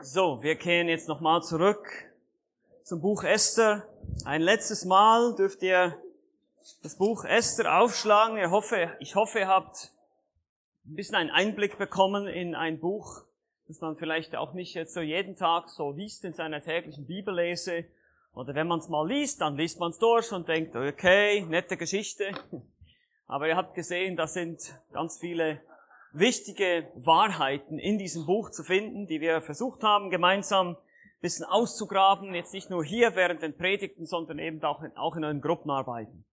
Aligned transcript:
So, 0.00 0.44
wir 0.44 0.54
kehren 0.54 0.88
jetzt 0.88 1.08
nochmal 1.08 1.42
zurück 1.42 1.88
zum 2.84 3.00
Buch 3.00 3.24
Esther. 3.24 3.82
Ein 4.24 4.42
letztes 4.42 4.84
Mal 4.84 5.34
dürft 5.34 5.60
ihr 5.60 6.00
das 6.84 6.96
Buch 6.96 7.24
Esther 7.24 7.80
aufschlagen. 7.80 8.38
Ich 8.38 8.48
hoffe, 8.48 8.96
ich 9.00 9.16
hoffe, 9.16 9.40
ihr 9.40 9.48
habt 9.48 9.90
ein 10.86 10.94
bisschen 10.94 11.16
einen 11.16 11.30
Einblick 11.30 11.78
bekommen 11.78 12.28
in 12.28 12.54
ein 12.54 12.78
Buch, 12.78 13.24
das 13.66 13.80
man 13.80 13.96
vielleicht 13.96 14.36
auch 14.36 14.52
nicht 14.52 14.74
jetzt 14.74 14.94
so 14.94 15.00
jeden 15.00 15.34
Tag 15.34 15.68
so 15.68 15.90
liest 15.90 16.24
in 16.24 16.32
seiner 16.32 16.62
täglichen 16.62 17.04
Bibellese. 17.04 17.84
Oder 18.34 18.54
wenn 18.54 18.68
man 18.68 18.78
es 18.78 18.88
mal 18.88 19.04
liest, 19.04 19.40
dann 19.40 19.56
liest 19.56 19.80
man 19.80 19.90
es 19.90 19.98
durch 19.98 20.30
und 20.30 20.46
denkt, 20.46 20.76
okay, 20.76 21.44
nette 21.48 21.76
Geschichte. 21.76 22.30
Aber 23.26 23.48
ihr 23.48 23.56
habt 23.56 23.74
gesehen, 23.74 24.16
da 24.16 24.28
sind 24.28 24.60
ganz 24.92 25.18
viele 25.18 25.60
wichtige 26.12 26.90
Wahrheiten 26.94 27.78
in 27.78 27.98
diesem 27.98 28.26
Buch 28.26 28.50
zu 28.50 28.62
finden, 28.64 29.06
die 29.06 29.20
wir 29.20 29.40
versucht 29.40 29.82
haben, 29.82 30.10
gemeinsam 30.10 30.70
ein 30.70 30.76
bisschen 31.20 31.44
auszugraben, 31.44 32.34
jetzt 32.34 32.52
nicht 32.52 32.70
nur 32.70 32.84
hier 32.84 33.14
während 33.14 33.42
den 33.42 33.56
Predigten, 33.56 34.06
sondern 34.06 34.38
eben 34.38 34.62
auch 34.62 34.82
in, 34.82 34.96
auch 34.96 35.16
in 35.16 35.24
euren 35.24 35.40
Gruppenarbeiten. 35.40 36.24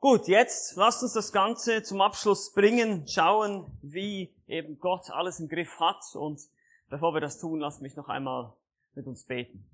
Gut, 0.00 0.28
jetzt 0.28 0.76
lasst 0.76 1.02
uns 1.02 1.14
das 1.14 1.32
Ganze 1.32 1.82
zum 1.82 2.00
Abschluss 2.00 2.52
bringen, 2.52 3.08
schauen, 3.08 3.66
wie 3.82 4.32
eben 4.46 4.78
Gott 4.78 5.10
alles 5.10 5.40
im 5.40 5.48
Griff 5.48 5.80
hat 5.80 6.02
und 6.14 6.40
bevor 6.88 7.14
wir 7.14 7.20
das 7.20 7.38
tun, 7.38 7.58
lasst 7.58 7.82
mich 7.82 7.96
noch 7.96 8.08
einmal 8.08 8.52
mit 8.94 9.06
uns 9.06 9.24
beten. 9.24 9.68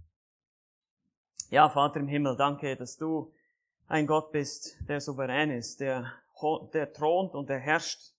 Ja, 1.50 1.68
Vater 1.68 2.00
im 2.00 2.08
Himmel, 2.08 2.36
danke, 2.36 2.74
dass 2.74 2.96
du 2.96 3.32
ein 3.86 4.06
Gott 4.06 4.32
bist, 4.32 4.76
der 4.88 5.00
souverän 5.00 5.50
ist, 5.50 5.80
der, 5.80 6.10
der 6.72 6.92
thront 6.92 7.34
und 7.34 7.50
der 7.50 7.58
herrscht 7.58 8.13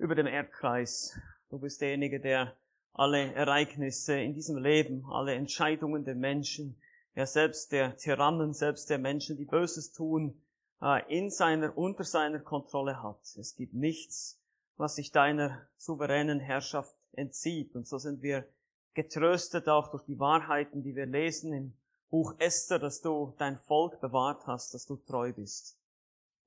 über 0.00 0.14
dem 0.14 0.26
Erdkreis. 0.26 1.14
Du 1.50 1.58
bist 1.58 1.80
derjenige, 1.80 2.20
der 2.20 2.56
alle 2.92 3.34
Ereignisse 3.34 4.18
in 4.18 4.32
diesem 4.32 4.56
Leben, 4.56 5.04
alle 5.06 5.34
Entscheidungen 5.34 6.04
der 6.04 6.14
Menschen, 6.14 6.80
ja 7.14 7.26
selbst 7.26 7.70
der 7.72 7.96
Tyrannen, 7.96 8.54
selbst 8.54 8.88
der 8.88 8.98
Menschen, 8.98 9.36
die 9.36 9.44
Böses 9.44 9.92
tun, 9.92 10.40
äh, 10.80 11.02
in 11.14 11.30
seiner, 11.30 11.76
unter 11.76 12.04
seiner 12.04 12.40
Kontrolle 12.40 13.02
hat. 13.02 13.20
Es 13.38 13.54
gibt 13.56 13.74
nichts, 13.74 14.42
was 14.76 14.96
sich 14.96 15.12
deiner 15.12 15.68
souveränen 15.76 16.40
Herrschaft 16.40 16.96
entzieht. 17.12 17.76
Und 17.76 17.86
so 17.86 17.98
sind 17.98 18.22
wir 18.22 18.48
getröstet 18.94 19.68
auch 19.68 19.90
durch 19.90 20.04
die 20.04 20.18
Wahrheiten, 20.18 20.82
die 20.82 20.96
wir 20.96 21.06
lesen 21.06 21.52
im 21.52 21.74
Buch 22.08 22.34
Esther, 22.38 22.78
dass 22.78 23.02
du 23.02 23.34
dein 23.38 23.58
Volk 23.58 24.00
bewahrt 24.00 24.46
hast, 24.46 24.72
dass 24.72 24.86
du 24.86 24.96
treu 24.96 25.32
bist. 25.32 25.79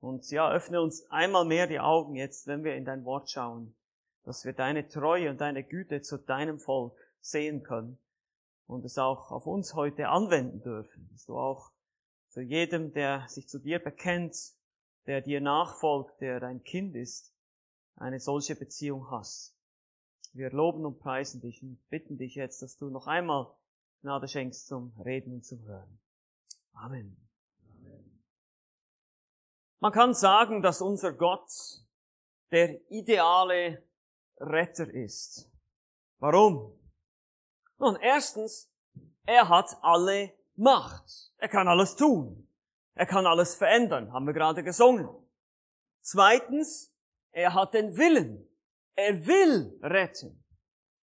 Und 0.04 0.30
ja, 0.30 0.52
öffne 0.52 0.82
uns 0.82 1.10
einmal 1.10 1.46
mehr 1.46 1.66
die 1.66 1.80
Augen 1.80 2.14
jetzt, 2.14 2.46
wenn 2.46 2.62
wir 2.62 2.76
in 2.76 2.84
dein 2.84 3.06
Wort 3.06 3.30
schauen, 3.30 3.74
dass 4.24 4.44
wir 4.44 4.52
deine 4.52 4.86
Treue 4.86 5.30
und 5.30 5.40
deine 5.40 5.64
Güte 5.64 6.02
zu 6.02 6.18
deinem 6.18 6.60
Volk 6.60 6.94
sehen 7.22 7.62
können 7.62 7.98
und 8.66 8.84
es 8.84 8.98
auch 8.98 9.30
auf 9.30 9.46
uns 9.46 9.72
heute 9.72 10.08
anwenden 10.08 10.60
dürfen, 10.60 11.08
dass 11.10 11.24
du 11.24 11.38
auch 11.38 11.70
zu 12.28 12.42
jedem, 12.42 12.92
der 12.92 13.26
sich 13.28 13.48
zu 13.48 13.58
dir 13.58 13.78
bekennt, 13.78 14.36
der 15.06 15.22
dir 15.22 15.40
nachfolgt, 15.40 16.20
der 16.20 16.38
dein 16.38 16.62
Kind 16.62 16.94
ist, 16.96 17.32
eine 17.96 18.20
solche 18.20 18.56
Beziehung 18.56 19.10
hast. 19.10 19.56
Wir 20.34 20.50
loben 20.50 20.84
und 20.84 20.98
preisen 20.98 21.40
dich 21.40 21.62
und 21.62 21.78
bitten 21.88 22.18
dich 22.18 22.34
jetzt, 22.34 22.60
dass 22.60 22.76
du 22.76 22.90
noch 22.90 23.06
einmal 23.06 23.50
Gnade 24.02 24.28
schenkst 24.28 24.66
zum 24.66 24.92
Reden 25.02 25.32
und 25.32 25.46
zum 25.46 25.62
Hören. 25.62 25.98
Amen. 26.74 27.23
Man 29.84 29.92
kann 29.92 30.14
sagen, 30.14 30.62
dass 30.62 30.80
unser 30.80 31.12
Gott 31.12 31.52
der 32.50 32.90
ideale 32.90 33.86
Retter 34.40 34.88
ist. 34.88 35.52
Warum? 36.20 36.72
Nun, 37.76 37.96
erstens, 37.96 38.72
er 39.26 39.46
hat 39.46 39.76
alle 39.82 40.32
Macht. 40.56 41.34
Er 41.36 41.50
kann 41.50 41.68
alles 41.68 41.96
tun. 41.96 42.48
Er 42.94 43.04
kann 43.04 43.26
alles 43.26 43.56
verändern, 43.56 44.10
haben 44.10 44.26
wir 44.26 44.32
gerade 44.32 44.64
gesungen. 44.64 45.06
Zweitens, 46.00 46.96
er 47.32 47.52
hat 47.52 47.74
den 47.74 47.94
Willen. 47.98 48.48
Er 48.94 49.26
will 49.26 49.78
retten. 49.82 50.42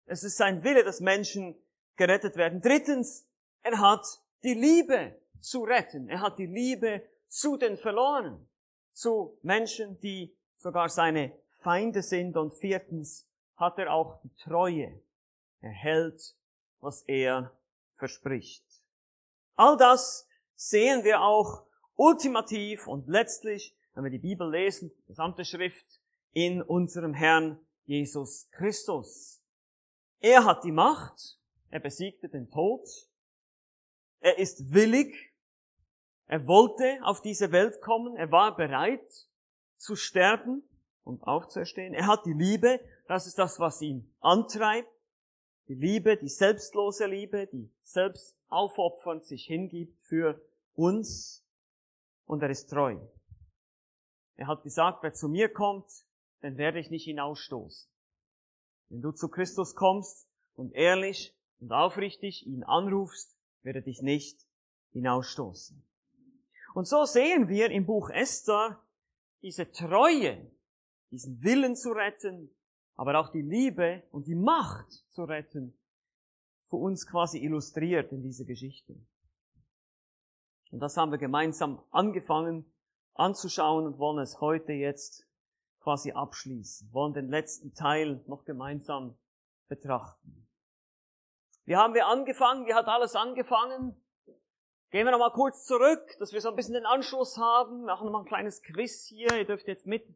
Es 0.06 0.24
ist 0.24 0.38
sein 0.38 0.64
Wille, 0.64 0.84
dass 0.84 1.00
Menschen 1.00 1.56
gerettet 1.96 2.38
werden. 2.38 2.60
Drittens, 2.60 3.30
er 3.62 3.78
hat 3.80 4.04
die 4.42 4.56
Liebe 4.56 5.22
zu 5.42 5.64
retten. 5.64 6.10
Er 6.10 6.22
hat 6.22 6.40
die 6.40 6.48
Liebe 6.48 7.08
zu 7.28 7.56
den 7.56 7.78
Verlorenen 7.78 8.50
zu 8.94 9.38
Menschen, 9.42 10.00
die 10.00 10.36
sogar 10.58 10.90
seine 10.90 11.34
Feinde 11.50 12.02
sind. 12.02 12.38
Und 12.38 12.54
viertens 12.54 13.28
hat 13.56 13.78
er 13.78 13.94
auch 13.94 14.22
die 14.22 14.34
Treue. 14.36 15.00
Er 15.62 15.72
hält, 15.72 16.36
was 16.80 17.04
er 17.04 17.52
verspricht. 17.94 18.66
All 19.56 19.78
das 19.78 20.28
sehen 20.56 21.04
wir 21.04 21.22
auch 21.22 21.66
ultimativ 21.96 22.88
und 22.88 23.08
letztlich, 23.08 23.76
wenn 23.94 24.04
wir 24.04 24.12
die 24.12 24.20
Bibel 24.20 24.50
lesen, 24.50 24.92
die 24.98 25.08
gesamte 25.08 25.46
Schrift, 25.46 26.00
in 26.34 26.62
unserem 26.62 27.14
Herrn 27.14 27.60
Jesus 27.86 28.50
Christus. 28.52 29.42
Er 30.20 30.46
hat 30.46 30.64
die 30.64 30.72
Macht, 30.72 31.38
er 31.70 31.80
besiegte 31.80 32.28
den 32.28 32.50
Tod, 32.50 32.88
er 34.20 34.40
ist 34.40 34.74
willig, 34.74 35.33
er 36.28 36.48
wollte 36.48 37.00
auf 37.04 37.22
diese 37.22 37.52
Welt 37.52 37.82
kommen, 37.82 38.16
er 38.16 38.32
war 38.32 38.56
bereit 38.56 39.28
zu 39.78 39.96
sterben 39.96 40.64
und 41.04 41.24
aufzuerstehen. 41.24 41.94
Er 41.94 42.08
hat 42.08 42.26
die 42.26 42.34
Liebe, 42.34 42.80
das 43.08 43.28
ist 43.28 43.38
das, 43.38 43.60
was 43.60 43.82
ihn 43.82 44.14
antreibt. 44.22 44.90
Die 45.68 45.76
Liebe, 45.76 46.18
die 46.18 46.30
selbstlose 46.30 47.06
Liebe, 47.06 47.48
die 47.48 47.70
selbst 47.84 48.38
aufopfernd 48.50 49.26
sich 49.26 49.46
hingibt 49.46 50.00
für 50.02 50.42
uns. 50.76 51.46
Und 52.26 52.42
er 52.42 52.50
ist 52.50 52.68
treu. 52.68 52.98
Er 54.36 54.48
hat 54.48 54.64
gesagt, 54.64 55.04
wer 55.04 55.14
zu 55.14 55.28
mir 55.28 55.50
kommt, 55.50 55.90
den 56.42 56.58
werde 56.58 56.80
ich 56.80 56.90
nicht 56.90 57.06
hinausstoßen. 57.06 57.90
Wenn 58.90 59.02
du 59.02 59.12
zu 59.12 59.30
Christus 59.30 59.76
kommst 59.76 60.28
und 60.56 60.74
ehrlich 60.74 61.36
und 61.60 61.72
aufrichtig 61.72 62.46
ihn 62.46 62.64
anrufst, 62.64 63.38
werde 63.62 63.82
dich 63.82 64.02
nicht 64.02 64.46
hinausstoßen. 64.92 65.84
Und 66.74 66.88
so 66.88 67.06
sehen 67.06 67.50
wir 67.50 67.70
im 67.70 67.86
Buch 67.86 68.10
Esther 68.10 68.82
diese 69.42 69.72
Treue, 69.72 70.50
diesen 71.12 71.42
Willen 71.44 71.76
zu 71.76 71.92
retten, 71.92 72.50
aber 72.96 73.20
auch 73.20 73.30
die 73.30 73.42
Liebe 73.42 74.04
und 74.12 74.28
die 74.28 74.36
Macht 74.36 74.90
zu 75.10 75.24
retten, 75.24 75.78
für 76.66 76.78
uns 76.78 77.06
quasi 77.06 77.40
illustriert 77.40 78.12
in 78.12 78.24
dieser 78.24 78.46
Geschichte. 78.46 78.96
Und 80.72 80.80
das 80.80 80.98
haben 80.98 81.12
wir 81.12 81.20
gemeinsam 81.20 81.84
angefangen 81.92 82.66
anzuschauen 83.16 83.86
und 83.86 84.00
wollen 84.00 84.20
es 84.20 84.42
heute 84.42 84.74
jetzt 84.74 85.28
quasi 85.82 86.14
abschließen, 86.14 86.92
wollen 86.94 87.14
den 87.14 87.30
letzten 87.30 87.74
Teil 87.74 88.24
noch 88.28 88.46
gemeinsam 88.46 89.18
betrachten. 89.68 90.48
Wie 91.66 91.76
haben 91.76 91.94
wir 91.94 92.08
angefangen? 92.08 92.66
Wie 92.66 92.74
hat 92.74 92.88
alles 92.88 93.16
angefangen? 93.16 93.96
Gehen 94.94 95.08
wir 95.08 95.12
nochmal 95.12 95.32
kurz 95.32 95.66
zurück, 95.66 96.16
dass 96.20 96.34
wir 96.34 96.42
so 96.42 96.50
ein 96.50 96.56
bisschen 96.56 96.76
den 96.76 96.86
Anschluss 96.86 97.40
haben. 97.40 97.80
Wir 97.80 97.88
machen 97.88 98.06
nochmal 98.06 98.22
ein 98.22 98.28
kleines 98.28 98.62
Quiz 98.62 99.08
hier. 99.08 99.36
Ihr 99.36 99.44
dürft 99.44 99.68
jetzt 99.68 99.88
mit 99.88 100.08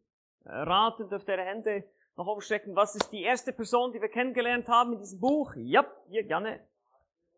äh, 0.45 0.65
dürft 1.09 1.27
eure 1.27 1.41
Hände 1.41 1.83
noch 2.15 2.27
umstecken. 2.27 2.75
Was 2.75 2.93
ist 2.93 3.09
die 3.09 3.23
erste 3.23 3.53
Person, 3.53 3.91
die 3.91 3.99
wir 3.99 4.07
kennengelernt 4.07 4.67
haben 4.67 4.93
in 4.93 4.99
diesem 4.99 5.19
Buch? 5.19 5.55
Ja, 5.55 5.83
hier, 6.09 6.23
Janne. 6.27 6.59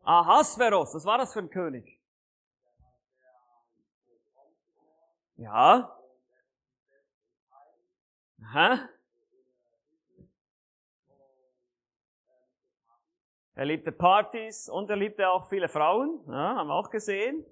Ahasveros, 0.03 0.93
was 0.95 1.05
war 1.05 1.17
das 1.17 1.31
für 1.31 1.39
ein 1.39 1.49
König? 1.49 2.01
Ja. 5.37 5.97
Aha. 8.43 8.89
Er 13.59 13.65
liebte 13.65 13.91
Partys 13.91 14.69
und 14.69 14.89
er 14.89 14.95
liebte 14.95 15.29
auch 15.29 15.49
viele 15.49 15.67
Frauen, 15.67 16.23
ja, 16.29 16.55
haben 16.55 16.67
wir 16.67 16.75
auch 16.75 16.89
gesehen. 16.89 17.45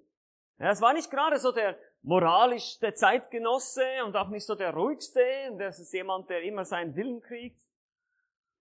Ja, 0.57 0.71
es 0.71 0.79
war 0.79 0.93
nicht 0.93 1.11
gerade 1.11 1.37
so 1.37 1.51
der 1.51 1.77
moralischste 2.01 2.93
Zeitgenosse 2.93 3.83
und 4.05 4.15
auch 4.15 4.29
nicht 4.29 4.45
so 4.45 4.55
der 4.55 4.73
ruhigste. 4.73 5.19
Das 5.59 5.79
ist 5.79 5.91
jemand, 5.91 6.29
der 6.29 6.43
immer 6.43 6.63
seinen 6.63 6.95
Willen 6.95 7.19
kriegt. 7.19 7.59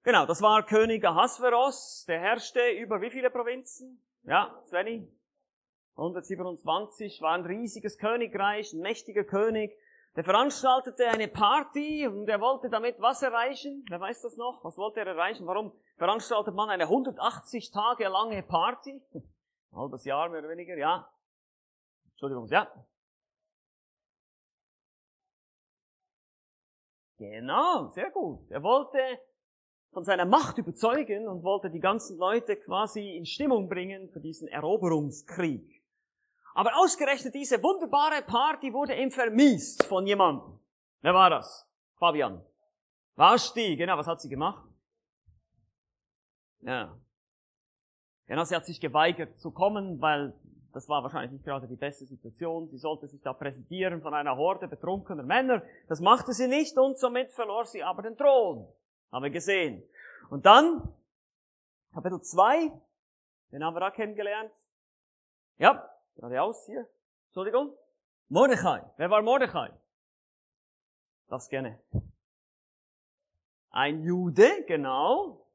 Genau, 0.03 0.27
das 0.27 0.43
war 0.43 0.67
König 0.67 1.05
Ahasveros, 1.05 2.05
der 2.09 2.19
herrschte 2.19 2.69
über 2.71 3.01
wie 3.01 3.11
viele 3.11 3.31
Provinzen? 3.31 4.05
Ja, 4.25 4.61
Svenny? 4.65 5.09
127, 5.95 7.23
war 7.23 7.35
ein 7.35 7.47
riesiges 7.47 7.97
Königreich, 7.97 8.73
ein 8.73 8.81
mächtiger 8.81 9.23
König. 9.23 9.79
Der 10.17 10.25
veranstaltete 10.25 11.07
eine 11.09 11.29
Party 11.29 12.07
und 12.07 12.27
er 12.27 12.41
wollte 12.41 12.71
damit 12.71 12.99
was 12.99 13.21
erreichen? 13.21 13.85
Wer 13.91 14.01
weiß 14.01 14.23
das 14.23 14.39
noch? 14.39 14.65
Was 14.65 14.79
wollte 14.79 15.01
er 15.01 15.09
erreichen? 15.09 15.47
Warum 15.47 15.73
veranstaltet 15.99 16.55
man 16.55 16.71
eine 16.71 16.85
180 16.85 17.71
Tage 17.71 18.09
lange 18.09 18.43
Party? 18.43 19.03
Ein 19.13 19.79
halbes 19.79 20.07
Jahr 20.07 20.31
mehr 20.31 20.41
oder 20.41 20.49
weniger, 20.49 20.75
ja. 20.75 21.07
Entschuldigung, 22.13 22.49
ja. 22.49 22.67
Genau, 27.19 27.89
sehr 27.89 28.11
gut. 28.11 28.51
Er 28.51 28.63
wollte 28.63 28.99
von 29.93 30.05
seiner 30.05 30.25
Macht 30.25 30.57
überzeugen 30.57 31.29
und 31.29 31.43
wollte 31.43 31.71
die 31.71 31.81
ganzen 31.81 32.17
Leute 32.17 32.57
quasi 32.57 33.17
in 33.17 33.27
Stimmung 33.27 33.69
bringen 33.69 34.09
für 34.09 34.21
diesen 34.21 34.49
Eroberungskrieg. 34.49 35.76
Aber 36.57 36.75
ausgerechnet 36.79 37.35
diese 37.35 37.63
wunderbare 37.63 38.23
Party 38.23 38.73
wurde 38.73 38.95
ihm 38.95 39.11
vermiest 39.11 39.85
von 39.85 40.07
jemandem. 40.07 40.59
Wer 41.03 41.13
war 41.13 41.29
das? 41.29 41.69
Fabian. 41.99 42.43
Vashti, 43.15 43.77
genau, 43.77 43.99
was 43.99 44.07
hat 44.07 44.23
sie 44.23 44.31
gemacht? 44.31 44.67
Ja. 46.63 46.97
Genau, 48.27 48.45
sie 48.45 48.57
hat 48.57 48.65
sich 48.65 48.81
geweigert 48.81 49.39
zu 49.39 49.51
kommen, 49.51 50.01
weil 50.01 50.33
das 50.73 50.89
war 50.89 51.03
wahrscheinlich 51.03 51.33
nicht 51.33 51.45
gerade 51.45 51.69
die 51.69 51.77
beste 51.77 52.07
Situation. 52.07 52.71
Sie 52.71 52.79
sollte 52.79 53.07
sich 53.07 53.21
da 53.21 53.35
präsentieren 53.35 54.01
von 54.01 54.15
einer 54.15 54.35
Horde 54.39 54.67
betrunkener 54.67 55.25
Männer. 55.25 55.63
Das 55.89 56.01
machte 56.01 56.33
sie 56.33 56.49
nicht 56.49 56.79
und 56.79 56.99
somit 56.99 57.33
verlor 57.33 57.67
sie 57.67 57.83
aber 57.83 58.01
den 58.01 58.17
Thron. 58.17 58.67
Haben 59.13 59.25
wir 59.25 59.31
gesehen. 59.31 59.83
Und 60.31 60.47
dann, 60.47 60.89
Kapitel 61.93 62.23
2, 62.23 62.73
den 63.53 63.63
haben 63.63 63.75
wir 63.75 63.81
da 63.81 63.91
kennengelernt. 63.91 64.53
Ja, 65.59 65.87
geradeaus 66.17 66.67
hier. 66.67 66.89
Entschuldigung. 67.27 67.77
Mordechai. 68.29 68.83
Wer 68.97 69.11
war 69.11 69.23
Mordechai? 69.23 69.73
Das 71.29 71.49
gerne. 71.49 71.81
Ein 73.71 74.03
Jude, 74.03 74.65
genau. 74.67 75.47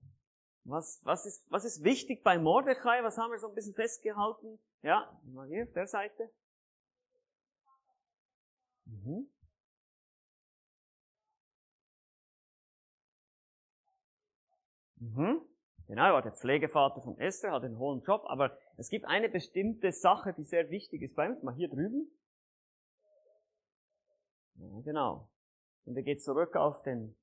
Was, 0.63 1.01
was, 1.03 1.25
ist, 1.25 1.49
was 1.51 1.65
ist 1.65 1.83
wichtig 1.83 2.23
bei 2.23 2.37
Mordechai? 2.37 3.03
Was 3.03 3.17
haben 3.17 3.31
wir 3.31 3.39
so 3.39 3.47
ein 3.47 3.55
bisschen 3.55 3.73
festgehalten? 3.73 4.59
Ja, 4.83 5.19
mal 5.23 5.47
hier, 5.47 5.63
auf 5.63 5.73
der 5.73 5.87
Seite. 5.87 6.29
Mhm. 8.85 9.27
Mhm. 14.97 15.41
Genau, 15.87 16.05
er 16.05 16.13
war 16.13 16.21
der 16.21 16.33
Pflegevater 16.33 17.01
von 17.01 17.17
Esther, 17.17 17.51
hat 17.51 17.63
einen 17.63 17.79
hohen 17.79 18.01
Job, 18.03 18.23
aber 18.27 18.57
es 18.81 18.89
gibt 18.89 19.05
eine 19.05 19.29
bestimmte 19.29 19.91
Sache, 19.91 20.33
die 20.33 20.43
sehr 20.43 20.71
wichtig 20.71 21.03
ist 21.03 21.15
bei 21.15 21.29
uns, 21.29 21.43
mal 21.43 21.53
hier 21.53 21.69
drüben. 21.69 22.11
Ja, 24.55 24.81
genau. 24.83 25.29
Und 25.85 25.95
er 25.95 26.01
geht 26.01 26.23
zurück 26.23 26.55
auf 26.55 26.81
den 26.81 27.15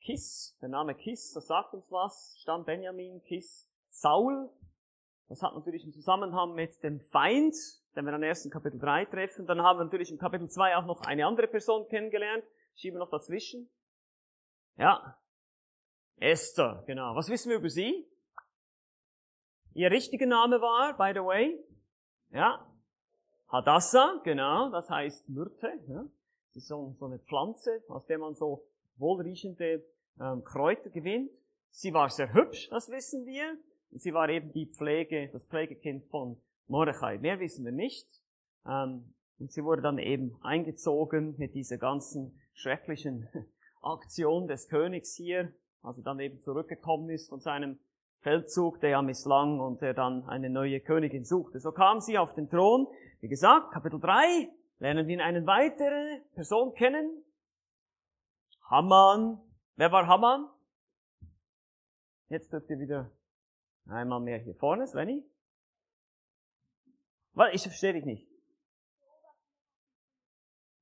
Kiss, 0.00 0.58
der 0.60 0.70
Name 0.70 0.96
Kiss, 0.96 1.32
das 1.32 1.46
sagt 1.46 1.72
uns 1.72 1.90
was, 1.92 2.36
Stamm 2.40 2.64
Benjamin, 2.64 3.22
Kiss, 3.22 3.70
Saul. 3.90 4.50
Das 5.28 5.40
hat 5.40 5.54
natürlich 5.54 5.84
einen 5.84 5.92
Zusammenhang 5.92 6.52
mit 6.54 6.82
dem 6.82 6.98
Feind, 6.98 7.54
den 7.94 8.04
wir 8.04 8.10
dann 8.10 8.24
erst 8.24 8.44
in 8.44 8.50
Kapitel 8.50 8.80
3 8.80 9.04
treffen. 9.04 9.46
Dann 9.46 9.62
haben 9.62 9.78
wir 9.78 9.84
natürlich 9.84 10.10
im 10.10 10.18
Kapitel 10.18 10.48
2 10.48 10.76
auch 10.76 10.84
noch 10.84 11.02
eine 11.02 11.26
andere 11.26 11.46
Person 11.46 11.86
kennengelernt. 11.86 12.44
Schieben 12.74 12.96
wir 12.96 13.04
noch 13.04 13.10
dazwischen. 13.10 13.70
Ja. 14.76 15.16
Esther, 16.16 16.82
genau. 16.88 17.14
Was 17.14 17.28
wissen 17.28 17.50
wir 17.50 17.58
über 17.58 17.70
sie? 17.70 18.04
Ihr 19.74 19.90
richtiger 19.90 20.26
Name 20.26 20.60
war, 20.60 20.96
by 20.96 21.12
the 21.12 21.24
way, 21.24 21.58
ja, 22.30 22.64
Hadassah, 23.48 24.20
genau, 24.22 24.70
das 24.70 24.88
heißt 24.88 25.28
Myrte. 25.28 25.72
Ja. 25.88 26.04
Das 26.48 26.56
ist 26.62 26.68
so, 26.68 26.94
so 26.98 27.06
eine 27.06 27.18
Pflanze, 27.18 27.82
aus 27.88 28.06
der 28.06 28.18
man 28.18 28.36
so 28.36 28.64
wohlriechende 28.98 29.84
ähm, 30.20 30.44
Kräuter 30.44 30.90
gewinnt. 30.90 31.32
Sie 31.70 31.92
war 31.92 32.08
sehr 32.08 32.32
hübsch, 32.32 32.68
das 32.70 32.88
wissen 32.88 33.26
wir. 33.26 33.58
Sie 33.90 34.14
war 34.14 34.28
eben 34.28 34.52
die 34.52 34.66
Pflege, 34.66 35.28
das 35.32 35.44
Pflegekind 35.44 36.04
von 36.06 36.40
Mordechai. 36.68 37.18
Mehr 37.18 37.40
wissen 37.40 37.64
wir 37.64 37.72
nicht. 37.72 38.06
Ähm, 38.64 39.12
und 39.40 39.50
sie 39.50 39.64
wurde 39.64 39.82
dann 39.82 39.98
eben 39.98 40.36
eingezogen 40.42 41.34
mit 41.36 41.54
dieser 41.54 41.78
ganzen 41.78 42.38
schrecklichen 42.52 43.28
Aktion 43.82 44.46
des 44.46 44.68
Königs 44.68 45.16
hier, 45.16 45.52
als 45.82 45.98
er 45.98 46.04
dann 46.04 46.20
eben 46.20 46.38
zurückgekommen 46.38 47.10
ist 47.10 47.28
von 47.28 47.40
seinem 47.40 47.80
Feldzug, 48.24 48.80
der 48.80 48.90
ja 48.90 49.02
misslang 49.02 49.60
und 49.60 49.80
der 49.80 49.94
dann 49.94 50.28
eine 50.28 50.50
neue 50.50 50.80
Königin 50.80 51.24
suchte. 51.24 51.60
So 51.60 51.70
kam 51.70 52.00
sie 52.00 52.18
auf 52.18 52.34
den 52.34 52.50
Thron. 52.50 52.88
Wie 53.20 53.28
gesagt, 53.28 53.72
Kapitel 53.72 54.00
3, 54.00 54.50
lernen 54.80 55.06
wir 55.06 55.24
eine 55.24 55.46
weitere 55.46 56.20
Person 56.34 56.74
kennen. 56.74 57.22
Haman, 58.68 59.40
Wer 59.76 59.90
war 59.90 60.06
Haman? 60.06 60.48
Jetzt 62.28 62.52
dürft 62.52 62.70
ihr 62.70 62.78
wieder 62.78 63.10
einmal 63.86 64.20
mehr 64.20 64.38
hier 64.38 64.54
vorne, 64.54 64.86
Svenny. 64.86 65.24
Was? 67.32 67.52
Ich 67.54 67.62
verstehe 67.62 67.92
dich 67.92 68.04
nicht. 68.04 68.28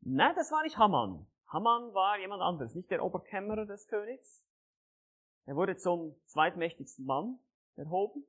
Nein, 0.01 0.35
das 0.37 0.53
war 0.53 0.63
nicht 0.63 0.77
Haman. 0.77 1.27
Haman 1.47 1.95
war 1.95 2.19
jemand 2.19 2.43
anderes, 2.43 2.75
nicht 2.75 2.91
der 2.91 3.03
Oberkämmerer 3.03 3.65
des 3.65 3.87
Königs. 3.89 4.45
Er 5.47 5.57
wurde 5.57 5.77
zum 5.77 6.15
zweitmächtigsten 6.27 7.05
Mann 7.05 7.39
erhoben. 7.77 8.25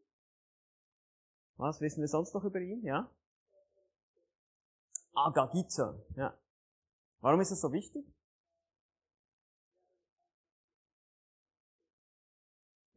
Was 1.58 1.82
wissen 1.82 2.02
wir 2.02 2.08
sonst 2.08 2.34
noch 2.34 2.44
über 2.44 2.60
ihn? 2.60 2.84
Ja? 2.84 3.10
Agagita. 5.14 5.96
Ja. 6.16 6.38
Warum 7.22 7.40
ist 7.40 7.52
das 7.52 7.62
so 7.62 7.72
wichtig? 7.72 8.06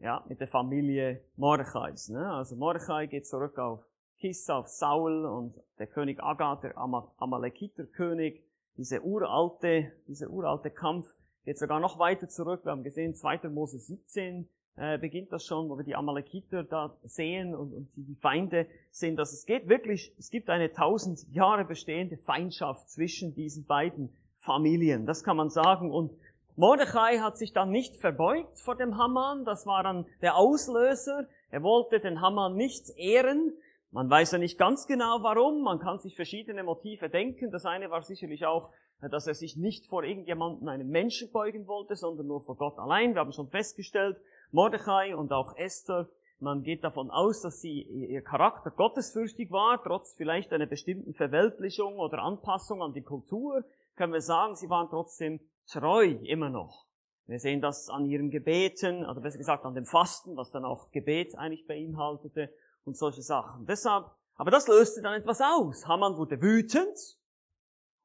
ja, 0.07 0.25
mit 0.29 0.41
der 0.41 0.47
Familie 0.47 1.21
Mordechais. 1.37 2.11
Ne? 2.11 2.33
Also 2.33 2.55
Mordechai 2.55 3.07
geht 3.07 3.27
zurück 3.27 3.59
auf 3.59 3.85
Kis, 4.19 4.49
auf 4.49 4.69
Saul 4.69 5.25
und 5.27 5.61
der 5.79 5.89
König 5.89 6.23
Agag, 6.23 6.61
der 6.61 6.79
Amalekiter-König, 6.79 8.43
diese 8.77 9.03
uralte, 9.03 9.93
dieser 10.07 10.31
uralte 10.31 10.71
Kampf 10.71 11.13
geht 11.47 11.59
sogar 11.59 11.79
noch 11.79 11.99
weiter 11.99 12.29
zurück. 12.29 12.65
Wir 12.65 12.73
haben 12.73 12.83
gesehen, 12.83 13.15
2. 13.15 13.49
Mose 13.49 13.79
17 13.79 14.49
äh, 14.75 14.99
beginnt 14.99 15.33
das 15.33 15.47
schon, 15.47 15.71
wo 15.71 15.79
wir 15.79 15.85
die 15.85 15.95
Amalekiter 15.95 16.65
da 16.65 16.97
sehen 17.05 17.55
und, 17.55 17.73
und 17.73 17.89
die 17.95 18.17
Feinde 18.17 18.67
sehen, 18.91 19.15
dass 19.17 19.33
es 19.33 19.47
geht 19.47 19.69
wirklich, 19.69 20.13
es 20.19 20.31
gibt 20.31 20.51
eine 20.51 20.73
tausend 20.73 21.25
Jahre 21.33 21.65
bestehende 21.65 22.17
Feindschaft 22.17 22.91
zwischen 22.91 23.33
diesen 23.33 23.65
beiden 23.65 24.13
Familien. 24.35 25.07
Das 25.07 25.23
kann 25.23 25.37
man 25.37 25.49
sagen 25.49 25.93
und 25.93 26.11
Mordechai 26.57 27.19
hat 27.19 27.39
sich 27.39 27.53
dann 27.53 27.71
nicht 27.71 27.97
verbeugt 27.97 28.59
vor 28.59 28.75
dem 28.75 28.99
Haman, 28.99 29.45
das 29.45 29.67
war 29.67 29.85
dann 29.85 30.05
der 30.23 30.37
Auslöser. 30.37 31.29
Er 31.51 31.63
wollte 31.63 32.01
den 32.01 32.21
Haman 32.21 32.57
nicht 32.57 32.91
ehren. 32.97 33.53
Man 33.93 34.11
weiß 34.11 34.33
ja 34.33 34.39
nicht 34.39 34.59
ganz 34.59 34.89
genau 34.89 35.23
warum, 35.23 35.63
man 35.63 35.79
kann 35.79 36.01
sich 36.01 36.17
verschiedene 36.17 36.65
Motive 36.65 37.09
denken. 37.09 37.53
Das 37.53 37.67
eine 37.67 37.89
war 37.91 38.03
sicherlich 38.03 38.47
auch, 38.47 38.71
dass 39.01 39.27
er 39.27 39.35
sich 39.35 39.57
nicht 39.57 39.87
vor 39.87 40.05
irgendjemanden, 40.05 40.69
einem 40.69 40.89
Menschen 40.89 41.31
beugen 41.31 41.67
wollte, 41.67 41.97
sondern 41.97 42.27
nur 42.27 42.41
vor 42.41 42.57
Gott 42.57 42.79
allein. 42.79 43.15
Wir 43.15 43.21
haben 43.21 43.33
schon 43.33 43.51
festgestellt, 43.51 44.19
Mordechai 44.53 45.15
und 45.15 45.33
auch 45.33 45.57
Esther, 45.57 46.09
man 46.39 46.63
geht 46.63 46.85
davon 46.85 47.11
aus, 47.11 47.41
dass 47.41 47.61
sie 47.61 47.83
ihr 47.83 48.23
Charakter 48.23 48.71
gottesfürchtig 48.71 49.51
war, 49.51 49.83
trotz 49.83 50.15
vielleicht 50.15 50.53
einer 50.53 50.67
bestimmten 50.67 51.15
Verweltlichung 51.15 51.99
oder 51.99 52.19
Anpassung 52.19 52.83
an 52.83 52.93
die 52.93 53.03
Kultur, 53.03 53.65
können 53.97 54.13
wir 54.13 54.21
sagen, 54.21 54.55
sie 54.55 54.69
waren 54.69 54.89
trotzdem 54.91 55.41
treu 55.67 56.05
immer 56.25 56.51
noch. 56.51 56.87
Wir 57.27 57.41
sehen 57.41 57.61
das 57.61 57.89
an 57.89 58.05
ihren 58.05 58.31
Gebeten, 58.31 59.05
oder 59.05 59.21
besser 59.21 59.39
gesagt 59.39 59.65
an 59.65 59.75
dem 59.75 59.87
Fasten, 59.87 60.37
was 60.37 60.51
dann 60.51 60.65
auch 60.65 60.91
Gebet 60.91 61.37
eigentlich 61.37 61.67
beinhaltete 61.67 62.53
und 62.85 62.97
solche 62.97 63.23
Sachen. 63.23 63.67
Deshalb, 63.67 64.07
aber 64.35 64.51
das 64.51 64.69
löste 64.69 65.01
dann 65.01 65.15
etwas 65.15 65.41
aus. 65.41 65.87
Haman 65.87 66.19
wurde 66.19 66.41
wütend 66.41 66.97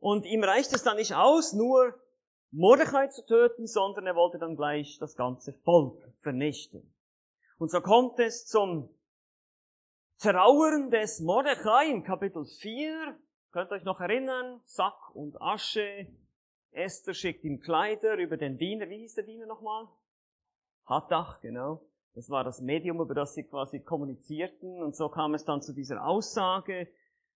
und 0.02 0.26
ihm 0.26 0.44
reicht 0.44 0.74
es 0.74 0.84
dann 0.84 0.98
nicht 0.98 1.14
aus, 1.14 1.54
nur 1.54 1.94
Mordechai 2.50 3.08
zu 3.08 3.24
töten, 3.24 3.68
sondern 3.68 4.08
er 4.08 4.16
wollte 4.16 4.40
dann 4.40 4.58
gleich 4.58 4.98
das 5.00 5.16
ganze 5.16 5.54
Volk 5.54 6.04
vernichten. 6.22 6.94
Und 7.60 7.70
so 7.70 7.80
kommt 7.82 8.20
es 8.20 8.48
zum 8.48 8.90
Trauern 10.18 10.90
des 10.90 11.20
Mordechai 11.22 11.92
in 11.92 12.04
Kapitel 12.04 12.46
4. 12.46 13.16
Könnt 13.52 13.72
ihr 13.72 13.76
euch 13.76 13.84
noch 13.84 14.02
erinnern? 14.02 14.60
Sack 14.66 15.16
und 15.16 15.40
Asche, 15.40 16.08
Esther 16.72 17.14
schickt 17.14 17.44
ihm 17.44 17.60
Kleider 17.60 18.18
über 18.18 18.38
den 18.38 18.58
Diener. 18.58 18.90
Wie 18.90 18.98
hieß 18.98 19.14
der 19.14 19.26
Diener 19.26 19.46
nochmal? 19.46 19.88
Hattach, 20.88 21.42
genau. 21.42 21.86
Das 22.16 22.28
war 22.32 22.44
das 22.44 22.60
Medium, 22.60 23.00
über 23.00 23.14
das 23.14 23.36
sie 23.36 23.44
quasi 23.44 23.80
kommunizierten. 23.80 24.82
Und 24.82 24.96
so 24.96 25.10
kam 25.10 25.36
es 25.36 25.46
dann 25.46 25.62
zu 25.62 25.74
dieser 25.74 26.04
Aussage, 26.04 26.88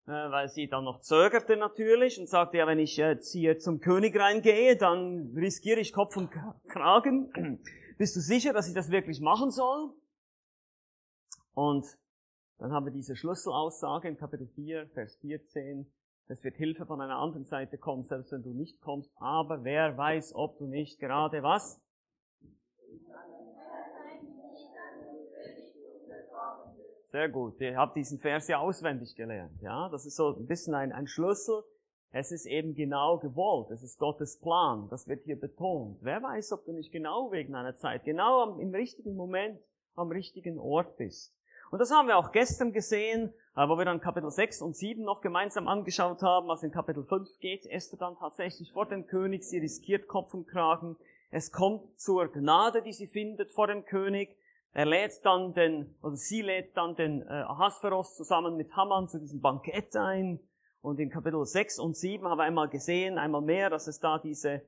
weil 0.05 0.49
sie 0.49 0.67
dann 0.67 0.83
noch 0.83 1.01
zögerte 1.01 1.57
natürlich 1.57 2.19
und 2.19 2.27
sagte, 2.27 2.57
ja, 2.57 2.67
wenn 2.67 2.79
ich 2.79 2.97
jetzt 2.97 3.31
hier 3.31 3.57
zum 3.57 3.79
König 3.79 4.19
reingehe, 4.19 4.77
dann 4.77 5.33
riskiere 5.35 5.79
ich 5.79 5.93
Kopf 5.93 6.15
und 6.17 6.29
Kragen. 6.67 7.63
Bist 7.97 8.15
du 8.15 8.19
sicher, 8.19 8.53
dass 8.53 8.67
ich 8.67 8.73
das 8.73 8.91
wirklich 8.91 9.19
machen 9.21 9.51
soll? 9.51 9.93
Und 11.53 11.85
dann 12.57 12.71
haben 12.71 12.85
wir 12.85 12.91
diese 12.91 13.15
Schlüsselaussage 13.15 14.07
in 14.07 14.17
Kapitel 14.17 14.47
4, 14.47 14.87
Vers 14.93 15.17
14. 15.21 15.91
Es 16.27 16.43
wird 16.43 16.55
Hilfe 16.55 16.85
von 16.85 17.01
einer 17.01 17.17
anderen 17.17 17.45
Seite 17.45 17.77
kommen, 17.77 18.03
selbst 18.03 18.31
wenn 18.31 18.43
du 18.43 18.53
nicht 18.53 18.81
kommst. 18.81 19.11
Aber 19.17 19.63
wer 19.63 19.97
weiß, 19.97 20.33
ob 20.35 20.57
du 20.57 20.65
nicht 20.65 20.99
gerade 20.99 21.43
was? 21.43 21.81
Sehr 27.15 27.29
gut. 27.29 27.61
Ihr 27.61 27.77
habt 27.77 27.95
diesen 27.95 28.19
Vers 28.19 28.49
ja 28.49 28.59
auswendig 28.59 29.15
gelernt. 29.15 29.61
Ja, 29.61 29.87
das 29.87 30.05
ist 30.05 30.17
so 30.17 30.35
ein 30.35 30.47
bisschen 30.47 30.75
ein, 30.75 30.91
ein 30.91 31.07
Schlüssel. 31.07 31.63
Es 32.11 32.33
ist 32.33 32.45
eben 32.45 32.75
genau 32.75 33.19
gewollt. 33.19 33.71
Es 33.71 33.83
ist 33.83 33.99
Gottes 33.99 34.37
Plan. 34.41 34.89
Das 34.89 35.07
wird 35.07 35.23
hier 35.23 35.39
betont. 35.39 35.97
Wer 36.01 36.21
weiß, 36.21 36.51
ob 36.51 36.65
du 36.65 36.73
nicht 36.73 36.91
genau 36.91 37.31
wegen 37.31 37.55
einer 37.55 37.77
Zeit, 37.77 38.03
genau 38.03 38.41
am, 38.41 38.59
im 38.59 38.75
richtigen 38.75 39.15
Moment, 39.15 39.57
am 39.95 40.11
richtigen 40.11 40.59
Ort 40.59 40.97
bist. 40.97 41.33
Und 41.71 41.79
das 41.79 41.89
haben 41.89 42.09
wir 42.09 42.17
auch 42.17 42.33
gestern 42.33 42.73
gesehen, 42.73 43.33
äh, 43.55 43.65
wo 43.65 43.77
wir 43.77 43.85
dann 43.85 44.01
Kapitel 44.01 44.29
6 44.29 44.61
und 44.61 44.75
7 44.75 45.01
noch 45.01 45.21
gemeinsam 45.21 45.69
angeschaut 45.69 46.21
haben. 46.21 46.49
Was 46.49 46.63
in 46.63 46.71
Kapitel 46.71 47.05
5 47.05 47.39
geht, 47.39 47.65
Esther 47.65 47.97
dann 47.97 48.17
tatsächlich 48.17 48.73
vor 48.73 48.87
dem 48.87 49.07
König. 49.07 49.45
Sie 49.45 49.59
riskiert 49.59 50.09
Kopf 50.09 50.33
und 50.33 50.49
Kragen. 50.49 50.97
Es 51.31 51.53
kommt 51.53 51.97
zur 51.97 52.27
Gnade, 52.29 52.81
die 52.81 52.91
sie 52.91 53.07
findet 53.07 53.53
vor 53.53 53.67
dem 53.67 53.85
König. 53.85 54.35
Er 54.75 54.85
lädt 54.85 55.25
dann 55.25 55.53
den, 55.53 55.95
oder 56.03 56.17
sie 56.17 56.41
lädt 56.41 56.75
dann 56.75 56.95
den 56.95 57.21
äh, 57.21 57.31
Ahasveros 57.31 58.13
zusammen 58.13 58.57
mit 58.57 58.75
Haman 58.75 59.07
zu 59.07 59.19
diesem 59.19 59.39
Bankett 59.39 59.95
ein. 59.95 60.41
Und 60.81 60.99
in 60.99 61.09
Kapitel 61.09 61.45
6 61.45 61.79
und 61.79 61.95
7 61.95 62.27
haben 62.27 62.37
wir 62.37 62.43
einmal 62.43 62.67
gesehen, 62.67 63.17
einmal 63.17 63.41
mehr, 63.41 63.69
dass 63.69 63.87
es 63.87 64.01
da 64.01 64.19
diese 64.19 64.63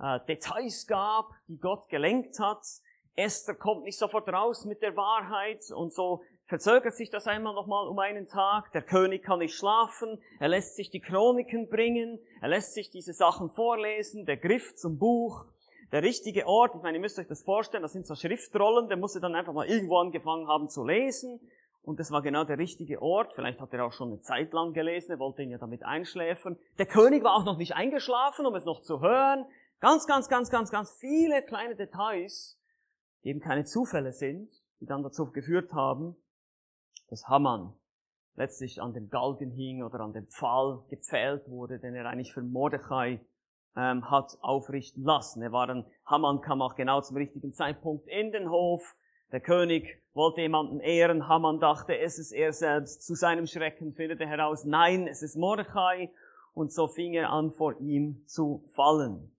äh, 0.00 0.18
Details 0.26 0.88
gab, 0.88 1.30
die 1.46 1.58
Gott 1.58 1.88
gelenkt 1.88 2.40
hat. 2.40 2.66
Esther 3.14 3.54
kommt 3.54 3.84
nicht 3.84 4.00
sofort 4.00 4.28
raus 4.28 4.64
mit 4.64 4.82
der 4.82 4.96
Wahrheit 4.96 5.70
und 5.70 5.94
so 5.94 6.24
verzögert 6.42 6.96
sich 6.96 7.10
das 7.10 7.28
einmal 7.28 7.54
nochmal 7.54 7.86
um 7.86 8.00
einen 8.00 8.26
Tag. 8.26 8.72
Der 8.72 8.82
König 8.82 9.22
kann 9.22 9.38
nicht 9.38 9.54
schlafen. 9.54 10.20
Er 10.40 10.48
lässt 10.48 10.74
sich 10.74 10.90
die 10.90 11.00
Chroniken 11.00 11.68
bringen. 11.68 12.18
Er 12.40 12.48
lässt 12.48 12.74
sich 12.74 12.90
diese 12.90 13.12
Sachen 13.12 13.48
vorlesen. 13.48 14.26
Der 14.26 14.38
Griff 14.38 14.74
zum 14.74 14.98
Buch. 14.98 15.46
Der 15.92 16.02
richtige 16.02 16.46
Ort. 16.46 16.74
Ich 16.74 16.82
meine, 16.82 16.96
ihr 16.96 17.02
müsst 17.02 17.18
euch 17.18 17.28
das 17.28 17.42
vorstellen. 17.42 17.82
Das 17.82 17.92
sind 17.92 18.06
so 18.06 18.14
Schriftrollen. 18.14 18.88
Der 18.88 18.96
musste 18.96 19.20
dann 19.20 19.34
einfach 19.34 19.52
mal 19.52 19.68
irgendwo 19.68 19.98
angefangen 19.98 20.48
haben 20.48 20.68
zu 20.68 20.84
lesen. 20.84 21.38
Und 21.82 22.00
das 22.00 22.10
war 22.10 22.22
genau 22.22 22.44
der 22.44 22.58
richtige 22.58 23.02
Ort. 23.02 23.34
Vielleicht 23.34 23.60
hat 23.60 23.74
er 23.74 23.84
auch 23.84 23.92
schon 23.92 24.08
eine 24.08 24.20
Zeit 24.22 24.52
lang 24.54 24.72
gelesen. 24.72 25.12
Er 25.12 25.18
wollte 25.18 25.42
ihn 25.42 25.50
ja 25.50 25.58
damit 25.58 25.84
einschläfern. 25.84 26.56
Der 26.78 26.86
König 26.86 27.22
war 27.22 27.34
auch 27.34 27.44
noch 27.44 27.58
nicht 27.58 27.74
eingeschlafen, 27.74 28.46
um 28.46 28.54
es 28.54 28.64
noch 28.64 28.80
zu 28.80 29.00
hören. 29.00 29.44
Ganz, 29.80 30.06
ganz, 30.06 30.28
ganz, 30.28 30.48
ganz, 30.48 30.70
ganz 30.70 30.96
viele 30.98 31.42
kleine 31.42 31.76
Details, 31.76 32.58
die 33.24 33.30
eben 33.30 33.40
keine 33.40 33.64
Zufälle 33.64 34.12
sind, 34.12 34.48
die 34.80 34.86
dann 34.86 35.02
dazu 35.02 35.30
geführt 35.30 35.72
haben, 35.72 36.16
dass 37.10 37.28
Haman 37.28 37.74
letztlich 38.36 38.80
an 38.80 38.94
dem 38.94 39.10
Galgen 39.10 39.50
hing 39.50 39.82
oder 39.82 40.00
an 40.00 40.12
dem 40.12 40.28
Pfahl 40.28 40.84
gepfählt 40.88 41.48
wurde, 41.48 41.78
den 41.78 41.94
er 41.94 42.06
eigentlich 42.06 42.32
für 42.32 42.42
Mordechai 42.42 43.20
ähm, 43.76 44.10
hat 44.10 44.36
aufrichten 44.40 45.02
lassen. 45.02 45.42
Er 45.42 45.52
war 45.52 45.66
dann, 45.66 45.86
Haman 46.04 46.40
kam 46.40 46.62
auch 46.62 46.74
genau 46.74 47.00
zum 47.00 47.16
richtigen 47.16 47.52
Zeitpunkt 47.52 48.06
in 48.08 48.32
den 48.32 48.50
Hof. 48.50 48.96
Der 49.30 49.40
König 49.40 50.02
wollte 50.14 50.42
jemanden 50.42 50.80
ehren. 50.80 51.28
Haman 51.28 51.58
dachte, 51.58 51.98
es 51.98 52.18
ist 52.18 52.32
er 52.32 52.52
selbst. 52.52 53.06
Zu 53.06 53.14
seinem 53.14 53.46
Schrecken 53.46 53.94
findet 53.94 54.20
er 54.20 54.28
heraus, 54.28 54.64
nein, 54.64 55.06
es 55.06 55.22
ist 55.22 55.36
Mordechai. 55.36 56.10
Und 56.54 56.72
so 56.72 56.86
fing 56.86 57.14
er 57.14 57.30
an, 57.30 57.50
vor 57.50 57.80
ihm 57.80 58.26
zu 58.26 58.62
fallen. 58.74 59.34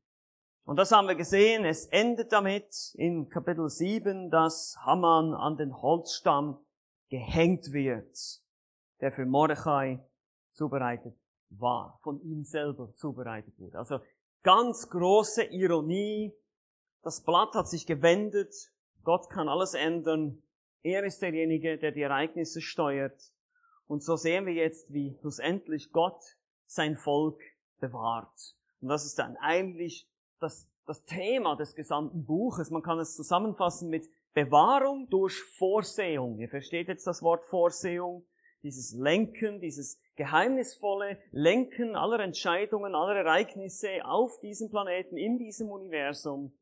Und 0.65 0.77
das 0.77 0.91
haben 0.91 1.07
wir 1.07 1.15
gesehen. 1.15 1.65
Es 1.65 1.85
endet 1.87 2.31
damit 2.31 2.93
in 2.95 3.29
Kapitel 3.29 3.69
7, 3.69 4.31
dass 4.31 4.77
Haman 4.81 5.33
an 5.33 5.57
den 5.57 5.79
Holzstamm 5.79 6.57
gehängt 7.09 7.71
wird, 7.71 8.17
der 9.01 9.11
für 9.11 9.25
Mordechai 9.25 10.03
zubereitet 10.53 11.13
war, 11.49 11.99
von 12.01 12.21
ihm 12.21 12.43
selber 12.43 12.93
zubereitet 12.95 13.53
wurde. 13.59 13.77
Also 13.77 13.99
ganz 14.43 14.89
große 14.89 15.45
Ironie. 15.45 16.33
Das 17.01 17.23
Blatt 17.23 17.53
hat 17.55 17.67
sich 17.67 17.85
gewendet. 17.85 18.53
Gott 19.03 19.29
kann 19.29 19.49
alles 19.49 19.73
ändern. 19.73 20.43
Er 20.83 21.03
ist 21.03 21.21
derjenige, 21.21 21.77
der 21.77 21.91
die 21.91 22.01
Ereignisse 22.01 22.61
steuert. 22.61 23.19
Und 23.87 24.03
so 24.03 24.15
sehen 24.15 24.45
wir 24.45 24.53
jetzt, 24.53 24.93
wie 24.93 25.17
schlussendlich 25.19 25.91
Gott 25.91 26.21
sein 26.65 26.95
Volk 26.95 27.39
bewahrt. 27.79 28.55
Und 28.81 28.89
das 28.89 29.05
ist 29.05 29.19
dann 29.19 29.37
eigentlich 29.37 30.07
das, 30.39 30.69
das 30.85 31.03
Thema 31.05 31.55
des 31.55 31.75
gesamten 31.75 32.25
Buches. 32.25 32.69
Man 32.69 32.81
kann 32.81 32.99
es 32.99 33.15
zusammenfassen 33.15 33.89
mit 33.89 34.09
Bewahrung 34.33 35.09
durch 35.09 35.41
Vorsehung. 35.57 36.37
Ihr 36.39 36.49
versteht 36.49 36.87
jetzt 36.87 37.07
das 37.07 37.21
Wort 37.21 37.45
Vorsehung? 37.45 38.25
Dieses 38.63 38.93
Lenken, 38.93 39.59
dieses 39.59 39.99
geheimnisvolle 40.15 41.17
Lenken 41.31 41.95
aller 41.95 42.19
Entscheidungen, 42.19 42.95
aller 42.95 43.15
Ereignisse 43.15 44.05
auf 44.05 44.39
diesem 44.39 44.69
Planeten, 44.69 45.17
in 45.17 45.37
diesem 45.37 45.69
Universum, 45.69 46.53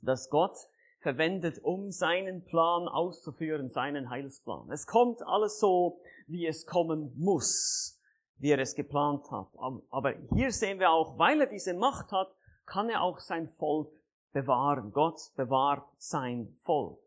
das 0.00 0.30
Gott 0.30 0.56
verwendet, 1.00 1.60
um 1.62 1.90
seinen 1.90 2.44
Plan 2.44 2.88
auszuführen, 2.88 3.68
seinen 3.68 4.10
Heilsplan. 4.10 4.70
Es 4.70 4.86
kommt 4.86 5.22
alles 5.22 5.58
so, 5.58 6.00
wie 6.26 6.46
es 6.46 6.66
kommen 6.66 7.12
muss, 7.16 8.00
wie 8.36 8.50
er 8.50 8.58
es 8.58 8.74
geplant 8.74 9.30
hat. 9.30 9.48
Aber 9.90 10.14
hier 10.34 10.50
sehen 10.50 10.78
wir 10.80 10.90
auch, 10.90 11.18
weil 11.18 11.40
er 11.40 11.46
diese 11.46 11.74
Macht 11.74 12.12
hat, 12.12 12.28
kann 12.66 12.90
er 12.90 13.02
auch 13.02 13.18
sein 13.18 13.48
Volk 13.56 13.90
bewahren. 14.32 14.92
Gott 14.92 15.18
bewahrt 15.36 15.86
sein 15.98 16.54
Volk. 16.62 16.98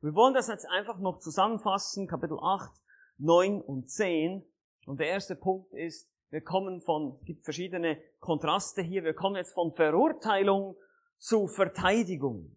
Wir 0.00 0.14
wollen 0.14 0.34
das 0.34 0.48
jetzt 0.48 0.68
einfach 0.70 0.98
noch 0.98 1.18
zusammenfassen, 1.18 2.06
Kapitel 2.06 2.38
8, 2.40 2.70
9 3.18 3.60
und 3.60 3.90
10. 3.90 4.44
Und 4.86 5.00
der 5.00 5.08
erste 5.08 5.36
Punkt 5.36 5.72
ist, 5.74 6.08
wir 6.30 6.40
kommen 6.40 6.80
von, 6.80 7.18
es 7.20 7.26
gibt 7.26 7.44
verschiedene 7.44 8.00
Kontraste 8.20 8.82
hier, 8.82 9.04
wir 9.04 9.14
kommen 9.14 9.36
jetzt 9.36 9.52
von 9.52 9.72
Verurteilung 9.72 10.76
zu 11.18 11.46
Verteidigung. 11.46 12.56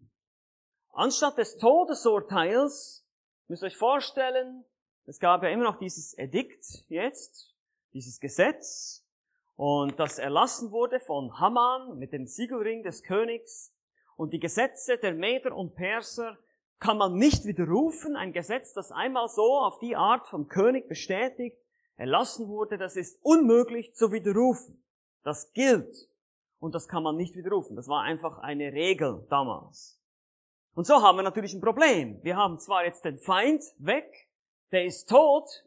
Anstatt 0.92 1.38
des 1.38 1.56
Todesurteils, 1.56 3.06
müsst 3.48 3.62
ihr 3.62 3.66
euch 3.66 3.76
vorstellen, 3.76 4.64
es 5.06 5.18
gab 5.18 5.42
ja 5.42 5.50
immer 5.50 5.64
noch 5.64 5.78
dieses 5.78 6.16
Edikt 6.16 6.84
jetzt, 6.88 7.54
dieses 7.92 8.20
Gesetz, 8.20 9.04
und 9.56 10.00
das 10.00 10.18
erlassen 10.18 10.70
wurde 10.72 11.00
von 11.00 11.38
Haman 11.38 11.98
mit 11.98 12.14
dem 12.14 12.26
Siegelring 12.26 12.82
des 12.82 13.02
Königs. 13.02 13.74
Und 14.16 14.32
die 14.32 14.40
Gesetze 14.40 14.96
der 14.96 15.12
Meder 15.12 15.54
und 15.54 15.74
Perser 15.74 16.38
kann 16.78 16.96
man 16.96 17.16
nicht 17.16 17.44
widerrufen. 17.44 18.16
Ein 18.16 18.32
Gesetz, 18.32 18.72
das 18.72 18.90
einmal 18.90 19.28
so 19.28 19.58
auf 19.58 19.78
die 19.78 19.96
Art 19.96 20.26
vom 20.28 20.48
König 20.48 20.88
bestätigt, 20.88 21.59
erlassen 22.00 22.48
wurde, 22.48 22.78
das 22.78 22.96
ist 22.96 23.18
unmöglich 23.22 23.94
zu 23.94 24.10
widerrufen. 24.10 24.82
Das 25.22 25.52
gilt. 25.52 26.08
Und 26.58 26.74
das 26.74 26.88
kann 26.88 27.02
man 27.02 27.16
nicht 27.16 27.36
widerrufen. 27.36 27.76
Das 27.76 27.88
war 27.88 28.02
einfach 28.02 28.38
eine 28.38 28.72
Regel 28.72 29.26
damals. 29.28 30.00
Und 30.74 30.86
so 30.86 31.02
haben 31.02 31.18
wir 31.18 31.22
natürlich 31.22 31.52
ein 31.52 31.60
Problem. 31.60 32.18
Wir 32.22 32.36
haben 32.36 32.58
zwar 32.58 32.86
jetzt 32.86 33.04
den 33.04 33.18
Feind 33.18 33.62
weg, 33.76 34.30
der 34.72 34.86
ist 34.86 35.10
tot, 35.10 35.66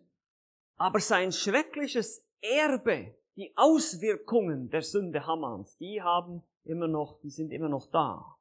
aber 0.77 0.99
sein 0.99 1.31
schreckliches 1.31 2.25
Erbe, 2.41 3.15
die 3.35 3.53
Auswirkungen 3.55 4.71
der 4.71 4.81
Sünde 4.81 5.27
Hamans, 5.27 5.77
die 5.77 6.01
haben 6.01 6.41
immer 6.63 6.87
noch, 6.87 7.19
die 7.21 7.29
sind 7.29 7.51
immer 7.51 7.69
noch 7.69 7.85
da. 7.91 8.37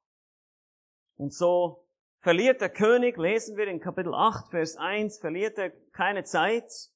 Und 1.16 1.34
so 1.34 1.84
verliert 2.20 2.62
der 2.62 2.70
König, 2.70 3.18
lesen 3.18 3.56
wir 3.56 3.66
in 3.66 3.80
Kapitel 3.80 4.14
8, 4.14 4.48
Vers 4.48 4.76
1, 4.76 5.18
verliert 5.18 5.58
er 5.58 5.70
keine 5.92 6.24
Zeit. 6.24 6.91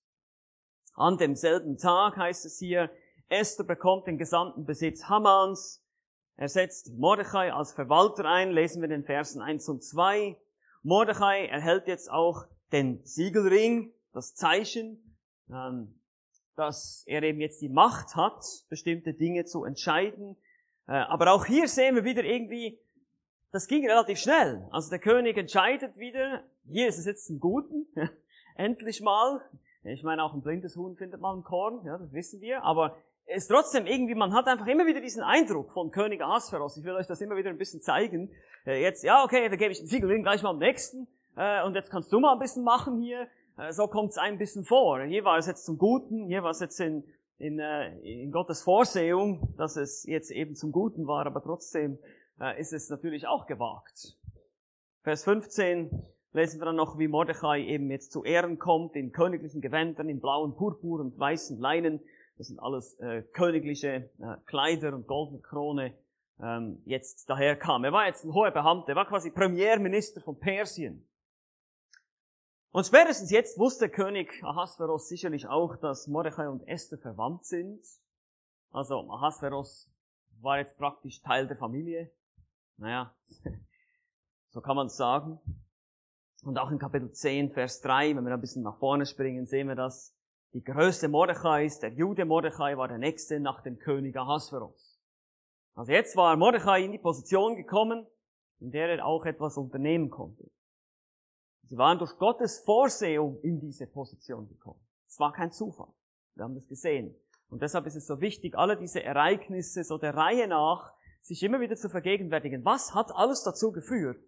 An 0.96 1.18
demselben 1.18 1.76
Tag 1.76 2.16
heißt 2.16 2.46
es 2.46 2.58
hier, 2.58 2.90
Esther 3.28 3.64
bekommt 3.64 4.06
den 4.06 4.16
gesamten 4.16 4.64
Besitz 4.64 5.04
Hamans. 5.04 5.84
Er 6.36 6.48
setzt 6.48 6.94
Mordechai 6.94 7.52
als 7.52 7.74
Verwalter 7.74 8.24
ein, 8.24 8.50
lesen 8.50 8.80
wir 8.80 8.88
den 8.88 9.04
Versen 9.04 9.42
1 9.42 9.68
und 9.68 9.84
2. 9.84 10.36
Mordechai 10.82 11.46
erhält 11.46 11.86
jetzt 11.86 12.10
auch 12.10 12.46
den 12.72 13.04
Siegelring, 13.04 13.92
das 14.14 14.34
Zeichen, 14.34 15.18
ähm, 15.50 16.00
dass 16.56 17.02
er 17.06 17.22
eben 17.22 17.40
jetzt 17.40 17.60
die 17.60 17.68
Macht 17.68 18.16
hat, 18.16 18.42
bestimmte 18.70 19.12
Dinge 19.12 19.44
zu 19.44 19.64
entscheiden. 19.64 20.36
Äh, 20.88 20.92
aber 20.92 21.32
auch 21.32 21.44
hier 21.44 21.68
sehen 21.68 21.96
wir 21.96 22.04
wieder 22.04 22.24
irgendwie, 22.24 22.78
das 23.52 23.66
ging 23.66 23.86
relativ 23.86 24.18
schnell. 24.18 24.66
Also 24.70 24.88
der 24.88 24.98
König 24.98 25.36
entscheidet 25.36 25.98
wieder, 25.98 26.42
hier 26.64 26.88
ist 26.88 26.98
es 26.98 27.04
jetzt 27.04 27.26
zum 27.26 27.38
Guten, 27.38 27.86
endlich 28.56 29.02
mal. 29.02 29.42
Ich 29.86 30.02
meine, 30.02 30.22
auch 30.22 30.34
ein 30.34 30.42
blindes 30.42 30.76
Huhn 30.76 30.96
findet 30.96 31.20
man 31.20 31.38
ein 31.38 31.42
Korn, 31.44 31.84
ja, 31.84 31.98
das 31.98 32.12
wissen 32.12 32.40
wir, 32.40 32.62
aber 32.64 32.96
es 33.26 33.44
ist 33.44 33.48
trotzdem 33.48 33.86
irgendwie, 33.86 34.14
man 34.14 34.32
hat 34.32 34.46
einfach 34.46 34.66
immer 34.66 34.86
wieder 34.86 35.00
diesen 35.00 35.22
Eindruck 35.22 35.72
von 35.72 35.90
König 35.90 36.22
Ahasveros. 36.22 36.76
Ich 36.76 36.84
will 36.84 36.94
euch 36.94 37.06
das 37.06 37.20
immer 37.20 37.36
wieder 37.36 37.50
ein 37.50 37.58
bisschen 37.58 37.80
zeigen. 37.80 38.30
Äh, 38.64 38.82
jetzt, 38.82 39.02
ja, 39.02 39.24
okay, 39.24 39.48
da 39.48 39.56
gebe 39.56 39.72
ich 39.72 39.78
den 39.78 39.88
Siegel 39.88 40.22
gleich 40.22 40.42
mal 40.42 40.50
am 40.50 40.58
nächsten. 40.58 41.08
Äh, 41.36 41.64
und 41.64 41.74
jetzt 41.74 41.90
kannst 41.90 42.12
du 42.12 42.20
mal 42.20 42.32
ein 42.32 42.38
bisschen 42.38 42.62
machen 42.62 43.00
hier. 43.00 43.28
So 43.70 43.88
kommt 43.88 44.10
es 44.10 44.18
ein 44.18 44.36
bisschen 44.36 44.64
vor. 44.64 45.02
Hier 45.04 45.24
war 45.24 45.38
es 45.38 45.46
jetzt 45.46 45.64
zum 45.64 45.78
Guten, 45.78 46.26
hier 46.26 46.42
war 46.42 46.50
es 46.50 46.60
jetzt 46.60 46.78
in, 46.78 47.04
in, 47.38 47.58
in 47.58 48.30
Gottes 48.30 48.62
Vorsehung, 48.62 49.54
dass 49.56 49.76
es 49.76 50.04
jetzt 50.04 50.30
eben 50.30 50.54
zum 50.54 50.72
Guten 50.72 51.06
war, 51.06 51.24
aber 51.24 51.42
trotzdem 51.42 51.98
äh, 52.38 52.60
ist 52.60 52.74
es 52.74 52.90
natürlich 52.90 53.26
auch 53.26 53.46
gewagt. 53.46 54.18
Vers 55.02 55.24
15 55.24 55.90
lesen 56.36 56.60
wir 56.60 56.66
dann 56.66 56.76
noch, 56.76 56.98
wie 56.98 57.08
Mordechai 57.08 57.64
eben 57.64 57.90
jetzt 57.90 58.12
zu 58.12 58.22
Ehren 58.22 58.58
kommt, 58.58 58.94
in 58.94 59.10
königlichen 59.10 59.60
Gewändern, 59.62 60.08
in 60.08 60.20
blauen 60.20 60.54
Purpur 60.54 61.00
und 61.00 61.18
weißen 61.18 61.58
Leinen. 61.58 62.00
Das 62.36 62.48
sind 62.48 62.60
alles 62.60 62.94
äh, 63.00 63.22
königliche 63.32 64.10
äh, 64.18 64.36
Kleider 64.44 64.94
und 64.94 65.06
goldene 65.06 65.40
Krone 65.40 65.94
ähm, 66.38 66.82
jetzt 66.84 67.30
daher 67.30 67.56
kam. 67.56 67.84
Er 67.84 67.92
war 67.92 68.06
jetzt 68.06 68.24
ein 68.24 68.34
hoher 68.34 68.50
Beamter, 68.50 68.90
er 68.90 68.96
war 68.96 69.06
quasi 69.06 69.30
Premierminister 69.30 70.20
von 70.20 70.38
Persien. 70.38 71.08
Und 72.70 72.84
spätestens 72.84 73.30
jetzt 73.30 73.58
wusste 73.58 73.88
König 73.88 74.42
Ahasveros 74.44 75.08
sicherlich 75.08 75.48
auch, 75.48 75.76
dass 75.76 76.06
Mordechai 76.06 76.50
und 76.50 76.68
Esther 76.68 76.98
verwandt 76.98 77.46
sind. 77.46 77.80
Also 78.70 79.10
Ahasveros 79.10 79.90
war 80.42 80.58
jetzt 80.58 80.76
praktisch 80.76 81.22
Teil 81.22 81.46
der 81.46 81.56
Familie. 81.56 82.12
Naja, 82.76 83.14
so 84.50 84.60
kann 84.60 84.76
man 84.76 84.88
es 84.88 84.96
sagen. 84.98 85.40
Und 86.42 86.58
auch 86.58 86.70
in 86.70 86.78
Kapitel 86.78 87.10
10, 87.10 87.50
Vers 87.50 87.80
3, 87.80 88.14
wenn 88.16 88.24
wir 88.24 88.34
ein 88.34 88.40
bisschen 88.40 88.62
nach 88.62 88.76
vorne 88.76 89.06
springen, 89.06 89.46
sehen 89.46 89.68
wir 89.68 89.74
das. 89.74 90.14
Die 90.52 90.62
größte 90.62 91.08
Mordechais, 91.08 91.80
der 91.80 91.92
Jude 91.92 92.24
Mordechai, 92.24 92.76
war 92.76 92.88
der 92.88 92.98
nächste 92.98 93.40
nach 93.40 93.62
dem 93.62 93.78
König 93.78 94.16
Ahasveros. 94.16 95.00
Also 95.74 95.92
jetzt 95.92 96.16
war 96.16 96.36
Mordechai 96.36 96.84
in 96.84 96.92
die 96.92 96.98
Position 96.98 97.56
gekommen, 97.56 98.06
in 98.60 98.70
der 98.70 98.88
er 98.88 99.04
auch 99.04 99.26
etwas 99.26 99.56
unternehmen 99.56 100.08
konnte. 100.08 100.50
Sie 101.64 101.76
waren 101.76 101.98
durch 101.98 102.16
Gottes 102.18 102.60
Vorsehung 102.64 103.40
in 103.42 103.60
diese 103.60 103.86
Position 103.86 104.48
gekommen. 104.48 104.80
Es 105.08 105.18
war 105.18 105.32
kein 105.32 105.52
Zufall. 105.52 105.92
Wir 106.34 106.44
haben 106.44 106.54
das 106.54 106.68
gesehen. 106.68 107.14
Und 107.48 107.62
deshalb 107.62 107.86
ist 107.86 107.96
es 107.96 108.06
so 108.06 108.20
wichtig, 108.20 108.56
alle 108.56 108.76
diese 108.76 109.02
Ereignisse 109.02 109.84
so 109.84 109.98
der 109.98 110.14
Reihe 110.14 110.48
nach 110.48 110.92
sich 111.20 111.42
immer 111.42 111.60
wieder 111.60 111.76
zu 111.76 111.88
vergegenwärtigen. 111.88 112.64
Was 112.64 112.94
hat 112.94 113.10
alles 113.14 113.42
dazu 113.42 113.72
geführt? 113.72 114.22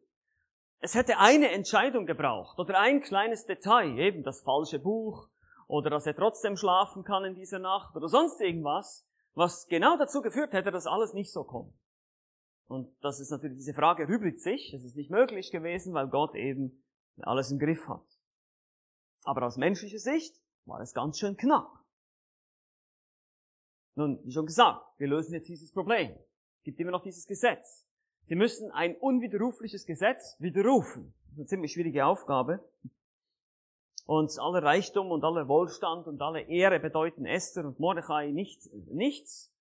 Es 0.81 0.95
hätte 0.95 1.19
eine 1.19 1.51
Entscheidung 1.51 2.07
gebraucht 2.07 2.59
oder 2.59 2.79
ein 2.79 3.01
kleines 3.01 3.47
Detail, 3.47 3.99
eben 3.99 4.23
das 4.23 4.43
falsche 4.43 4.79
Buch 4.79 5.29
oder 5.67 5.91
dass 5.91 6.07
er 6.07 6.15
trotzdem 6.15 6.57
schlafen 6.57 7.03
kann 7.05 7.25
in 7.25 7.35
dieser 7.35 7.59
Nacht 7.59 7.97
oder 7.97 8.09
sonst 8.09 8.41
irgendwas, 8.41 9.07
was 9.35 9.67
genau 9.67 9.97
dazu 9.97 10.23
geführt 10.23 10.53
hätte, 10.53 10.71
dass 10.71 10.87
alles 10.87 11.15
nicht 11.15 11.33
so 11.33 11.45
kommt. 11.45 11.75
Und 12.69 12.95
das 13.01 13.19
ist 13.19 13.31
natürlich, 13.31 13.57
diese 13.57 13.75
Frage 13.75 14.09
rübelt 14.09 14.41
sich. 14.41 14.73
Es 14.75 14.85
ist 14.85 14.97
nicht 14.97 15.11
möglich 15.11 15.51
gewesen, 15.51 15.95
weil 15.95 16.09
Gott 16.09 16.35
eben 16.35 16.85
alles 17.23 17.51
im 17.51 17.59
Griff 17.59 17.89
hat. 17.89 18.05
Aber 19.25 19.47
aus 19.47 19.57
menschlicher 19.57 19.99
Sicht 19.99 20.37
war 20.65 20.81
es 20.81 20.93
ganz 20.93 21.19
schön 21.19 21.37
knapp. 21.37 21.73
Nun, 23.95 24.21
wie 24.25 24.33
schon 24.33 24.47
gesagt, 24.47 24.85
wir 24.99 25.09
lösen 25.09 25.35
jetzt 25.35 25.49
dieses 25.49 25.73
Problem. 25.73 26.17
Es 26.59 26.63
gibt 26.65 26.79
immer 26.79 26.93
noch 26.93 27.03
dieses 27.03 27.27
Gesetz. 27.27 27.88
Sie 28.29 28.35
müssen 28.35 28.71
ein 28.73 28.95
unwiderrufliches 28.97 29.87
Gesetz 29.87 30.37
widerrufen. 30.39 31.15
Das 31.23 31.33
ist 31.33 31.39
eine 31.39 31.47
ziemlich 31.47 31.73
schwierige 31.73 32.05
Aufgabe. 32.05 32.61
Und 34.05 34.39
aller 34.39 34.63
Reichtum 34.63 35.11
und 35.11 35.25
aller 35.25 35.49
Wohlstand 35.49 36.07
und 36.07 36.21
alle 36.21 36.43
Ehre 36.43 36.79
bedeuten 36.79 37.25
Esther 37.25 37.65
und 37.65 37.81
Mordechai 37.81 38.31
nicht, 38.31 38.69
nichts, 38.91 39.55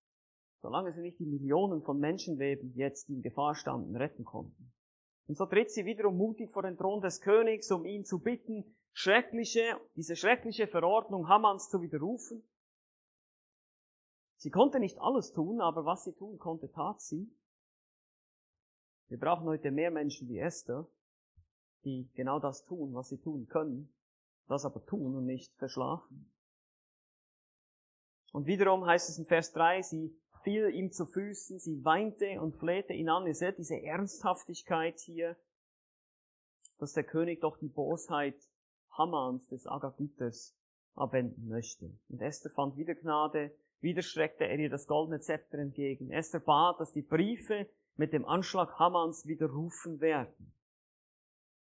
solange 0.60 0.92
sie 0.92 1.00
nicht 1.00 1.18
die 1.18 1.24
Millionen 1.24 1.82
von 1.82 1.98
Menschenleben 1.98 2.74
jetzt, 2.74 3.08
die 3.08 3.14
in 3.14 3.22
Gefahr 3.22 3.54
standen, 3.54 3.96
retten 3.96 4.24
konnten. 4.24 4.72
Und 5.28 5.36
so 5.36 5.46
tritt 5.46 5.70
sie 5.70 5.86
wiederum 5.86 6.18
mutig 6.18 6.50
vor 6.50 6.62
den 6.62 6.76
Thron 6.76 7.00
des 7.00 7.22
Königs, 7.22 7.70
um 7.70 7.86
ihn 7.86 8.04
zu 8.04 8.18
bitten, 8.18 8.76
schreckliche, 8.92 9.80
diese 9.96 10.16
schreckliche 10.16 10.66
Verordnung 10.66 11.28
Hammans 11.28 11.70
zu 11.70 11.80
widerrufen. 11.80 12.42
Sie 14.36 14.50
konnte 14.50 14.78
nicht 14.78 14.98
alles 15.00 15.32
tun, 15.32 15.60
aber 15.62 15.86
was 15.86 16.04
sie 16.04 16.12
tun 16.12 16.38
konnte, 16.38 16.70
tat 16.70 17.00
sie. 17.00 17.30
Wir 19.08 19.18
brauchen 19.18 19.46
heute 19.46 19.70
mehr 19.70 19.90
Menschen 19.90 20.28
wie 20.28 20.38
Esther, 20.38 20.86
die 21.84 22.10
genau 22.14 22.38
das 22.38 22.64
tun, 22.64 22.94
was 22.94 23.08
sie 23.08 23.18
tun 23.18 23.46
können, 23.48 23.92
das 24.48 24.64
aber 24.64 24.84
tun 24.84 25.16
und 25.16 25.24
nicht 25.24 25.54
verschlafen. 25.54 26.30
Und 28.32 28.46
wiederum 28.46 28.84
heißt 28.84 29.08
es 29.08 29.18
in 29.18 29.24
Vers 29.24 29.52
3, 29.52 29.82
sie 29.82 30.14
fiel 30.42 30.68
ihm 30.70 30.92
zu 30.92 31.06
Füßen, 31.06 31.58
sie 31.58 31.84
weinte 31.84 32.40
und 32.40 32.56
flehte 32.56 32.92
ihn 32.92 33.08
an. 33.08 33.26
Ihr 33.26 33.34
seht 33.34 33.58
diese 33.58 33.82
Ernsthaftigkeit 33.82 35.00
hier, 35.00 35.36
dass 36.78 36.92
der 36.92 37.04
König 37.04 37.40
doch 37.40 37.56
die 37.58 37.68
Bosheit 37.68 38.36
Hammans, 38.90 39.48
des 39.48 39.66
Agagites, 39.66 40.54
abwenden 40.94 41.48
möchte. 41.48 41.90
Und 42.08 42.20
Esther 42.20 42.50
fand 42.50 42.76
wieder 42.76 42.94
Gnade, 42.94 43.54
wieder 43.80 44.02
streckte 44.02 44.44
er 44.44 44.58
ihr 44.58 44.70
das 44.70 44.86
goldene 44.86 45.20
Zepter 45.20 45.58
entgegen. 45.58 46.10
Esther 46.10 46.40
bat, 46.40 46.80
dass 46.80 46.92
die 46.92 47.02
Briefe 47.02 47.68
mit 47.98 48.12
dem 48.12 48.24
Anschlag 48.24 48.78
Hammans 48.78 49.26
widerrufen 49.26 50.00
werden. 50.00 50.52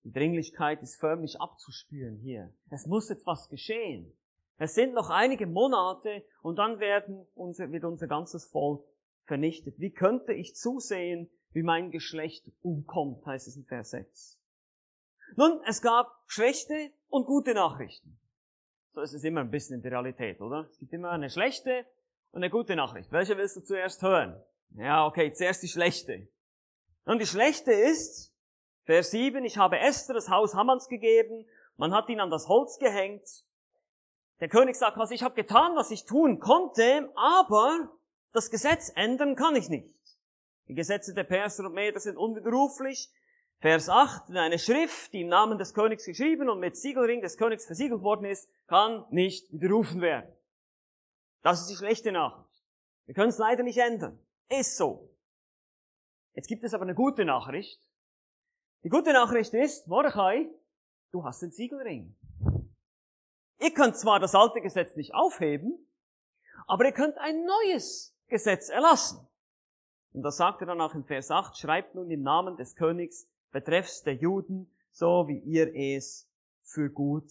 Die 0.05 0.13
Dringlichkeit 0.13 0.81
ist 0.81 0.97
förmlich 0.97 1.41
abzuspüren 1.41 2.17
hier. 2.17 2.55
Es 2.71 2.87
muss 2.87 3.11
jetzt 3.11 3.27
was 3.27 3.49
geschehen. 3.51 4.17
Es 4.57 4.75
sind 4.75 4.95
noch 4.95 5.11
einige 5.11 5.47
Monate 5.47 6.25
und 6.43 6.57
dann 6.57 6.81
werden 6.81 7.27
unser, 7.35 7.71
wird 7.73 7.85
unser 7.85 8.07
ganzes 8.07 8.47
Volk 8.47 8.85
vernichtet. 9.25 9.79
Wie 9.79 9.91
könnte 9.91 10.33
ich 10.33 10.55
zusehen, 10.55 11.31
wie 11.53 11.63
mein 11.63 11.91
Geschlecht 11.91 12.51
umkommt, 12.63 13.27
heißt 13.27 13.49
es 13.49 13.57
in 13.57 13.65
Vers 13.65 13.91
6. 13.91 14.39
Nun, 15.37 15.61
es 15.67 15.83
gab 15.83 16.07
schlechte 16.27 16.91
und 17.09 17.27
gute 17.27 17.55
Nachrichten. 17.55 18.19
So 18.93 19.01
ist 19.01 19.15
es 19.15 19.25
immer 19.25 19.41
ein 19.41 19.51
bisschen 19.51 19.77
in 19.77 19.83
der 19.83 19.93
Realität, 19.93 20.41
oder? 20.41 20.69
Es 20.71 20.79
gibt 20.79 20.93
immer 20.93 21.11
eine 21.11 21.31
schlechte 21.31 21.87
und 22.33 22.43
eine 22.43 22.51
gute 22.51 22.77
Nachricht. 22.77 23.11
Welche 23.13 23.37
willst 23.37 23.57
du 23.57 23.61
zuerst 23.61 24.03
hören? 24.03 24.41
Ja, 24.77 25.07
okay, 25.07 25.33
zuerst 25.33 25.63
die 25.63 25.69
schlechte. 25.69 26.29
Und 27.05 27.21
die 27.21 27.27
schlechte 27.27 27.73
ist, 27.73 28.35
Vers 28.85 29.11
7, 29.11 29.45
ich 29.45 29.59
habe 29.59 29.79
Esther 29.79 30.15
das 30.15 30.29
Haus 30.29 30.55
Hammans 30.55 30.89
gegeben, 30.89 31.47
man 31.77 31.95
hat 31.95 32.09
ihn 32.09 32.21
an 32.21 32.31
das 32.31 32.49
Holz 32.49 32.79
gehängt 32.79 33.45
der 34.41 34.49
König 34.49 34.75
sagt, 34.75 34.97
was 34.97 35.11
ich 35.11 35.23
habe 35.23 35.35
getan, 35.35 35.77
was 35.77 35.91
ich 35.91 36.07
tun 36.07 36.41
konnte, 36.41 37.13
aber 37.15 37.91
das 38.33 38.51
Gesetz 38.51 38.91
ändern 38.95 39.37
kann 39.37 39.55
ich 39.55 39.69
nicht. 39.69 39.95
Die 40.67 40.75
Gesetze 40.75 41.13
der 41.13 41.25
Perser 41.25 41.67
und 41.67 41.75
Meder 41.75 42.01
sind 42.01 42.17
unwiderruflich. 42.17 43.11
Vers 43.59 43.91
8, 43.91 44.31
eine 44.31 44.59
Schrift, 44.59 45.13
die 45.13 45.21
im 45.21 45.29
Namen 45.29 45.59
des 45.59 45.75
Königs 45.75 46.07
geschrieben 46.07 46.49
und 46.49 46.61
mit 46.61 46.77
Siegelring 46.79 47.21
des 47.21 47.37
Königs 47.37 47.67
versiegelt 47.67 48.01
worden 48.01 48.25
ist, 48.25 48.49
kann 48.67 49.05
nicht 49.11 49.53
widerrufen 49.53 50.01
werden. 50.01 50.33
Das 51.43 51.61
ist 51.61 51.69
die 51.69 51.77
schlechte 51.77 52.11
Nachricht. 52.11 52.49
Wir 53.05 53.15
können 53.15 53.29
es 53.29 53.39
leider 53.39 53.63
nicht 53.63 53.79
ändern. 53.79 54.19
Ist 54.51 54.77
so. 54.77 55.09
Jetzt 56.35 56.49
gibt 56.49 56.65
es 56.65 56.75
aber 56.75 56.83
eine 56.83 56.95
gute 56.95 57.25
Nachricht. 57.25 57.81
Die 58.83 58.89
gute 58.89 59.13
Nachricht 59.13 59.55
ist, 59.55 59.87
Mordechai, 59.87 60.51
du 61.13 61.25
hast 61.25 61.43
den 61.43 61.53
Siegelring. 61.53 62.17
Ihr 63.61 63.73
könnt 63.73 63.97
zwar 63.97 64.19
das 64.19 64.35
alte 64.35 64.61
Gesetz 64.61 64.97
nicht 64.97 65.15
aufheben, 65.15 65.79
aber 66.67 66.85
ihr 66.85 66.93
könnt 66.93 67.17
ein 67.19 67.45
neues 67.45 68.17
Gesetz 68.27 68.71
erlassen. 68.71 69.25
Und 70.13 70.23
das 70.23 70.39
sagt 70.39 70.63
er 70.63 70.67
dann 70.67 70.81
auch 70.81 70.95
in 70.95 71.05
Vers 71.05 71.31
8, 71.31 71.57
schreibt 71.57 71.95
nun 71.95 72.11
im 72.11 72.23
Namen 72.23 72.57
des 72.57 72.75
Königs 72.75 73.29
betreffs 73.53 74.03
der 74.03 74.15
Juden, 74.15 74.69
so 74.91 75.29
wie 75.29 75.39
ihr 75.39 75.73
es 75.75 76.29
für 76.63 76.91
gut 76.91 77.31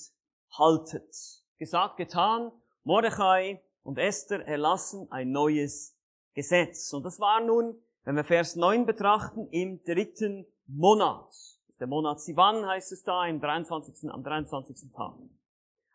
haltet. 0.57 1.43
Gesagt, 1.57 1.97
getan, 1.97 2.51
Mordechai 2.85 3.61
und 3.83 3.97
Esther 3.97 4.47
erlassen 4.47 5.11
ein 5.11 5.31
neues 5.31 5.98
Gesetz. 6.39 6.93
Und 6.93 7.03
das 7.03 7.19
war 7.19 7.41
nun, 7.41 7.77
wenn 8.05 8.15
wir 8.15 8.23
Vers 8.23 8.55
9 8.55 8.85
betrachten, 8.85 9.49
im 9.51 9.83
dritten 9.83 10.45
Monat. 10.67 11.33
Der 11.81 11.87
Monat 11.87 12.21
Sivan 12.21 12.65
heißt 12.65 12.93
es 12.93 13.03
da, 13.03 13.25
im 13.25 13.41
23. 13.41 14.09
am 14.09 14.23
23. 14.23 14.89
Tag. 14.93 15.15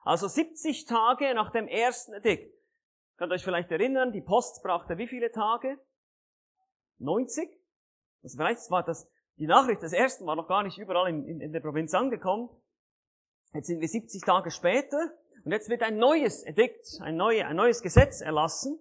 Also 0.02 0.28
70 0.28 0.84
Tage 0.84 1.32
nach 1.34 1.50
dem 1.50 1.66
ersten 1.66 2.12
Edikt. 2.12 2.54
Könnt 3.16 3.32
ihr 3.32 3.36
euch 3.36 3.44
vielleicht 3.44 3.70
erinnern, 3.70 4.12
die 4.12 4.20
Post 4.20 4.62
brauchte 4.62 4.98
wie 4.98 5.06
viele 5.06 5.32
Tage? 5.32 5.78
90? 6.98 7.48
Also 8.22 8.36
vielleicht 8.36 8.70
war 8.70 8.82
das, 8.82 9.08
die 9.38 9.46
Nachricht 9.46 9.80
des 9.80 9.94
ersten 9.94 10.26
war 10.26 10.36
noch 10.36 10.48
gar 10.48 10.62
nicht 10.62 10.76
überall 10.76 11.08
in, 11.08 11.24
in, 11.24 11.40
in 11.40 11.52
der 11.52 11.60
Provinz 11.60 11.94
angekommen. 11.94 12.50
Jetzt 13.54 13.68
sind 13.68 13.80
wir 13.80 13.88
70 13.88 14.22
Tage 14.22 14.50
später 14.50 15.10
und 15.44 15.52
jetzt 15.52 15.70
wird 15.70 15.82
ein 15.82 15.96
neues 15.96 16.44
Edikt, 16.44 16.98
ein, 17.00 17.16
neue, 17.16 17.46
ein 17.46 17.56
neues 17.56 17.80
Gesetz 17.80 18.20
erlassen. 18.20 18.78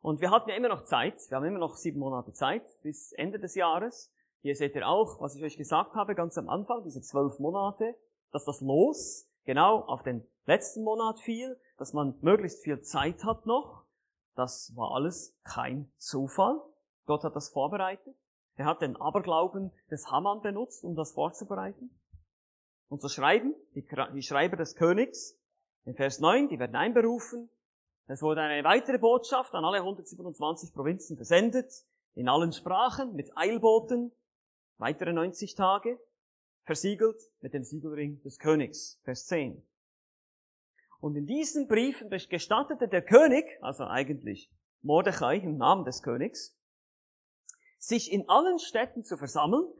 Und 0.00 0.20
wir 0.20 0.30
hatten 0.30 0.50
ja 0.50 0.56
immer 0.56 0.68
noch 0.68 0.84
Zeit, 0.84 1.18
wir 1.28 1.36
haben 1.36 1.44
immer 1.44 1.58
noch 1.58 1.76
sieben 1.76 1.98
Monate 1.98 2.32
Zeit 2.32 2.64
bis 2.82 3.12
Ende 3.12 3.38
des 3.38 3.54
Jahres. 3.54 4.12
Hier 4.40 4.54
seht 4.54 4.74
ihr 4.76 4.88
auch, 4.88 5.20
was 5.20 5.34
ich 5.34 5.42
euch 5.42 5.56
gesagt 5.56 5.94
habe, 5.94 6.14
ganz 6.14 6.38
am 6.38 6.48
Anfang, 6.48 6.84
diese 6.84 7.02
zwölf 7.02 7.38
Monate, 7.38 7.96
dass 8.30 8.44
das 8.44 8.60
Los 8.60 9.28
genau 9.44 9.80
auf 9.80 10.02
den 10.02 10.26
letzten 10.46 10.84
Monat 10.84 11.18
fiel, 11.20 11.58
dass 11.76 11.92
man 11.92 12.16
möglichst 12.20 12.62
viel 12.62 12.80
Zeit 12.82 13.24
hat 13.24 13.46
noch. 13.46 13.84
Das 14.34 14.72
war 14.76 14.92
alles 14.92 15.36
kein 15.42 15.90
Zufall. 15.96 16.60
Gott 17.06 17.24
hat 17.24 17.34
das 17.34 17.48
vorbereitet. 17.48 18.14
Er 18.54 18.66
hat 18.66 18.82
den 18.82 18.96
Aberglauben 18.96 19.72
des 19.90 20.10
Haman 20.10 20.40
benutzt, 20.40 20.84
um 20.84 20.94
das 20.94 21.12
vorzubereiten. 21.12 21.90
Und 22.88 23.02
so 23.02 23.08
schreiben 23.08 23.54
die 23.74 24.22
Schreiber 24.22 24.56
des 24.56 24.74
Königs 24.74 25.38
in 25.84 25.94
Vers 25.94 26.20
9, 26.20 26.48
die 26.48 26.58
werden 26.58 26.76
einberufen. 26.76 27.50
Es 28.10 28.22
wurde 28.22 28.40
eine 28.40 28.64
weitere 28.64 28.96
Botschaft 28.96 29.52
an 29.54 29.66
alle 29.66 29.78
127 29.78 30.72
Provinzen 30.72 31.16
versendet, 31.16 31.84
in 32.14 32.26
allen 32.26 32.52
Sprachen, 32.52 33.14
mit 33.14 33.36
Eilboten, 33.36 34.12
weitere 34.78 35.12
90 35.12 35.54
Tage 35.54 36.00
versiegelt 36.62 37.20
mit 37.40 37.52
dem 37.52 37.64
Siegelring 37.64 38.22
des 38.22 38.38
Königs. 38.38 38.98
Vers 39.02 39.26
10. 39.26 39.62
Und 41.00 41.16
in 41.16 41.26
diesen 41.26 41.68
Briefen 41.68 42.08
gestattete 42.08 42.88
der 42.88 43.02
König, 43.02 43.44
also 43.60 43.84
eigentlich 43.84 44.50
Mordechai 44.80 45.36
im 45.36 45.58
Namen 45.58 45.84
des 45.84 46.02
Königs, 46.02 46.56
sich 47.78 48.10
in 48.10 48.26
allen 48.30 48.58
Städten 48.58 49.04
zu 49.04 49.18
versammeln 49.18 49.70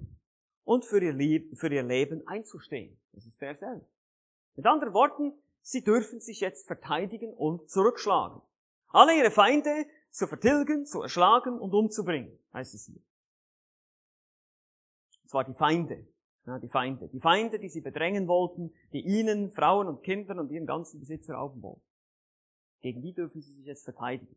und 0.64 0.85
für 0.85 1.03
ihr, 1.03 1.14
Leben, 1.14 2.27
einzustehen. 2.27 3.01
Das 3.12 3.25
ist 3.25 3.38
Vers 3.38 3.62
11. 3.62 3.83
Mit 4.55 4.67
anderen 4.67 4.93
Worten, 4.93 5.33
sie 5.68 5.85
dürfen 5.85 6.18
sich 6.20 6.40
jetzt 6.40 6.66
verteidigen 6.66 7.35
und 7.35 7.68
zurückschlagen. 7.68 8.40
Alle 8.88 9.14
ihre 9.18 9.31
Feinde 9.31 9.87
zu 10.11 10.26
vertilgen, 10.26 10.87
zu 10.87 11.02
erschlagen 11.02 11.59
und 11.59 11.74
umzubringen, 11.74 12.38
heißt 12.54 12.74
es 12.74 12.87
hier. 12.87 13.02
Und 15.22 15.28
zwar 15.28 15.44
die 15.44 15.52
Feinde. 15.52 16.07
Ja, 16.46 16.59
die 16.59 16.68
Feinde. 16.68 17.09
Die 17.09 17.20
Feinde, 17.20 17.59
die 17.59 17.68
sie 17.68 17.83
bedrängen 17.83 18.26
wollten, 18.28 18.72
die 18.94 19.02
ihnen, 19.02 19.50
Frauen 19.50 19.88
und 19.88 20.02
Kindern 20.02 20.38
und 20.38 20.50
ihren 20.50 20.64
ganzen 20.64 21.00
Besitz 21.00 21.28
rauben 21.28 21.62
wollten. 21.62 21.83
Gegen 22.81 23.02
die 23.02 23.12
dürfen 23.12 23.42
sie 23.42 23.52
sich 23.52 23.66
jetzt 23.66 23.85
verteidigen. 23.85 24.35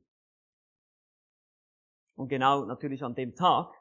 Und 2.18 2.28
genau 2.28 2.66
natürlich 2.66 3.04
an 3.04 3.16
dem 3.16 3.36
Tag, 3.36 3.74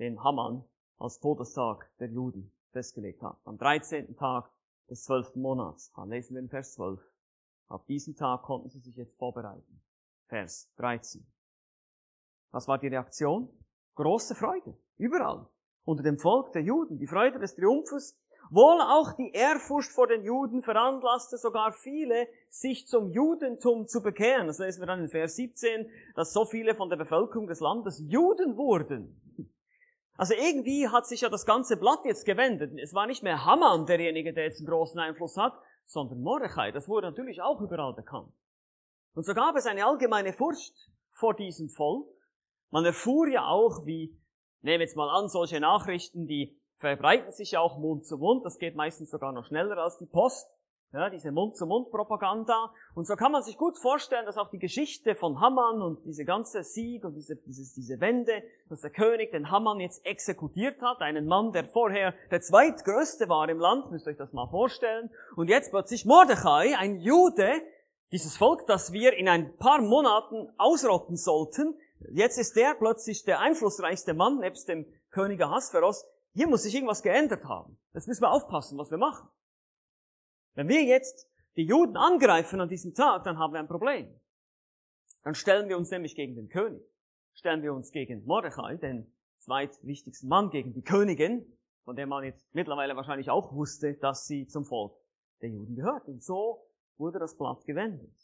den 0.00 0.24
Haman 0.24 0.64
als 0.98 1.20
Todestag 1.20 1.88
der 2.00 2.08
Juden 2.08 2.50
festgelegt 2.72 3.22
hat. 3.22 3.38
Am 3.44 3.56
13. 3.56 4.16
Tag 4.16 4.50
des 4.88 5.04
12. 5.04 5.36
Monats. 5.36 5.92
Da 5.94 6.04
lesen 6.04 6.34
wir 6.34 6.42
in 6.42 6.48
Vers 6.48 6.74
12. 6.74 7.00
Auf 7.68 7.84
diesen 7.86 8.14
Tag 8.14 8.42
konnten 8.42 8.68
sie 8.68 8.80
sich 8.80 8.96
jetzt 8.96 9.16
vorbereiten. 9.18 9.82
Vers 10.28 10.70
13. 10.76 11.26
Was 12.52 12.68
war 12.68 12.78
die 12.78 12.88
Reaktion? 12.88 13.48
Große 13.94 14.34
Freude. 14.34 14.76
Überall 14.96 15.48
unter 15.86 16.02
dem 16.02 16.18
Volk 16.18 16.52
der 16.52 16.62
Juden, 16.62 16.98
die 16.98 17.06
Freude 17.06 17.38
des 17.38 17.54
Triumphes, 17.54 18.18
wohl 18.50 18.80
auch 18.80 19.12
die 19.14 19.30
Ehrfurcht 19.32 19.90
vor 19.90 20.06
den 20.06 20.24
Juden 20.24 20.62
veranlasste 20.62 21.38
sogar 21.38 21.72
viele, 21.72 22.28
sich 22.48 22.86
zum 22.86 23.10
Judentum 23.10 23.86
zu 23.86 24.02
bekehren. 24.02 24.46
Das 24.46 24.58
lesen 24.58 24.82
wir 24.82 24.86
dann 24.86 25.00
in 25.00 25.08
Vers 25.08 25.36
17, 25.36 25.88
dass 26.14 26.32
so 26.32 26.44
viele 26.44 26.74
von 26.74 26.88
der 26.88 26.96
Bevölkerung 26.96 27.46
des 27.46 27.60
Landes 27.60 28.02
Juden 28.06 28.56
wurden. 28.56 29.20
Also 30.16 30.34
irgendwie 30.34 30.88
hat 30.88 31.06
sich 31.06 31.20
ja 31.20 31.28
das 31.28 31.44
ganze 31.44 31.76
Blatt 31.76 32.04
jetzt 32.04 32.24
gewendet. 32.24 32.72
Es 32.80 32.94
war 32.94 33.06
nicht 33.06 33.22
mehr 33.22 33.44
Haman 33.44 33.86
derjenige, 33.86 34.32
der 34.32 34.44
jetzt 34.44 34.60
einen 34.60 34.68
großen 34.68 34.98
Einfluss 34.98 35.36
hat, 35.36 35.54
sondern 35.84 36.20
Mordechai. 36.20 36.72
Das 36.72 36.88
wurde 36.88 37.08
natürlich 37.08 37.42
auch 37.42 37.60
überall 37.60 37.94
bekannt. 37.94 38.32
Und 39.14 39.24
so 39.24 39.34
gab 39.34 39.56
es 39.56 39.66
eine 39.66 39.84
allgemeine 39.84 40.32
Furcht 40.32 40.90
vor 41.10 41.34
diesem 41.34 41.68
Volk. 41.68 42.08
Man 42.70 42.84
erfuhr 42.84 43.28
ja 43.28 43.46
auch, 43.46 43.86
wie 43.86 44.18
Nehmen 44.62 44.80
jetzt 44.80 44.96
mal 44.96 45.08
an, 45.08 45.28
solche 45.28 45.60
Nachrichten, 45.60 46.26
die 46.26 46.58
verbreiten 46.76 47.30
sich 47.30 47.52
ja 47.52 47.60
auch 47.60 47.78
Mund 47.78 48.04
zu 48.04 48.18
Mund. 48.18 48.44
Das 48.44 48.58
geht 48.58 48.74
meistens 48.74 49.10
sogar 49.10 49.32
noch 49.32 49.44
schneller 49.46 49.78
als 49.78 49.96
die 49.98 50.06
Post. 50.06 50.48
Ja, 50.92 51.10
diese 51.10 51.32
Mund-zu-Mund-Propaganda. 51.32 52.72
Und 52.94 53.06
so 53.06 53.16
kann 53.16 53.32
man 53.32 53.42
sich 53.42 53.58
gut 53.58 53.76
vorstellen, 53.78 54.24
dass 54.24 54.38
auch 54.38 54.50
die 54.50 54.58
Geschichte 54.58 55.14
von 55.14 55.40
Haman 55.40 55.82
und 55.82 56.04
diese 56.04 56.24
ganze 56.24 56.62
Sieg 56.62 57.04
und 57.04 57.14
diese, 57.14 57.36
diese, 57.36 57.74
diese 57.74 58.00
Wende, 58.00 58.42
dass 58.68 58.80
der 58.80 58.90
König 58.90 59.32
den 59.32 59.50
Haman 59.50 59.80
jetzt 59.80 60.06
exekutiert 60.06 60.80
hat, 60.80 61.00
einen 61.00 61.26
Mann, 61.26 61.52
der 61.52 61.64
vorher 61.64 62.14
der 62.30 62.40
zweitgrößte 62.40 63.28
war 63.28 63.48
im 63.48 63.58
Land, 63.58 63.90
müsst 63.90 64.06
ihr 64.06 64.12
euch 64.12 64.16
das 64.16 64.32
mal 64.32 64.46
vorstellen. 64.46 65.10
Und 65.34 65.48
jetzt 65.48 65.70
plötzlich 65.70 66.06
Mordechai, 66.06 66.76
ein 66.78 67.00
Jude, 67.00 67.62
dieses 68.12 68.36
Volk, 68.36 68.66
das 68.66 68.92
wir 68.92 69.14
in 69.14 69.28
ein 69.28 69.56
paar 69.58 69.82
Monaten 69.82 70.48
ausrotten 70.56 71.16
sollten, 71.16 71.76
Jetzt 72.12 72.38
ist 72.38 72.56
der 72.56 72.74
plötzlich 72.74 73.24
der 73.24 73.40
einflussreichste 73.40 74.14
Mann 74.14 74.38
nebst 74.38 74.68
dem 74.68 74.86
König 75.10 75.42
Ahasveros. 75.42 76.04
Hier 76.34 76.46
muss 76.46 76.62
sich 76.62 76.74
irgendwas 76.74 77.02
geändert 77.02 77.44
haben. 77.44 77.78
Jetzt 77.94 78.08
müssen 78.08 78.22
wir 78.22 78.30
aufpassen, 78.30 78.78
was 78.78 78.90
wir 78.90 78.98
machen. 78.98 79.28
Wenn 80.56 80.68
wir 80.68 80.82
jetzt 80.82 81.30
die 81.56 81.64
Juden 81.64 81.98
angreifen 81.98 82.60
an 82.62 82.68
diesem 82.68 82.94
Tag, 82.94 83.24
dann 83.24 83.38
haben 83.38 83.52
wir 83.52 83.60
ein 83.60 83.68
Problem. 83.68 84.08
Dann 85.22 85.34
stellen 85.34 85.68
wir 85.68 85.76
uns 85.76 85.90
nämlich 85.90 86.14
gegen 86.14 86.34
den 86.34 86.48
König. 86.48 86.82
Stellen 87.34 87.62
wir 87.62 87.74
uns 87.74 87.92
gegen 87.92 88.24
Mordechai, 88.24 88.76
den 88.76 89.12
zweitwichtigsten 89.38 90.30
Mann, 90.30 90.48
gegen 90.48 90.72
die 90.72 90.82
Königin, 90.82 91.44
von 91.84 91.94
der 91.94 92.06
man 92.06 92.24
jetzt 92.24 92.48
mittlerweile 92.54 92.96
wahrscheinlich 92.96 93.28
auch 93.28 93.52
wusste, 93.52 93.94
dass 93.94 94.26
sie 94.26 94.46
zum 94.46 94.64
Volk 94.64 94.96
der 95.42 95.50
Juden 95.50 95.76
gehört. 95.76 96.08
Und 96.08 96.22
so 96.24 96.66
wurde 96.96 97.18
das 97.18 97.36
Blatt 97.36 97.66
gewendet. 97.66 98.16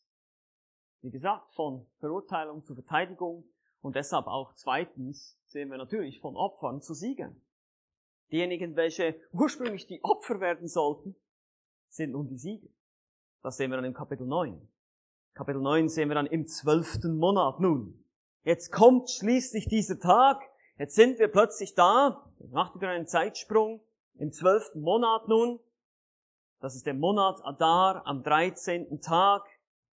Wie 1.03 1.11
gesagt, 1.11 1.53
von 1.53 1.87
Verurteilung 1.99 2.65
zu 2.65 2.75
Verteidigung, 2.75 3.45
und 3.83 3.97
deshalb 3.97 4.27
auch 4.27 4.55
zweitens 4.55 5.39
sehen 5.45 5.69
wir 5.71 5.77
natürlich 5.77 6.21
von 6.21 6.37
Opfern 6.37 6.81
zu 6.81 6.95
Siegen. 6.95 7.45
Diejenigen, 8.31 8.77
welche 8.77 9.21
ursprünglich 9.33 9.87
die 9.87 10.03
Opfer 10.03 10.41
werden 10.41 10.69
sollten, 10.69 11.17
sind 11.93 12.13
nun 12.13 12.27
die 12.29 12.39
Sieger. 12.39 12.69
Das 13.43 13.57
sehen 13.57 13.71
wir 13.71 13.77
dann 13.77 13.85
im 13.85 13.95
Kapitel 13.95 14.27
9. 14.27 14.69
Kapitel 15.35 15.61
9 15.61 15.89
sehen 15.89 16.09
wir 16.09 16.15
dann 16.15 16.27
im 16.27 16.47
zwölften 16.47 17.17
Monat 17.17 17.61
nun. 17.61 18.05
Jetzt 18.45 18.73
kommt 18.73 19.11
schließlich 19.11 19.67
dieser 19.67 19.99
Tag. 19.99 20.43
Jetzt 20.79 20.95
sind 20.95 21.19
wir 21.19 21.29
plötzlich 21.29 21.75
da. 21.75 22.31
Macht 22.51 22.75
wieder 22.75 22.89
einen 22.89 23.07
Zeitsprung. 23.07 23.81
Im 24.15 24.33
zwölften 24.33 24.81
Monat 24.81 25.29
nun. 25.29 25.59
Das 26.61 26.75
ist 26.75 26.87
der 26.87 26.95
Monat 26.95 27.41
Adar. 27.45 28.07
Am 28.07 28.23
13. 28.23 29.01
Tag 29.01 29.45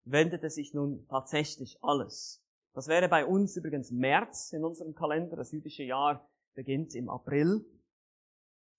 wendete 0.05 0.51
sich 0.51 0.75
nun 0.75 1.07
tatsächlich 1.09 1.79
alles. 1.83 2.43
Das 2.75 2.89
wäre 2.89 3.09
bei 3.09 3.25
uns 3.25 3.57
übrigens 3.57 3.91
März 3.91 4.53
in 4.53 4.65
unserem 4.65 4.95
Kalender. 4.95 5.37
Das 5.37 5.53
jüdische 5.53 5.83
Jahr 5.83 6.29
beginnt 6.55 6.95
im 6.95 7.09
April. 7.09 7.65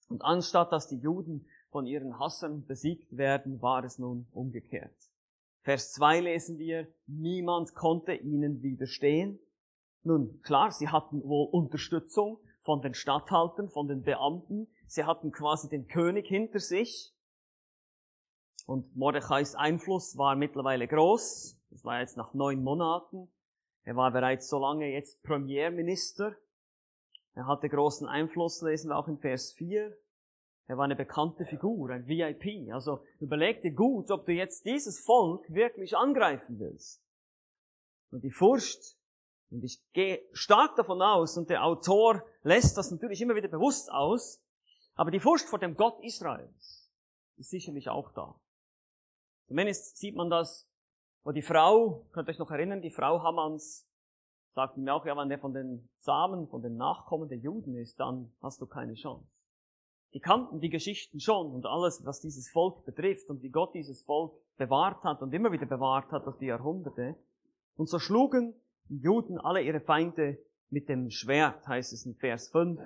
Und 0.08 0.22
anstatt 0.22 0.72
dass 0.72 0.88
die 0.88 1.00
Juden 1.00 1.48
von 1.70 1.86
ihren 1.86 2.20
Hassern 2.20 2.66
besiegt 2.66 3.18
werden, 3.18 3.62
war 3.62 3.84
es 3.84 4.00
nun 4.00 4.28
umgekehrt. 4.32 4.96
Vers 5.62 5.92
2 5.94 6.22
lesen 6.22 6.60
wir, 6.60 6.88
niemand 7.08 7.76
konnte 7.76 8.14
ihnen 8.14 8.62
widerstehen. 8.62 9.40
Nun, 10.04 10.42
klar, 10.42 10.72
sie 10.72 10.88
hatten 10.88 11.22
wohl 11.24 11.50
Unterstützung 11.52 12.40
von 12.62 12.82
den 12.82 12.94
Statthaltern, 12.94 13.68
von 13.68 13.88
den 13.88 14.04
Beamten. 14.04 14.68
Sie 14.88 15.04
hatten 15.04 15.32
quasi 15.32 15.68
den 15.68 15.88
König 15.88 16.28
hinter 16.28 16.60
sich. 16.60 17.14
Und 18.66 18.96
Mordechais 18.96 19.56
Einfluss 19.56 20.18
war 20.18 20.36
mittlerweile 20.36 20.88
groß. 20.88 21.60
Das 21.70 21.84
war 21.84 22.00
jetzt 22.00 22.16
nach 22.18 22.34
neun 22.34 22.64
Monaten. 22.64 23.30
Er 23.84 23.96
war 23.96 24.12
bereits 24.12 24.50
so 24.50 24.60
lange 24.60 24.92
jetzt 24.92 25.24
Premierminister. 25.24 26.36
Er 27.36 27.48
hatte 27.48 27.70
großen 27.70 28.08
Einfluss, 28.08 28.62
lesen 28.62 28.90
wir 28.90 28.98
auch 28.98 29.08
in 29.08 29.18
Vers 29.18 29.54
4. 29.54 29.96
Er 30.68 30.78
war 30.78 30.86
eine 30.86 30.96
bekannte 30.96 31.46
Figur, 31.46 31.90
ein 31.90 32.08
VIP. 32.08 32.74
Also 32.74 33.04
überleg 33.20 33.62
dir 33.62 33.72
gut, 33.72 34.12
ob 34.12 34.26
du 34.26 34.34
jetzt 34.34 34.66
dieses 34.66 35.00
Volk 35.00 35.50
wirklich 35.50 35.96
angreifen 35.96 36.60
willst. 36.60 37.02
Und 38.12 38.24
die 38.24 38.32
Furcht, 38.32 38.98
und 39.50 39.64
ich 39.64 39.82
gehe 39.94 40.22
stark 40.34 40.76
davon 40.76 41.02
aus, 41.02 41.38
und 41.38 41.50
der 41.50 41.64
Autor 41.64 42.24
lässt 42.44 42.78
das 42.78 42.92
natürlich 42.92 43.22
immer 43.22 43.36
wieder 43.36 43.48
bewusst 43.48 43.92
aus, 43.92 44.44
aber 44.96 45.12
die 45.12 45.20
Furcht 45.20 45.46
vor 45.46 45.60
dem 45.60 45.76
Gott 45.76 46.04
Israels 46.04 46.92
ist 47.38 47.50
sicherlich 47.50 47.90
auch 47.90 48.12
da. 48.14 48.40
Zumindest 49.48 49.98
sieht 49.98 50.16
man 50.16 50.30
das 50.30 50.68
wo 51.28 51.34
die 51.34 51.42
Frau, 51.42 52.06
könnt 52.14 52.30
ihr 52.30 52.32
euch 52.32 52.40
noch 52.40 52.52
erinnern, 52.52 52.82
die 52.82 52.90
Frau 52.90 53.22
Hammans 53.22 53.86
sagte 54.56 54.80
mir 54.80 54.94
auch, 54.94 55.06
ja, 55.06 55.18
wenn 55.18 55.28
der 55.28 55.38
von 55.38 55.54
den 55.54 55.90
Samen, 56.00 56.48
von 56.48 56.62
den 56.62 56.78
Nachkommen 56.78 57.28
der 57.28 57.38
Juden 57.38 57.76
ist, 57.76 58.00
dann 58.00 58.32
hast 58.42 58.62
du 58.62 58.66
keine 58.66 58.94
Chance. 58.94 59.37
Die 60.14 60.20
kannten 60.20 60.60
die 60.60 60.70
Geschichten 60.70 61.20
schon 61.20 61.52
und 61.52 61.66
alles, 61.66 62.06
was 62.06 62.22
dieses 62.22 62.50
Volk 62.50 62.86
betrifft 62.86 63.30
und 63.30 63.42
wie 63.42 63.50
Gott 63.50 63.74
dieses 63.74 64.02
Volk 64.04 64.34
bewahrt 64.58 65.04
hat 65.04 65.22
und 65.22 65.34
immer 65.34 65.52
wieder 65.52 65.66
bewahrt 65.66 66.12
hat 66.12 66.26
durch 66.26 66.38
die 66.38 66.48
Jahrhunderte. 66.48 67.16
Und 67.76 67.90
so 67.90 68.00
schlugen 68.00 68.56
die 68.90 69.00
Juden 69.00 69.38
alle 69.38 69.62
ihre 69.62 69.80
Feinde 69.80 70.40
mit 70.70 70.90
dem 70.90 71.10
Schwert, 71.10 71.68
heißt 71.68 71.94
es 71.94 72.06
in 72.06 72.16
Vers 72.16 72.50
5. 72.50 72.80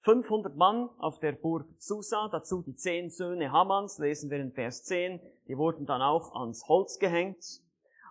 500 0.00 0.54
Mann 0.54 0.88
auf 0.98 1.18
der 1.18 1.32
Burg 1.32 1.66
Susa, 1.78 2.28
dazu 2.30 2.62
die 2.62 2.76
zehn 2.76 3.10
Söhne 3.10 3.50
Hammans, 3.50 3.98
lesen 3.98 4.30
wir 4.30 4.38
in 4.38 4.52
Vers 4.52 4.84
10, 4.84 5.20
die 5.48 5.56
wurden 5.58 5.84
dann 5.84 6.00
auch 6.00 6.34
ans 6.34 6.68
Holz 6.68 6.98
gehängt. 6.98 7.44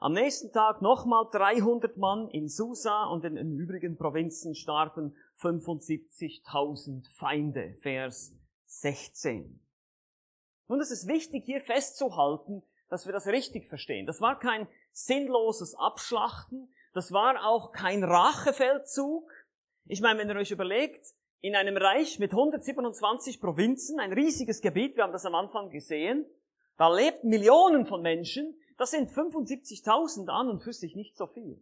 Am 0.02 0.12
nächsten 0.12 0.52
Tag 0.52 0.82
nochmal 0.82 1.26
300 1.32 1.96
Mann 1.96 2.30
in 2.30 2.50
Susa 2.50 3.06
und 3.06 3.24
in 3.24 3.36
den 3.36 3.58
übrigen 3.58 3.96
Provinzen 3.96 4.56
starben 4.56 5.15
75.000 5.39 7.10
Feinde. 7.18 7.76
Vers 7.80 8.36
16. 8.80 9.62
Und 10.68 10.80
es 10.80 10.92
ist 10.92 11.08
wichtig 11.08 11.46
hier 11.46 11.62
festzuhalten, 11.62 12.64
dass 12.90 13.06
wir 13.06 13.14
das 13.14 13.28
richtig 13.28 13.68
verstehen. 13.68 14.06
Das 14.06 14.22
war 14.22 14.40
kein 14.40 14.68
sinnloses 14.92 15.76
Abschlachten, 15.76 16.74
das 16.94 17.12
war 17.12 17.46
auch 17.46 17.72
kein 17.72 18.04
Rachefeldzug. 18.04 19.30
Ich 19.86 20.02
meine, 20.02 20.20
wenn 20.20 20.30
ihr 20.30 20.38
euch 20.38 20.52
überlegt, 20.52 21.06
in 21.42 21.56
einem 21.56 21.78
Reich 21.78 22.20
mit 22.20 22.32
127 22.32 23.40
Provinzen, 23.40 24.00
ein 24.00 24.14
riesiges 24.14 24.62
Gebiet, 24.62 24.96
wir 24.96 25.04
haben 25.04 25.12
das 25.12 25.26
am 25.26 25.36
Anfang 25.36 25.70
gesehen, 25.70 26.26
da 26.78 26.94
lebten 26.94 27.30
Millionen 27.30 27.86
von 27.86 28.02
Menschen, 28.02 28.58
das 28.78 28.92
sind 28.92 29.12
75.000 29.12 30.28
an 30.30 30.50
und 30.50 30.60
für 30.60 30.74
sich 30.74 30.96
nicht 30.96 31.16
so 31.16 31.28
viel. 31.28 31.60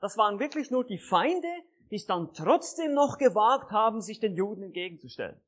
Das 0.00 0.16
waren 0.16 0.38
wirklich 0.38 0.70
nur 0.70 0.84
die 0.84 0.98
Feinde, 0.98 1.48
die 1.90 1.96
es 1.96 2.06
dann 2.06 2.32
trotzdem 2.32 2.94
noch 2.94 3.18
gewagt 3.18 3.70
haben, 3.70 4.00
sich 4.00 4.20
den 4.20 4.34
Juden 4.34 4.62
entgegenzustellen. 4.62 5.40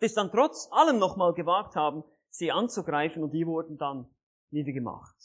Es 0.00 0.14
dann 0.14 0.30
trotz 0.30 0.68
allem 0.72 0.98
nochmal 0.98 1.34
gewagt 1.34 1.76
haben, 1.76 2.04
sie 2.30 2.50
anzugreifen 2.50 3.22
und 3.22 3.32
die 3.32 3.46
wurden 3.46 3.78
dann 3.78 4.08
niedergemacht. 4.50 5.16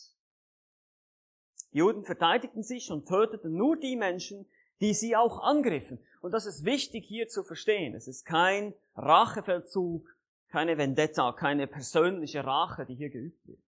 Die 1.71 1.79
Juden 1.79 2.03
verteidigten 2.03 2.63
sich 2.63 2.91
und 2.91 3.07
töteten 3.07 3.53
nur 3.53 3.77
die 3.77 3.95
Menschen, 3.95 4.45
die 4.81 4.93
sie 4.93 5.15
auch 5.15 5.39
angriffen. 5.39 5.99
Und 6.21 6.31
das 6.31 6.45
ist 6.45 6.65
wichtig 6.65 7.05
hier 7.05 7.27
zu 7.27 7.43
verstehen. 7.43 7.95
Es 7.95 8.07
ist 8.07 8.25
kein 8.25 8.73
Rachefeldzug, 8.95 10.07
keine 10.49 10.77
Vendetta, 10.77 11.31
keine 11.33 11.67
persönliche 11.67 12.45
Rache, 12.45 12.85
die 12.85 12.95
hier 12.95 13.09
geübt 13.09 13.47
wird 13.47 13.59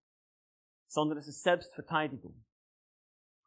sondern 0.87 1.17
es 1.17 1.27
ist 1.27 1.43
Selbstverteidigung. 1.43 2.33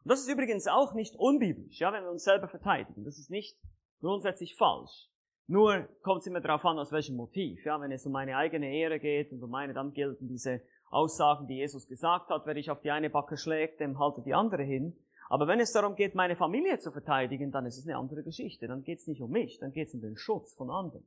Und 0.05 0.09
das 0.09 0.20
ist 0.20 0.29
übrigens 0.29 0.66
auch 0.66 0.94
nicht 0.94 1.16
unbiblisch, 1.16 1.81
ja, 1.81 1.92
wenn 1.92 2.05
wir 2.05 2.11
uns 2.11 2.25
selber 2.25 2.49
verteidigen. 2.49 3.05
Das 3.05 3.18
ist 3.18 3.31
nicht 3.31 3.59
grundsätzlich 4.01 4.57
falsch. 4.57 5.10
Nur 5.51 5.89
kommt 6.03 6.21
es 6.21 6.29
immer 6.29 6.41
darauf 6.41 6.65
an, 6.65 6.79
aus 6.79 6.93
welchem 6.93 7.17
Motiv. 7.17 7.65
Ja, 7.65 7.81
wenn 7.81 7.91
es 7.91 8.07
um 8.07 8.13
meine 8.13 8.37
eigene 8.37 8.73
Ehre 8.73 9.01
geht 9.01 9.33
und 9.33 9.43
um 9.43 9.51
meine, 9.51 9.75
dann 9.75 9.93
gelten 9.93 10.29
diese 10.29 10.61
Aussagen, 10.91 11.49
die 11.49 11.57
Jesus 11.57 11.89
gesagt 11.89 12.31
hat. 12.31 12.47
Wer 12.47 12.55
dich 12.55 12.71
auf 12.71 12.83
die 12.83 12.93
eine 12.93 13.11
Backe 13.11 13.37
schlägt, 13.37 13.81
dem 13.81 13.99
halte 13.99 14.23
die 14.23 14.33
andere 14.33 14.63
hin. 14.63 14.97
Aber 15.29 15.49
wenn 15.49 15.59
es 15.59 15.73
darum 15.73 15.97
geht, 15.97 16.15
meine 16.15 16.37
Familie 16.37 16.79
zu 16.79 16.93
verteidigen, 16.93 17.51
dann 17.51 17.67
ist 17.67 17.79
es 17.79 17.85
eine 17.85 17.97
andere 17.97 18.23
Geschichte. 18.23 18.69
Dann 18.69 18.85
geht 18.85 19.01
es 19.01 19.09
nicht 19.09 19.23
um 19.23 19.33
mich, 19.33 19.59
dann 19.59 19.73
geht 19.73 19.89
es 19.89 19.95
um 19.95 20.01
den 20.01 20.17
Schutz 20.17 20.55
von 20.55 20.71
anderen. 20.71 21.05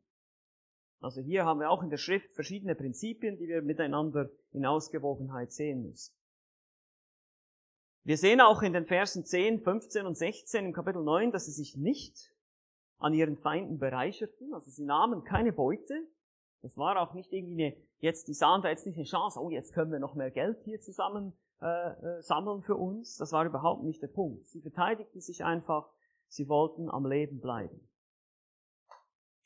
Also 0.99 1.21
hier 1.21 1.45
haben 1.45 1.61
wir 1.61 1.69
auch 1.69 1.81
in 1.81 1.89
der 1.89 1.95
Schrift 1.95 2.35
verschiedene 2.35 2.75
Prinzipien, 2.75 3.37
die 3.37 3.47
wir 3.47 3.61
miteinander 3.61 4.29
in 4.51 4.65
Ausgewogenheit 4.65 5.53
sehen 5.53 5.83
müssen. 5.83 6.13
Wir 8.03 8.17
sehen 8.17 8.41
auch 8.41 8.61
in 8.61 8.73
den 8.73 8.83
Versen 8.83 9.23
10, 9.23 9.59
15 9.59 10.05
und 10.05 10.17
16 10.17 10.65
im 10.65 10.73
Kapitel 10.73 11.01
9, 11.01 11.31
dass 11.31 11.45
sie 11.45 11.53
sich 11.53 11.77
nicht 11.77 12.32
an 13.03 13.13
ihren 13.13 13.35
Feinden 13.35 13.79
bereicherten. 13.79 14.53
Also 14.53 14.71
sie 14.71 14.85
nahmen 14.85 15.23
keine 15.25 15.51
Beute. 15.51 15.93
Das 16.61 16.77
war 16.77 16.99
auch 17.01 17.13
nicht 17.13 17.33
irgendwie 17.33 17.65
eine, 17.65 17.77
jetzt, 17.99 18.29
die 18.29 18.33
sahen 18.33 18.61
da 18.61 18.69
jetzt 18.69 18.87
nicht 18.87 18.95
eine 18.95 19.05
Chance, 19.05 19.39
oh, 19.41 19.49
jetzt 19.49 19.73
können 19.73 19.91
wir 19.91 19.99
noch 19.99 20.15
mehr 20.15 20.31
Geld 20.31 20.61
hier 20.63 20.79
zusammen 20.79 21.33
äh, 21.61 21.67
äh, 21.67 22.21
sammeln 22.21 22.61
für 22.61 22.75
uns. 22.75 23.17
Das 23.17 23.33
war 23.33 23.45
überhaupt 23.45 23.83
nicht 23.83 24.01
der 24.01 24.07
Punkt. 24.07 24.47
Sie 24.47 24.61
verteidigten 24.61 25.19
sich 25.19 25.43
einfach, 25.43 25.89
sie 26.29 26.47
wollten 26.47 26.89
am 26.89 27.05
Leben 27.05 27.41
bleiben. 27.41 27.89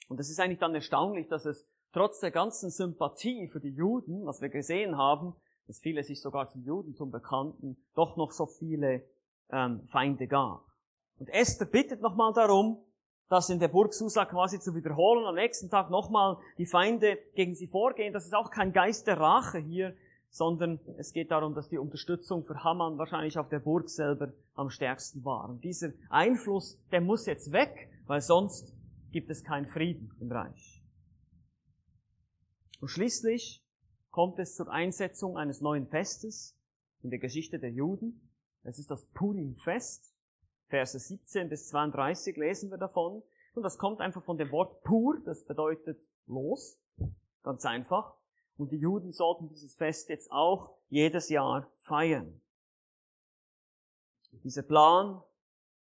Und 0.07 0.19
es 0.19 0.29
ist 0.29 0.39
eigentlich 0.39 0.59
dann 0.59 0.75
erstaunlich, 0.75 1.27
dass 1.27 1.45
es 1.45 1.67
trotz 1.93 2.19
der 2.19 2.31
ganzen 2.31 2.69
Sympathie 2.69 3.47
für 3.47 3.59
die 3.59 3.73
Juden, 3.73 4.23
was 4.27 4.39
wir 4.39 4.49
gesehen 4.49 4.97
haben, 4.97 5.35
dass 5.65 5.79
viele 5.79 6.03
sich 6.03 6.21
sogar 6.21 6.47
zum 6.47 6.63
Judentum 6.63 7.09
bekannten, 7.09 7.83
doch 7.95 8.17
noch 8.17 8.31
so 8.31 8.45
viele 8.45 9.03
ähm, 9.49 9.81
Feinde 9.87 10.27
gab. 10.27 10.63
Und 11.17 11.29
Esther 11.29 11.65
bittet 11.65 12.01
nochmal 12.01 12.33
darum, 12.33 12.83
das 13.29 13.49
in 13.49 13.59
der 13.59 13.67
Burg 13.67 13.93
Susa 13.93 14.25
quasi 14.25 14.59
zu 14.59 14.73
wiederholen, 14.73 15.25
am 15.25 15.35
nächsten 15.35 15.69
Tag 15.69 15.89
nochmal 15.89 16.37
die 16.57 16.65
Feinde 16.65 17.17
gegen 17.35 17.55
sie 17.55 17.67
vorgehen. 17.67 18.13
Das 18.13 18.25
ist 18.25 18.33
auch 18.33 18.51
kein 18.51 18.71
Geist 18.71 19.07
der 19.07 19.19
Rache 19.19 19.59
hier, 19.59 19.95
sondern 20.29 20.79
es 20.97 21.13
geht 21.13 21.31
darum, 21.31 21.53
dass 21.53 21.69
die 21.69 21.77
Unterstützung 21.77 22.45
für 22.45 22.63
Haman 22.63 22.97
wahrscheinlich 22.97 23.37
auf 23.37 23.49
der 23.49 23.59
Burg 23.59 23.89
selber 23.89 24.33
am 24.55 24.69
stärksten 24.69 25.25
war. 25.25 25.49
Und 25.49 25.63
dieser 25.63 25.91
Einfluss, 26.09 26.79
der 26.91 27.01
muss 27.01 27.25
jetzt 27.25 27.51
weg, 27.51 27.89
weil 28.05 28.21
sonst 28.21 28.73
gibt 29.11 29.29
es 29.29 29.43
keinen 29.43 29.67
Frieden 29.67 30.13
im 30.19 30.31
Reich. 30.31 30.83
Und 32.79 32.89
schließlich 32.89 33.63
kommt 34.11 34.39
es 34.39 34.55
zur 34.55 34.69
Einsetzung 34.69 35.37
eines 35.37 35.61
neuen 35.61 35.87
Festes 35.87 36.55
in 37.03 37.09
der 37.09 37.19
Geschichte 37.19 37.59
der 37.59 37.71
Juden. 37.71 38.29
Es 38.63 38.79
ist 38.79 38.91
das 38.91 39.05
Purim-Fest. 39.13 40.13
Verse 40.67 40.99
17 40.99 41.49
bis 41.49 41.69
32 41.69 42.35
lesen 42.37 42.69
wir 42.69 42.77
davon. 42.77 43.23
Und 43.53 43.63
das 43.63 43.77
kommt 43.77 44.01
einfach 44.01 44.23
von 44.23 44.37
dem 44.37 44.51
Wort 44.51 44.83
pur, 44.83 45.19
das 45.25 45.45
bedeutet 45.45 45.99
los. 46.27 46.79
Ganz 47.43 47.65
einfach. 47.65 48.15
Und 48.57 48.71
die 48.71 48.77
Juden 48.77 49.11
sollten 49.11 49.49
dieses 49.49 49.75
Fest 49.75 50.09
jetzt 50.09 50.31
auch 50.31 50.77
jedes 50.89 51.29
Jahr 51.29 51.71
feiern. 51.75 52.41
Dieser 54.43 54.63
Plan 54.63 55.23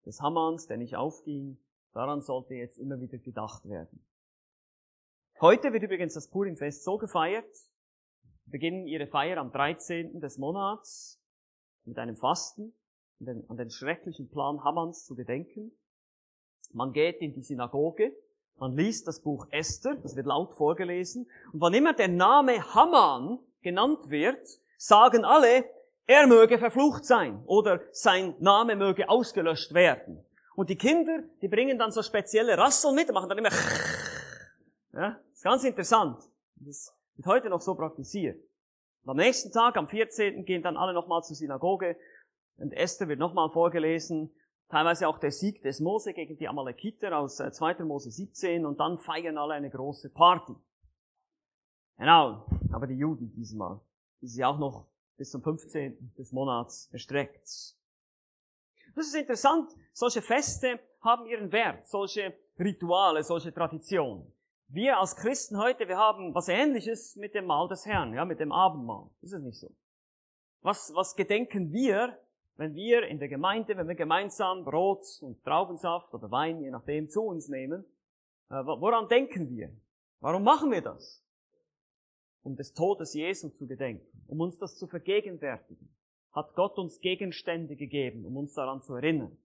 des 0.04 0.20
Hammans, 0.20 0.66
der 0.66 0.76
nicht 0.76 0.96
aufging, 0.96 1.58
daran 1.92 2.20
sollte 2.20 2.54
jetzt 2.54 2.78
immer 2.78 3.00
wieder 3.00 3.18
gedacht 3.18 3.68
werden. 3.68 4.04
Heute 5.40 5.72
wird 5.72 5.82
übrigens 5.82 6.14
das 6.14 6.28
Purimfest 6.28 6.84
so 6.84 6.98
gefeiert, 6.98 7.50
beginnen 8.46 8.86
ihre 8.86 9.06
Feier 9.06 9.38
am 9.38 9.50
13. 9.50 10.20
des 10.20 10.38
Monats 10.38 11.20
mit 11.84 11.98
einem 11.98 12.16
Fasten, 12.16 12.74
den, 13.18 13.48
an 13.48 13.56
den 13.56 13.70
schrecklichen 13.70 14.28
Plan 14.28 14.62
Hammans 14.62 15.04
zu 15.04 15.14
gedenken. 15.14 15.72
Man 16.72 16.92
geht 16.92 17.20
in 17.20 17.32
die 17.32 17.42
Synagoge, 17.42 18.12
man 18.58 18.76
liest 18.76 19.06
das 19.06 19.20
Buch 19.20 19.46
Esther, 19.50 19.96
das 19.96 20.16
wird 20.16 20.26
laut 20.26 20.54
vorgelesen, 20.54 21.28
und 21.52 21.60
wann 21.60 21.74
immer 21.74 21.92
der 21.92 22.08
Name 22.08 22.74
Haman 22.74 23.38
genannt 23.62 24.10
wird, 24.10 24.46
sagen 24.78 25.24
alle, 25.24 25.64
er 26.06 26.26
möge 26.26 26.58
verflucht 26.58 27.04
sein 27.04 27.42
oder 27.46 27.80
sein 27.92 28.34
Name 28.38 28.76
möge 28.76 29.08
ausgelöscht 29.08 29.74
werden. 29.74 30.24
Und 30.54 30.70
die 30.70 30.76
Kinder, 30.76 31.22
die 31.42 31.48
bringen 31.48 31.78
dann 31.78 31.90
so 31.90 32.02
spezielle 32.02 32.56
Rassel 32.56 32.92
mit, 32.92 33.12
machen 33.12 33.28
dann 33.28 33.38
immer 33.38 33.50
ja, 34.92 35.20
ist 35.32 35.42
ganz 35.42 35.64
interessant. 35.64 36.22
Das 36.56 36.94
wird 37.16 37.26
heute 37.26 37.50
noch 37.50 37.60
so 37.60 37.74
praktiziert. 37.74 38.40
Und 39.02 39.10
am 39.10 39.16
nächsten 39.16 39.52
Tag, 39.52 39.76
am 39.76 39.88
14. 39.88 40.44
gehen 40.44 40.62
dann 40.62 40.76
alle 40.76 40.92
nochmal 40.92 41.22
zur 41.22 41.36
Synagoge 41.36 41.96
und 42.58 42.72
Esther 42.72 43.08
wird 43.08 43.18
nochmal 43.18 43.50
vorgelesen 43.50 44.30
Teilweise 44.68 45.06
auch 45.06 45.18
der 45.18 45.30
Sieg 45.30 45.62
des 45.62 45.78
Mose 45.78 46.12
gegen 46.12 46.36
die 46.38 46.48
Amalekiter 46.48 47.16
aus 47.16 47.36
2. 47.36 47.72
Äh, 47.72 47.84
Mose 47.84 48.10
17 48.10 48.66
und 48.66 48.80
dann 48.80 48.98
feiern 48.98 49.38
alle 49.38 49.54
eine 49.54 49.70
große 49.70 50.10
Party. 50.10 50.54
Genau, 51.98 52.46
aber 52.72 52.86
die 52.86 52.96
Juden 52.96 53.32
diesmal, 53.32 53.80
die 54.20 54.26
sich 54.26 54.44
auch 54.44 54.58
noch 54.58 54.86
bis 55.16 55.30
zum 55.30 55.42
15. 55.42 56.14
des 56.18 56.32
Monats 56.32 56.88
erstreckt. 56.92 57.44
Das 57.44 59.06
ist 59.06 59.14
interessant, 59.14 59.70
solche 59.92 60.20
Feste 60.20 60.80
haben 61.00 61.26
ihren 61.26 61.52
Wert, 61.52 61.86
solche 61.86 62.34
Rituale, 62.58 63.22
solche 63.22 63.54
Traditionen. 63.54 64.32
Wir 64.68 64.98
als 64.98 65.14
Christen 65.14 65.58
heute, 65.58 65.86
wir 65.86 65.96
haben 65.96 66.34
was 66.34 66.48
ähnliches 66.48 67.14
mit 67.14 67.34
dem 67.34 67.46
Mahl 67.46 67.68
des 67.68 67.86
Herrn, 67.86 68.12
ja, 68.14 68.24
mit 68.24 68.40
dem 68.40 68.50
Abendmahl. 68.50 69.08
Ist 69.22 69.32
es 69.32 69.40
nicht 69.40 69.60
so? 69.60 69.70
Was, 70.62 70.92
was 70.94 71.14
gedenken 71.14 71.72
wir 71.72 72.18
wenn 72.56 72.74
wir 72.74 73.06
in 73.06 73.18
der 73.18 73.28
Gemeinde, 73.28 73.76
wenn 73.76 73.88
wir 73.88 73.94
gemeinsam 73.94 74.64
Brot 74.64 75.04
und 75.20 75.42
Traubensaft 75.44 76.12
oder 76.14 76.30
Wein, 76.30 76.60
je 76.60 76.70
nachdem, 76.70 77.08
zu 77.08 77.22
uns 77.22 77.48
nehmen, 77.48 77.84
äh, 78.48 78.64
woran 78.64 79.08
denken 79.08 79.50
wir? 79.50 79.70
Warum 80.20 80.42
machen 80.42 80.70
wir 80.70 80.82
das? 80.82 81.22
Um 82.42 82.56
des 82.56 82.72
Todes 82.72 83.12
Jesu 83.14 83.50
zu 83.50 83.66
gedenken, 83.66 84.06
um 84.28 84.40
uns 84.40 84.58
das 84.58 84.76
zu 84.76 84.86
vergegenwärtigen, 84.86 85.94
hat 86.32 86.54
Gott 86.54 86.78
uns 86.78 87.00
Gegenstände 87.00 87.76
gegeben, 87.76 88.24
um 88.24 88.36
uns 88.36 88.54
daran 88.54 88.82
zu 88.82 88.94
erinnern. 88.94 89.36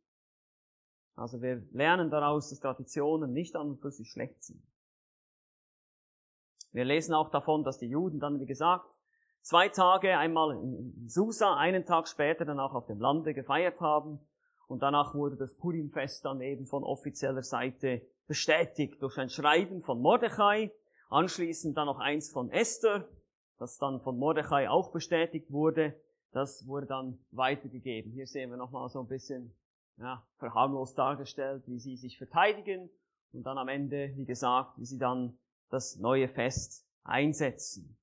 Also 1.15 1.41
wir 1.41 1.67
lernen 1.71 2.09
daraus, 2.09 2.49
dass 2.49 2.59
Traditionen 2.59 3.33
nicht 3.33 3.55
an 3.55 3.71
und 3.71 3.81
für 3.81 3.91
sich 3.91 4.09
schlecht 4.09 4.43
sind. 4.43 4.61
Wir 6.71 6.85
lesen 6.85 7.13
auch 7.13 7.29
davon, 7.29 7.63
dass 7.63 7.79
die 7.79 7.87
Juden 7.87 8.19
dann, 8.19 8.39
wie 8.39 8.45
gesagt, 8.45 8.85
zwei 9.41 9.69
Tage, 9.69 10.17
einmal 10.17 10.55
in 10.55 11.07
Susa, 11.07 11.55
einen 11.55 11.85
Tag 11.85 12.07
später 12.07 12.45
dann 12.45 12.59
auch 12.59 12.73
auf 12.73 12.87
dem 12.87 12.99
Lande 12.99 13.33
gefeiert 13.33 13.79
haben. 13.79 14.19
Und 14.67 14.81
danach 14.81 15.13
wurde 15.13 15.35
das 15.35 15.55
Purimfest 15.55 16.23
dann 16.23 16.41
eben 16.41 16.65
von 16.65 16.83
offizieller 16.83 17.43
Seite 17.43 18.01
bestätigt 18.27 19.01
durch 19.01 19.17
ein 19.17 19.29
Schreiben 19.29 19.81
von 19.81 20.01
Mordechai, 20.01 20.71
anschließend 21.09 21.77
dann 21.77 21.87
noch 21.87 21.99
eins 21.99 22.31
von 22.31 22.49
Esther, 22.49 23.07
das 23.59 23.77
dann 23.77 23.99
von 23.99 24.17
Mordechai 24.17 24.69
auch 24.69 24.91
bestätigt 24.91 25.51
wurde. 25.51 25.93
Das 26.31 26.65
wurde 26.65 26.85
dann 26.85 27.19
weitergegeben. 27.31 28.13
Hier 28.13 28.25
sehen 28.25 28.49
wir 28.49 28.57
nochmal 28.57 28.87
so 28.87 29.01
ein 29.01 29.07
bisschen 29.07 29.53
ja, 29.97 30.25
verharmlos 30.37 30.93
dargestellt, 30.93 31.63
wie 31.67 31.79
sie 31.79 31.97
sich 31.97 32.17
verteidigen 32.17 32.89
und 33.33 33.43
dann 33.43 33.57
am 33.57 33.67
Ende, 33.67 34.13
wie 34.15 34.25
gesagt, 34.25 34.77
wie 34.77 34.85
sie 34.85 34.97
dann 34.97 35.37
das 35.69 35.97
neue 35.97 36.27
Fest 36.27 36.87
einsetzen. 37.03 37.97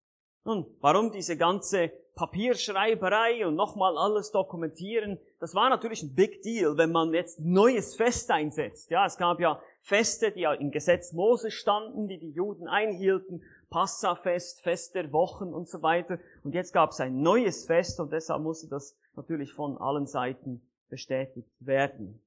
Nun, 0.49 0.65
warum 0.81 1.13
diese 1.13 1.37
ganze 1.37 1.93
Papierschreiberei 2.15 3.47
und 3.47 3.55
nochmal 3.55 3.99
alles 3.99 4.31
dokumentieren? 4.31 5.19
Das 5.41 5.55
war 5.55 5.69
natürlich 5.69 6.03
ein 6.03 6.15
Big 6.15 6.41
Deal, 6.41 6.79
wenn 6.79 6.91
man 6.91 7.13
jetzt 7.13 7.39
neues 7.39 7.97
Fest 7.97 8.31
einsetzt. 8.31 8.91
Ja, 8.91 9.05
es 9.05 9.19
gab 9.19 9.41
ja 9.41 9.61
Feste, 9.83 10.33
die 10.33 10.41
ja 10.41 10.55
im 10.55 10.71
Gesetz 10.71 11.13
Moses 11.13 11.53
standen, 11.53 12.09
die 12.09 12.19
die 12.19 12.31
Juden 12.31 12.67
einhielten. 12.67 13.43
Passafest, 13.69 14.63
Fest 14.63 14.95
der 14.95 15.13
Wochen 15.13 15.53
und 15.53 15.69
so 15.69 15.83
weiter. 15.83 16.19
Und 16.43 16.55
jetzt 16.55 16.73
gab 16.73 16.93
es 16.93 17.01
ein 17.01 17.21
neues 17.21 17.67
Fest 17.67 18.01
und 18.01 18.11
deshalb 18.11 18.41
musste 18.41 18.69
das 18.69 18.97
natürlich 19.17 19.53
von 19.53 19.77
allen 19.77 20.07
Seiten 20.07 20.63
bestätigt 20.89 21.53
werden. 21.61 22.23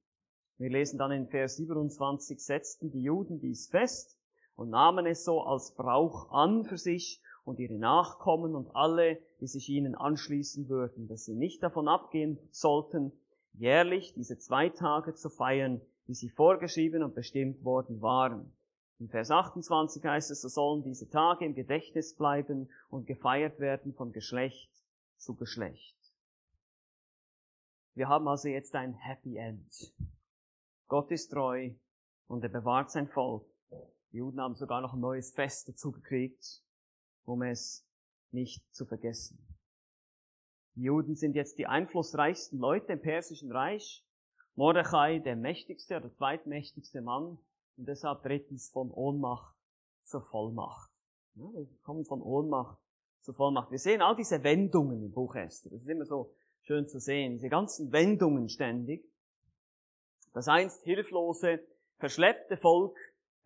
Wir 0.58 0.70
lesen 0.70 0.96
dann 0.96 1.10
in 1.10 1.26
Vers 1.26 1.56
27, 1.56 2.38
setzten 2.38 2.92
die 2.92 3.02
Juden 3.02 3.40
dies 3.40 3.66
fest 3.66 4.16
und 4.54 4.70
nahmen 4.70 5.06
es 5.06 5.24
so 5.24 5.40
als 5.40 5.74
Brauch 5.74 6.30
an 6.30 6.64
für 6.64 6.78
sich 6.78 7.20
und 7.44 7.58
ihre 7.58 7.78
Nachkommen 7.78 8.54
und 8.54 8.74
alle, 8.74 9.20
die 9.40 9.46
sich 9.46 9.68
ihnen 9.68 9.94
anschließen 9.94 10.68
würden, 10.68 11.08
dass 11.08 11.24
sie 11.24 11.34
nicht 11.34 11.62
davon 11.62 11.88
abgehen 11.88 12.38
sollten, 12.50 13.12
jährlich 13.54 14.14
diese 14.14 14.38
zwei 14.38 14.68
Tage 14.68 15.14
zu 15.14 15.28
feiern, 15.28 15.80
wie 16.06 16.14
sie 16.14 16.28
vorgeschrieben 16.28 17.02
und 17.02 17.14
bestimmt 17.14 17.64
worden 17.64 18.00
waren. 18.00 18.52
In 18.98 19.08
Vers 19.08 19.30
28 19.30 20.04
heißt 20.04 20.30
es, 20.30 20.42
so 20.42 20.48
sollen 20.48 20.84
diese 20.84 21.08
Tage 21.08 21.44
im 21.44 21.54
Gedächtnis 21.54 22.14
bleiben 22.14 22.70
und 22.88 23.06
gefeiert 23.06 23.58
werden 23.58 23.92
von 23.94 24.12
Geschlecht 24.12 24.70
zu 25.16 25.34
Geschlecht. 25.34 25.96
Wir 27.94 28.08
haben 28.08 28.28
also 28.28 28.48
jetzt 28.48 28.74
ein 28.74 28.94
Happy 28.94 29.36
End. 29.36 29.92
Gott 30.86 31.10
ist 31.10 31.28
treu 31.28 31.70
und 32.28 32.42
er 32.42 32.48
bewahrt 32.48 32.90
sein 32.90 33.08
Volk. 33.08 33.44
Die 34.12 34.18
Juden 34.18 34.40
haben 34.40 34.54
sogar 34.54 34.80
noch 34.80 34.94
ein 34.94 35.00
neues 35.00 35.32
Fest 35.32 35.68
dazu 35.68 35.90
gekriegt 35.90 36.62
um 37.24 37.42
es 37.42 37.86
nicht 38.30 38.62
zu 38.74 38.84
vergessen. 38.84 39.38
Die 40.74 40.82
Juden 40.82 41.14
sind 41.14 41.36
jetzt 41.36 41.58
die 41.58 41.66
einflussreichsten 41.66 42.58
Leute 42.58 42.94
im 42.94 43.02
persischen 43.02 43.52
Reich. 43.52 44.04
Mordechai, 44.54 45.18
der 45.18 45.36
mächtigste 45.36 45.96
oder 45.96 46.12
zweitmächtigste 46.12 47.02
Mann. 47.02 47.38
Und 47.76 47.88
deshalb 47.88 48.22
drittens 48.22 48.70
von 48.70 48.90
Ohnmacht 48.90 49.54
zur 50.04 50.22
Vollmacht. 50.22 50.90
Ja, 51.34 51.44
wir 51.44 51.66
kommen 51.82 52.04
von 52.04 52.22
Ohnmacht 52.22 52.78
zur 53.20 53.34
Vollmacht. 53.34 53.70
Wir 53.70 53.78
sehen 53.78 54.02
all 54.02 54.16
diese 54.16 54.42
Wendungen 54.42 55.02
im 55.02 55.12
Buch 55.12 55.34
Esther. 55.34 55.70
Das 55.70 55.82
ist 55.82 55.88
immer 55.88 56.04
so 56.04 56.34
schön 56.62 56.86
zu 56.88 57.00
sehen. 57.00 57.34
Diese 57.34 57.48
ganzen 57.48 57.92
Wendungen 57.92 58.48
ständig. 58.48 59.04
Das 60.32 60.48
einst 60.48 60.82
hilflose, 60.84 61.60
verschleppte 61.98 62.56
Volk, 62.56 62.96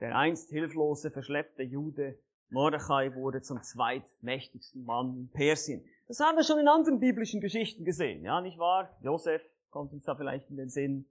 der 0.00 0.16
einst 0.16 0.50
hilflose, 0.50 1.10
verschleppte 1.10 1.62
Jude, 1.62 2.18
Mordechai 2.50 3.14
wurde 3.14 3.42
zum 3.42 3.62
zweitmächtigsten 3.62 4.85
Mann 4.85 5.16
in 5.16 5.30
Persien. 5.30 5.85
Das 6.06 6.20
haben 6.20 6.37
wir 6.37 6.44
schon 6.44 6.59
in 6.59 6.68
anderen 6.68 7.00
biblischen 7.00 7.40
Geschichten 7.40 7.85
gesehen, 7.85 8.24
ja, 8.24 8.40
nicht 8.40 8.59
wahr? 8.59 8.96
Josef 9.02 9.42
kommt 9.70 9.92
uns 9.92 10.04
da 10.04 10.14
vielleicht 10.14 10.48
in 10.50 10.56
den 10.56 10.68
Sinn. 10.68 11.06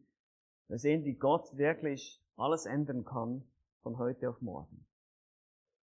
Wir 0.67 0.77
sehen, 0.77 1.03
wie 1.03 1.15
Gott 1.15 1.57
wirklich 1.57 2.21
alles 2.37 2.65
ändern 2.65 3.03
kann 3.03 3.43
von 3.81 3.97
heute 3.97 4.29
auf 4.29 4.41
morgen. 4.41 4.85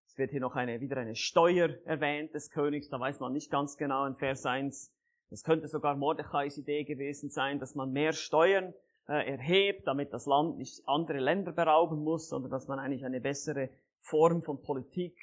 Es 0.08 0.18
wird 0.18 0.32
hier 0.32 0.42
noch 0.42 0.56
eine, 0.56 0.82
wieder 0.82 0.98
eine 0.98 1.16
Steuer 1.16 1.70
erwähnt 1.86 2.34
des 2.34 2.50
Königs, 2.50 2.90
da 2.90 3.00
weiß 3.00 3.20
man 3.20 3.34
nicht 3.34 3.52
ganz 3.52 3.78
genau 3.78 4.06
in 4.06 4.16
Vers 4.16 4.46
1. 4.46 4.94
Das 5.30 5.44
könnte 5.44 5.68
sogar 5.68 5.96
Mordechais 5.96 6.58
Idee 6.58 6.84
gewesen 6.84 7.30
sein, 7.30 7.60
dass 7.60 7.76
man 7.76 7.92
mehr 7.92 8.12
Steuern 8.12 8.74
äh, 9.08 9.32
erhebt, 9.32 9.88
damit 9.88 10.12
das 10.14 10.26
Land 10.26 10.58
nicht 10.58 10.82
andere 10.88 11.20
Länder 11.20 11.52
berauben 11.52 12.04
muss, 12.04 12.28
sondern 12.28 12.52
dass 12.52 12.68
man 12.68 12.80
eigentlich 12.80 13.06
eine 13.06 13.22
bessere 13.22 13.70
Form 14.00 14.42
von 14.42 14.62
Politik 14.62 15.16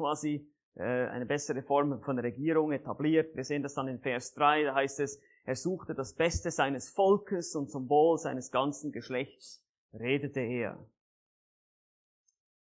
quasi, 0.00 0.48
äh, 0.76 0.82
eine 0.82 1.26
bessere 1.26 1.62
Form 1.62 2.00
von 2.00 2.18
Regierung 2.18 2.72
etabliert. 2.72 3.36
Wir 3.36 3.44
sehen 3.44 3.62
das 3.62 3.74
dann 3.74 3.86
in 3.86 3.98
Vers 3.98 4.32
3, 4.32 4.64
da 4.64 4.74
heißt 4.74 5.00
es, 5.00 5.20
er 5.44 5.54
suchte 5.54 5.94
das 5.94 6.14
Beste 6.14 6.50
seines 6.50 6.88
Volkes 6.88 7.54
und 7.54 7.70
zum 7.70 7.90
Wohl 7.90 8.16
seines 8.16 8.50
ganzen 8.50 8.92
Geschlechts 8.92 9.62
redete 9.92 10.40
er. 10.40 10.78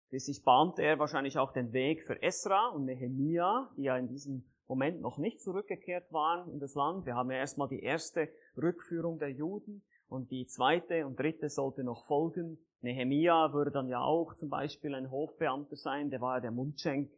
Schließlich 0.08 0.44
bahnte 0.44 0.82
er 0.82 0.98
wahrscheinlich 0.98 1.38
auch 1.38 1.54
den 1.54 1.74
Weg 1.74 2.04
für 2.04 2.22
Esra 2.24 2.70
und 2.70 2.86
Nehemia, 2.86 3.70
die 3.78 3.84
ja 3.84 3.98
in 3.98 4.08
diesem 4.08 4.44
Moment 4.68 5.02
noch 5.02 5.20
nicht 5.20 5.40
zurückgekehrt 5.40 6.12
waren 6.12 6.52
in 6.52 6.60
das 6.60 6.74
Land. 6.74 7.06
Wir 7.06 7.16
haben 7.16 7.30
ja 7.30 7.38
erstmal 7.38 7.68
die 7.68 7.84
erste 7.84 8.30
Rückführung 8.58 9.20
der 9.20 9.30
Juden 9.30 9.84
und 10.12 10.30
die 10.30 10.46
zweite 10.46 11.08
und 11.08 11.18
dritte 11.18 11.50
sollte 11.50 11.86
noch 11.86 12.04
folgen. 12.04 12.60
Nehemia 12.82 13.54
würde 13.54 13.72
dann 13.72 13.88
ja 13.88 14.02
auch 14.02 14.36
zum 14.36 14.50
Beispiel 14.50 14.94
ein 14.94 15.10
Hofbeamter 15.10 15.78
sein, 15.78 16.10
der 16.10 16.20
war 16.20 16.36
ja 16.36 16.42
der 16.42 16.52
Mundschenk 16.52 17.10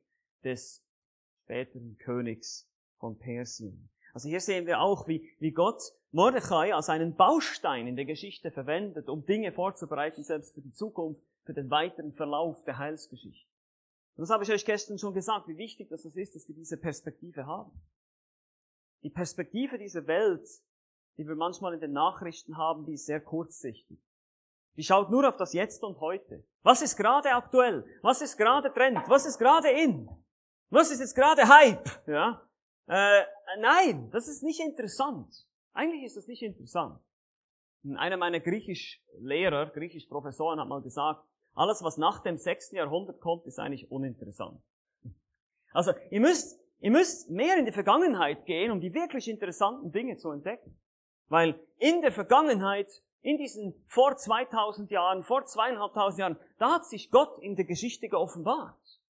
des 0.43 0.85
späteren 1.43 1.97
Königs 1.97 2.69
von 2.99 3.17
Persien. 3.17 3.89
Also 4.13 4.29
hier 4.29 4.39
sehen 4.39 4.67
wir 4.67 4.79
auch, 4.79 5.07
wie, 5.07 5.27
wie 5.39 5.51
Gott 5.51 5.81
Mordechai 6.11 6.75
als 6.75 6.89
einen 6.89 7.15
Baustein 7.15 7.87
in 7.87 7.95
der 7.95 8.05
Geschichte 8.05 8.51
verwendet, 8.51 9.09
um 9.09 9.25
Dinge 9.25 9.51
vorzubereiten, 9.51 10.23
selbst 10.23 10.53
für 10.53 10.61
die 10.61 10.73
Zukunft, 10.73 11.23
für 11.45 11.53
den 11.55 11.71
weiteren 11.71 12.11
Verlauf 12.11 12.63
der 12.63 12.77
Heilsgeschichte. 12.77 13.49
Und 14.15 14.21
das 14.21 14.29
habe 14.29 14.43
ich 14.43 14.51
euch 14.51 14.65
gestern 14.65 14.99
schon 14.99 15.15
gesagt, 15.15 15.47
wie 15.47 15.57
wichtig 15.57 15.89
das 15.89 16.05
ist, 16.05 16.35
dass 16.35 16.47
wir 16.47 16.53
diese 16.53 16.77
Perspektive 16.77 17.47
haben. 17.47 17.71
Die 19.01 19.09
Perspektive 19.09 19.79
dieser 19.79 20.05
Welt 20.05 20.47
die 21.17 21.27
wir 21.27 21.35
manchmal 21.35 21.73
in 21.73 21.79
den 21.79 21.93
Nachrichten 21.93 22.57
haben, 22.57 22.85
die 22.85 22.93
ist 22.93 23.05
sehr 23.05 23.21
kurzsichtig. 23.21 23.99
Die 24.75 24.83
schaut 24.83 25.11
nur 25.11 25.27
auf 25.27 25.37
das 25.37 25.53
Jetzt 25.53 25.83
und 25.83 25.99
Heute. 25.99 26.43
Was 26.63 26.81
ist 26.81 26.97
gerade 26.97 27.31
aktuell? 27.31 27.85
Was 28.01 28.21
ist 28.21 28.37
gerade 28.37 28.73
Trend? 28.73 29.01
Was 29.07 29.25
ist 29.25 29.37
gerade 29.37 29.69
in? 29.69 30.09
Was 30.69 30.89
ist 30.89 30.99
jetzt 30.99 31.15
gerade 31.15 31.47
Hype? 31.47 31.89
Ja? 32.07 32.41
Äh, 32.87 33.23
nein, 33.59 34.09
das 34.11 34.27
ist 34.27 34.41
nicht 34.41 34.59
interessant. 34.59 35.45
Eigentlich 35.73 36.03
ist 36.03 36.17
das 36.17 36.27
nicht 36.27 36.41
interessant. 36.41 36.99
Einer 37.95 38.17
meiner 38.17 38.39
Griechisch-Lehrer, 38.39 39.67
Griechisch-Professoren 39.67 40.59
hat 40.59 40.67
mal 40.67 40.81
gesagt, 40.81 41.23
alles, 41.53 41.83
was 41.83 41.97
nach 41.97 42.23
dem 42.23 42.37
sechsten 42.37 42.77
Jahrhundert 42.77 43.19
kommt, 43.19 43.45
ist 43.45 43.59
eigentlich 43.59 43.91
uninteressant. 43.91 44.59
Also, 45.71 45.93
ihr 46.09 46.21
müsst, 46.21 46.59
ihr 46.79 46.91
müsst 46.91 47.29
mehr 47.29 47.57
in 47.57 47.65
die 47.65 47.71
Vergangenheit 47.71 48.45
gehen, 48.45 48.71
um 48.71 48.79
die 48.79 48.93
wirklich 48.93 49.27
interessanten 49.27 49.91
Dinge 49.91 50.17
zu 50.17 50.31
entdecken. 50.31 50.79
Weil 51.33 51.59
in 51.79 52.01
der 52.01 52.11
Vergangenheit, 52.11 53.01
in 53.23 53.39
diesen 53.39 53.73
vor 53.87 54.15
2000 54.15 54.91
Jahren, 54.91 55.23
vor 55.23 55.43
zweieinhalbtausend 55.45 56.19
Jahren, 56.19 56.37
da 56.59 56.75
hat 56.75 56.85
sich 56.85 57.09
Gott 57.09 57.39
in 57.39 57.55
der 57.55 57.65
Geschichte 57.65 58.07
geoffenbart. 58.07 59.01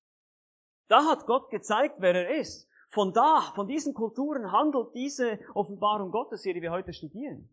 Da 0.88 1.04
hat 1.04 1.26
Gott 1.26 1.50
gezeigt, 1.50 1.96
wer 1.98 2.14
er 2.14 2.38
ist. 2.38 2.66
Von 2.88 3.12
da, 3.12 3.52
von 3.54 3.68
diesen 3.68 3.92
Kulturen 3.92 4.52
handelt 4.52 4.94
diese 4.94 5.38
Offenbarung 5.52 6.12
Gottes 6.12 6.42
hier, 6.44 6.54
die 6.54 6.62
wir 6.62 6.70
heute 6.70 6.94
studieren. 6.94 7.50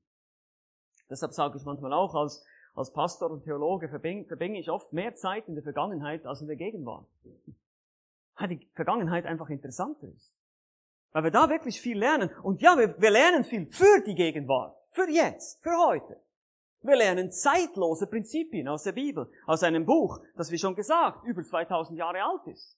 Deshalb 1.10 1.34
sage 1.34 1.58
ich 1.58 1.66
manchmal 1.66 1.92
auch, 1.92 2.16
als, 2.16 2.42
als 2.74 2.94
Pastor 2.94 3.30
und 3.30 3.44
Theologe 3.44 3.90
verbringe 3.90 4.58
ich 4.58 4.70
oft 4.70 4.94
mehr 4.94 5.16
Zeit 5.16 5.50
in 5.50 5.56
der 5.56 5.64
Vergangenheit 5.64 6.26
als 6.26 6.40
in 6.40 6.48
der 6.48 6.56
Gegenwart. 6.56 7.10
Weil 8.38 8.48
die 8.48 8.70
Vergangenheit 8.74 9.26
einfach 9.26 9.50
interessanter 9.50 10.08
ist. 10.08 10.34
Weil 11.12 11.24
wir 11.24 11.32
da 11.32 11.50
wirklich 11.50 11.82
viel 11.82 11.98
lernen. 11.98 12.30
Und 12.44 12.62
ja, 12.62 12.78
wir, 12.78 13.00
wir 13.00 13.12
lernen 13.12 13.44
viel 13.44 13.68
für 13.70 14.02
die 14.06 14.16
Gegenwart, 14.16 14.76
für 14.92 15.10
jetzt, 15.10 15.62
für 15.62 15.76
heute. 15.78 16.22
Wir 16.84 16.96
lernen 16.96 17.32
zeitlose 17.32 18.08
Prinzipien 18.08 18.68
aus 18.68 18.84
der 18.84 18.94
Bibel, 18.94 19.32
aus 19.46 19.62
einem 19.62 19.86
Buch, 19.86 20.20
das 20.36 20.52
wie 20.52 20.58
schon 20.58 20.76
gesagt 20.76 21.26
über 21.26 21.44
2000 21.44 21.98
Jahre 21.98 22.24
alt 22.24 22.48
ist. 22.48 22.78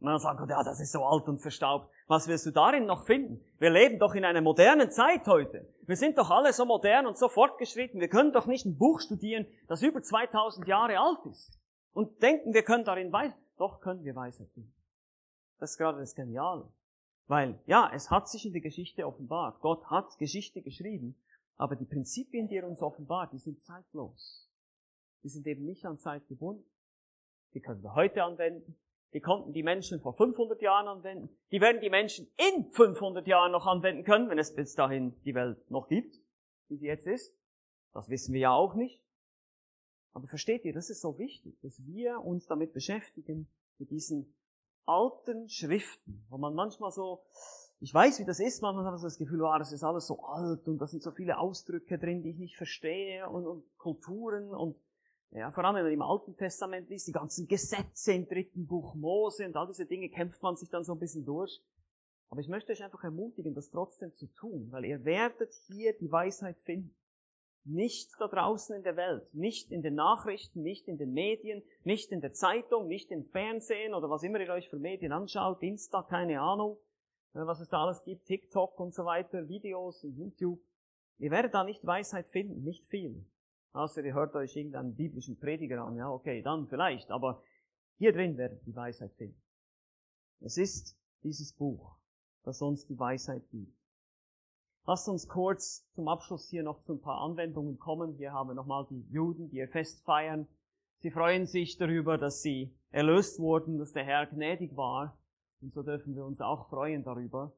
Man 0.00 0.18
sagt, 0.18 0.48
ja, 0.48 0.62
das 0.64 0.80
ist 0.80 0.92
so 0.92 1.04
alt 1.04 1.28
und 1.28 1.40
verstaubt. 1.40 1.92
Was 2.06 2.26
wirst 2.26 2.46
du 2.46 2.50
darin 2.50 2.86
noch 2.86 3.04
finden? 3.04 3.44
Wir 3.58 3.70
leben 3.70 3.98
doch 3.98 4.14
in 4.14 4.24
einer 4.24 4.40
modernen 4.40 4.90
Zeit 4.90 5.26
heute. 5.26 5.68
Wir 5.82 5.96
sind 5.96 6.16
doch 6.16 6.30
alle 6.30 6.54
so 6.54 6.64
modern 6.64 7.06
und 7.06 7.18
so 7.18 7.28
fortgeschritten. 7.28 8.00
Wir 8.00 8.08
können 8.08 8.32
doch 8.32 8.46
nicht 8.46 8.64
ein 8.64 8.78
Buch 8.78 9.00
studieren, 9.00 9.46
das 9.68 9.82
über 9.82 10.02
2000 10.02 10.66
Jahre 10.66 10.98
alt 10.98 11.18
ist. 11.30 11.60
Und 11.92 12.22
denken, 12.22 12.54
wir 12.54 12.62
können 12.62 12.84
darin 12.84 13.12
Weisheit. 13.12 13.38
Doch 13.58 13.80
können 13.80 14.02
wir 14.02 14.16
Weisheit 14.16 14.50
finden. 14.54 14.74
Das 15.58 15.72
ist 15.72 15.76
gerade 15.76 16.00
das 16.00 16.14
Geniale. 16.14 16.66
Weil, 17.30 17.60
ja, 17.66 17.88
es 17.94 18.10
hat 18.10 18.28
sich 18.28 18.44
in 18.44 18.52
der 18.52 18.60
Geschichte 18.60 19.06
offenbart. 19.06 19.60
Gott 19.60 19.84
hat 19.84 20.18
Geschichte 20.18 20.62
geschrieben. 20.62 21.14
Aber 21.56 21.76
die 21.76 21.84
Prinzipien, 21.84 22.48
die 22.48 22.56
er 22.56 22.66
uns 22.66 22.82
offenbart, 22.82 23.32
die 23.32 23.38
sind 23.38 23.62
zeitlos. 23.62 24.50
Die 25.22 25.28
sind 25.28 25.46
eben 25.46 25.64
nicht 25.64 25.86
an 25.86 26.00
Zeit 26.00 26.26
gebunden. 26.26 26.64
Die 27.54 27.60
können 27.60 27.84
wir 27.84 27.94
heute 27.94 28.24
anwenden. 28.24 28.76
Die 29.12 29.20
konnten 29.20 29.52
die 29.52 29.62
Menschen 29.62 30.00
vor 30.00 30.12
500 30.12 30.60
Jahren 30.60 30.88
anwenden. 30.88 31.30
Die 31.52 31.60
werden 31.60 31.80
die 31.80 31.88
Menschen 31.88 32.26
in 32.36 32.68
500 32.72 33.24
Jahren 33.28 33.52
noch 33.52 33.66
anwenden 33.68 34.02
können, 34.02 34.28
wenn 34.28 34.40
es 34.40 34.52
bis 34.52 34.74
dahin 34.74 35.14
die 35.22 35.36
Welt 35.36 35.70
noch 35.70 35.86
gibt, 35.86 36.20
wie 36.66 36.78
sie 36.78 36.86
jetzt 36.86 37.06
ist. 37.06 37.32
Das 37.92 38.08
wissen 38.08 38.34
wir 38.34 38.40
ja 38.40 38.52
auch 38.52 38.74
nicht. 38.74 39.04
Aber 40.14 40.26
versteht 40.26 40.64
ihr, 40.64 40.72
das 40.72 40.90
ist 40.90 41.00
so 41.00 41.16
wichtig, 41.16 41.60
dass 41.62 41.80
wir 41.86 42.24
uns 42.24 42.46
damit 42.46 42.72
beschäftigen, 42.72 43.46
mit 43.78 43.92
diesen 43.92 44.34
alten 44.86 45.48
Schriften, 45.48 46.24
wo 46.28 46.38
man 46.38 46.54
manchmal 46.54 46.90
so, 46.90 47.22
ich 47.80 47.92
weiß, 47.92 48.20
wie 48.20 48.24
das 48.24 48.40
ist, 48.40 48.62
manchmal 48.62 48.84
hat 48.84 48.92
man 48.92 48.98
so 48.98 49.06
das 49.06 49.18
Gefühl, 49.18 49.42
oh, 49.42 49.58
das 49.58 49.72
ist 49.72 49.84
alles 49.84 50.06
so 50.06 50.22
alt 50.24 50.66
und 50.68 50.78
da 50.78 50.86
sind 50.86 51.02
so 51.02 51.10
viele 51.10 51.38
Ausdrücke 51.38 51.98
drin, 51.98 52.22
die 52.22 52.30
ich 52.30 52.38
nicht 52.38 52.56
verstehe 52.56 53.28
und, 53.28 53.46
und 53.46 53.64
Kulturen 53.78 54.54
und 54.54 54.76
ja, 55.32 55.50
vor 55.52 55.64
allem 55.64 55.76
wenn 55.76 55.84
man 55.84 55.92
im 55.92 56.02
Alten 56.02 56.36
Testament 56.36 56.88
liest, 56.90 57.06
die 57.06 57.12
ganzen 57.12 57.46
Gesetze 57.46 58.12
im 58.12 58.26
dritten 58.26 58.66
Buch 58.66 58.94
Mose 58.96 59.46
und 59.46 59.56
all 59.56 59.68
diese 59.68 59.86
Dinge 59.86 60.08
kämpft 60.08 60.42
man 60.42 60.56
sich 60.56 60.68
dann 60.70 60.82
so 60.82 60.92
ein 60.92 60.98
bisschen 60.98 61.24
durch. 61.24 61.62
Aber 62.30 62.40
ich 62.40 62.48
möchte 62.48 62.72
euch 62.72 62.82
einfach 62.82 63.02
ermutigen, 63.04 63.54
das 63.54 63.70
trotzdem 63.70 64.14
zu 64.14 64.26
tun, 64.26 64.68
weil 64.70 64.84
ihr 64.84 65.04
werdet 65.04 65.52
hier 65.66 65.96
die 65.98 66.10
Weisheit 66.10 66.58
finden. 66.60 66.94
Nicht 67.72 68.10
da 68.18 68.26
draußen 68.26 68.74
in 68.74 68.82
der 68.82 68.96
Welt, 68.96 69.32
nicht 69.32 69.70
in 69.70 69.80
den 69.80 69.94
Nachrichten, 69.94 70.60
nicht 70.60 70.88
in 70.88 70.98
den 70.98 71.12
Medien, 71.12 71.62
nicht 71.84 72.10
in 72.10 72.20
der 72.20 72.32
Zeitung, 72.32 72.88
nicht 72.88 73.12
im 73.12 73.22
Fernsehen 73.22 73.94
oder 73.94 74.10
was 74.10 74.24
immer 74.24 74.40
ihr 74.40 74.50
euch 74.50 74.68
für 74.68 74.80
Medien 74.80 75.12
anschaut, 75.12 75.62
Insta, 75.62 76.02
keine 76.02 76.40
Ahnung, 76.40 76.78
was 77.32 77.60
es 77.60 77.68
da 77.68 77.84
alles 77.84 78.02
gibt, 78.02 78.26
TikTok 78.26 78.80
und 78.80 78.92
so 78.92 79.04
weiter, 79.04 79.48
Videos 79.48 80.02
und 80.02 80.16
YouTube. 80.16 80.58
Ihr 81.18 81.30
werdet 81.30 81.54
da 81.54 81.62
nicht 81.62 81.86
Weisheit 81.86 82.26
finden, 82.28 82.64
nicht 82.64 82.88
viel. 82.88 83.24
Außer 83.72 84.02
ihr 84.04 84.14
hört 84.14 84.34
euch 84.34 84.56
irgendeinen 84.56 84.96
biblischen 84.96 85.38
Prediger 85.38 85.84
an, 85.84 85.94
ja 85.96 86.10
okay, 86.10 86.42
dann 86.42 86.66
vielleicht, 86.66 87.12
aber 87.12 87.40
hier 87.98 88.12
drin 88.12 88.36
werdet 88.36 88.66
die 88.66 88.74
Weisheit 88.74 89.12
finden. 89.14 89.40
Es 90.40 90.56
ist 90.56 90.98
dieses 91.22 91.52
Buch, 91.52 91.98
das 92.42 92.60
uns 92.62 92.84
die 92.86 92.98
Weisheit 92.98 93.48
gibt. 93.50 93.79
Lasst 94.90 95.08
uns 95.08 95.28
kurz 95.28 95.88
zum 95.94 96.08
Abschluss 96.08 96.48
hier 96.48 96.64
noch 96.64 96.80
zu 96.80 96.94
ein 96.94 97.00
paar 97.00 97.20
Anwendungen 97.20 97.78
kommen. 97.78 98.14
Hier 98.14 98.32
haben 98.32 98.48
wir 98.50 98.54
nochmal 98.54 98.88
die 98.90 99.06
Juden, 99.12 99.48
die 99.48 99.58
ihr 99.58 99.68
Fest 99.68 100.02
feiern. 100.02 100.48
Sie 100.98 101.12
freuen 101.12 101.46
sich 101.46 101.78
darüber, 101.78 102.18
dass 102.18 102.42
sie 102.42 102.74
erlöst 102.90 103.38
wurden, 103.38 103.78
dass 103.78 103.92
der 103.92 104.02
Herr 104.02 104.26
gnädig 104.26 104.76
war. 104.76 105.16
Und 105.60 105.72
so 105.72 105.84
dürfen 105.84 106.16
wir 106.16 106.24
uns 106.24 106.40
auch 106.40 106.68
freuen 106.70 107.04
darüber. 107.04 107.52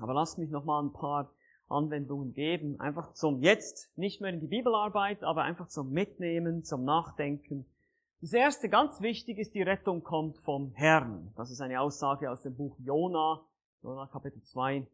Aber 0.00 0.12
lasst 0.12 0.38
mich 0.38 0.50
nochmal 0.50 0.82
ein 0.82 0.92
paar 0.92 1.32
Anwendungen 1.68 2.32
geben. 2.32 2.80
Einfach 2.80 3.12
zum 3.12 3.40
Jetzt, 3.40 3.96
nicht 3.96 4.20
mehr 4.20 4.32
in 4.32 4.40
die 4.40 4.48
Bibelarbeit, 4.48 5.22
aber 5.22 5.44
einfach 5.44 5.68
zum 5.68 5.92
Mitnehmen, 5.92 6.64
zum 6.64 6.82
Nachdenken. 6.82 7.64
Das 8.22 8.32
erste, 8.32 8.68
ganz 8.68 9.00
wichtig, 9.00 9.38
ist, 9.38 9.54
die 9.54 9.62
Rettung 9.62 10.02
kommt 10.02 10.38
vom 10.38 10.72
Herrn. 10.72 11.32
Das 11.36 11.52
ist 11.52 11.60
eine 11.60 11.80
Aussage 11.80 12.28
aus 12.28 12.42
dem 12.42 12.56
Buch 12.56 12.76
Jona, 12.80 13.40
Jona 13.84 14.08
Kapitel 14.08 14.42
2. 14.42 14.84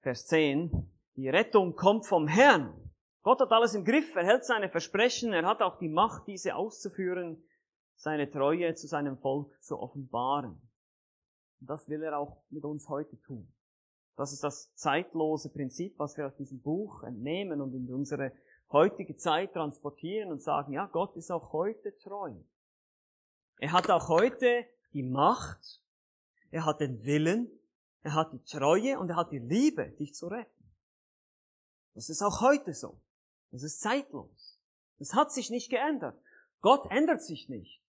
Vers 0.00 0.26
10, 0.26 0.90
die 1.16 1.28
Rettung 1.28 1.74
kommt 1.74 2.06
vom 2.06 2.28
Herrn. 2.28 2.72
Gott 3.22 3.40
hat 3.40 3.50
alles 3.50 3.74
im 3.74 3.84
Griff, 3.84 4.14
er 4.14 4.24
hält 4.24 4.44
seine 4.44 4.68
Versprechen, 4.68 5.32
er 5.32 5.44
hat 5.44 5.60
auch 5.60 5.78
die 5.78 5.88
Macht, 5.88 6.28
diese 6.28 6.54
auszuführen, 6.54 7.42
seine 7.96 8.30
Treue 8.30 8.74
zu 8.74 8.86
seinem 8.86 9.16
Volk 9.16 9.60
zu 9.60 9.78
offenbaren. 9.78 10.60
Und 11.60 11.68
das 11.68 11.88
will 11.88 12.02
er 12.02 12.16
auch 12.16 12.44
mit 12.50 12.64
uns 12.64 12.88
heute 12.88 13.20
tun. 13.22 13.52
Das 14.16 14.32
ist 14.32 14.44
das 14.44 14.72
zeitlose 14.74 15.50
Prinzip, 15.50 15.98
was 15.98 16.16
wir 16.16 16.26
aus 16.26 16.36
diesem 16.36 16.60
Buch 16.60 17.02
entnehmen 17.02 17.60
und 17.60 17.74
in 17.74 17.92
unsere 17.92 18.32
heutige 18.70 19.16
Zeit 19.16 19.52
transportieren 19.52 20.30
und 20.30 20.42
sagen, 20.42 20.72
ja, 20.72 20.86
Gott 20.86 21.16
ist 21.16 21.32
auch 21.32 21.52
heute 21.52 21.96
treu. 21.98 22.34
Er 23.58 23.72
hat 23.72 23.90
auch 23.90 24.08
heute 24.08 24.64
die 24.92 25.02
Macht, 25.02 25.82
er 26.50 26.64
hat 26.64 26.80
den 26.80 27.04
Willen, 27.04 27.50
er 28.02 28.14
hat 28.14 28.32
die 28.32 28.42
Treue 28.44 28.98
und 28.98 29.10
er 29.10 29.16
hat 29.16 29.32
die 29.32 29.38
Liebe, 29.38 29.90
dich 29.98 30.14
zu 30.14 30.28
retten. 30.28 30.72
Das 31.94 32.08
ist 32.08 32.22
auch 32.22 32.40
heute 32.40 32.72
so. 32.72 33.00
Das 33.50 33.62
ist 33.62 33.80
zeitlos. 33.80 34.60
Das 34.98 35.14
hat 35.14 35.32
sich 35.32 35.50
nicht 35.50 35.70
geändert. 35.70 36.20
Gott 36.60 36.90
ändert 36.90 37.22
sich 37.22 37.48
nicht. 37.48 37.82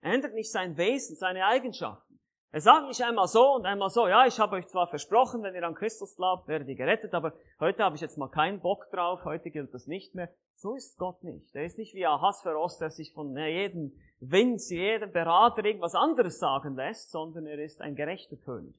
Er 0.00 0.14
ändert 0.14 0.34
nicht 0.34 0.50
sein 0.50 0.76
Wesen, 0.76 1.16
seine 1.16 1.46
Eigenschaften. 1.46 2.18
Er 2.50 2.62
sagt 2.62 2.88
nicht 2.88 3.02
einmal 3.02 3.28
so 3.28 3.54
und 3.54 3.66
einmal 3.66 3.90
so, 3.90 4.08
ja, 4.08 4.26
ich 4.26 4.38
habe 4.40 4.56
euch 4.56 4.66
zwar 4.68 4.86
versprochen, 4.86 5.42
wenn 5.42 5.54
ihr 5.54 5.66
an 5.66 5.74
Christus 5.74 6.16
glaubt, 6.16 6.48
werdet 6.48 6.68
ihr 6.68 6.76
gerettet, 6.76 7.12
aber 7.12 7.34
heute 7.60 7.84
habe 7.84 7.96
ich 7.96 8.00
jetzt 8.00 8.16
mal 8.16 8.28
keinen 8.28 8.60
Bock 8.60 8.90
drauf, 8.90 9.24
heute 9.26 9.50
gilt 9.50 9.74
das 9.74 9.86
nicht 9.86 10.14
mehr. 10.14 10.32
So 10.54 10.74
ist 10.74 10.96
Gott 10.96 11.22
nicht. 11.22 11.54
Er 11.54 11.64
ist 11.64 11.76
nicht 11.76 11.94
wie 11.94 12.06
Ahasveros, 12.06 12.78
der 12.78 12.88
sich 12.88 13.12
von 13.12 13.36
jedem 13.36 13.92
Wind, 14.20 14.62
jedem 14.70 15.12
Berater 15.12 15.62
irgendwas 15.62 15.94
anderes 15.94 16.38
sagen 16.38 16.74
lässt, 16.74 17.10
sondern 17.10 17.46
er 17.46 17.62
ist 17.62 17.82
ein 17.82 17.94
gerechter 17.94 18.36
König, 18.36 18.74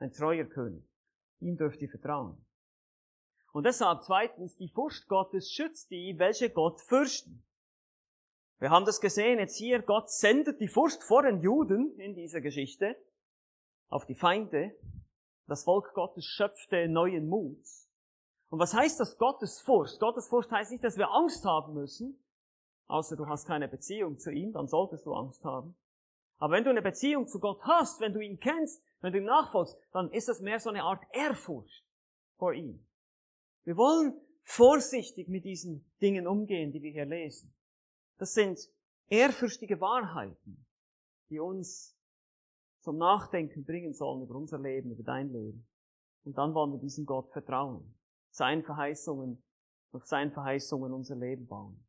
ein 0.00 0.12
treuer 0.12 0.44
König. 0.44 0.84
Ihm 1.40 1.56
dürft 1.56 1.80
ihr 1.80 1.88
vertrauen. 1.88 2.44
Und 3.52 3.64
deshalb 3.64 4.02
zweitens, 4.02 4.56
die 4.56 4.68
Furcht 4.68 5.08
Gottes 5.08 5.50
schützt 5.52 5.90
die, 5.90 6.18
welche 6.18 6.50
Gott 6.50 6.80
fürchten. 6.80 7.44
Wir 8.58 8.70
haben 8.70 8.84
das 8.84 9.00
gesehen 9.00 9.38
jetzt 9.38 9.56
hier, 9.56 9.80
Gott 9.80 10.10
sendet 10.10 10.60
die 10.60 10.68
Furcht 10.68 11.02
vor 11.02 11.22
den 11.22 11.40
Juden 11.40 11.98
in 11.98 12.14
dieser 12.14 12.40
Geschichte 12.40 12.96
auf 13.88 14.06
die 14.06 14.14
Feinde. 14.14 14.74
Das 15.46 15.64
Volk 15.64 15.94
Gottes 15.94 16.24
schöpfte 16.24 16.86
neuen 16.88 17.28
Mut. 17.28 17.64
Und 18.50 18.58
was 18.58 18.74
heißt 18.74 19.00
das 19.00 19.16
Gottesfurcht? 19.16 19.98
Gottesfurcht 19.98 20.50
heißt 20.50 20.70
nicht, 20.72 20.84
dass 20.84 20.96
wir 20.96 21.10
Angst 21.10 21.44
haben 21.44 21.74
müssen, 21.74 22.22
außer 22.86 23.16
du 23.16 23.26
hast 23.26 23.46
keine 23.46 23.68
Beziehung 23.68 24.18
zu 24.18 24.30
ihm, 24.30 24.52
dann 24.52 24.68
solltest 24.68 25.06
du 25.06 25.14
Angst 25.14 25.44
haben. 25.44 25.74
Aber 26.40 26.54
wenn 26.54 26.64
du 26.64 26.70
eine 26.70 26.82
Beziehung 26.82 27.28
zu 27.28 27.38
Gott 27.38 27.62
hast, 27.62 28.00
wenn 28.00 28.14
du 28.14 28.20
ihn 28.20 28.40
kennst, 28.40 28.82
wenn 29.00 29.12
du 29.12 29.18
ihm 29.18 29.26
nachfolgst, 29.26 29.78
dann 29.92 30.10
ist 30.10 30.26
das 30.26 30.40
mehr 30.40 30.58
so 30.58 30.70
eine 30.70 30.82
Art 30.82 31.02
Ehrfurcht 31.12 31.84
vor 32.38 32.54
ihm. 32.54 32.84
Wir 33.64 33.76
wollen 33.76 34.18
vorsichtig 34.42 35.28
mit 35.28 35.44
diesen 35.44 35.84
Dingen 36.00 36.26
umgehen, 36.26 36.72
die 36.72 36.82
wir 36.82 36.90
hier 36.90 37.04
lesen. 37.04 37.54
Das 38.16 38.32
sind 38.32 38.58
ehrfürchtige 39.08 39.80
Wahrheiten, 39.80 40.66
die 41.28 41.38
uns 41.38 41.94
zum 42.80 42.96
Nachdenken 42.96 43.64
bringen 43.66 43.92
sollen 43.92 44.22
über 44.22 44.34
unser 44.34 44.58
Leben, 44.58 44.92
über 44.92 45.02
dein 45.02 45.30
Leben. 45.30 45.68
Und 46.24 46.38
dann 46.38 46.54
wollen 46.54 46.72
wir 46.72 46.78
diesem 46.78 47.04
Gott 47.04 47.30
vertrauen, 47.30 47.94
seinen 48.30 48.62
Verheißungen, 48.62 49.42
auf 49.92 50.06
seinen 50.06 50.30
Verheißungen 50.30 50.92
unser 50.92 51.16
Leben 51.16 51.46
bauen. 51.46 51.86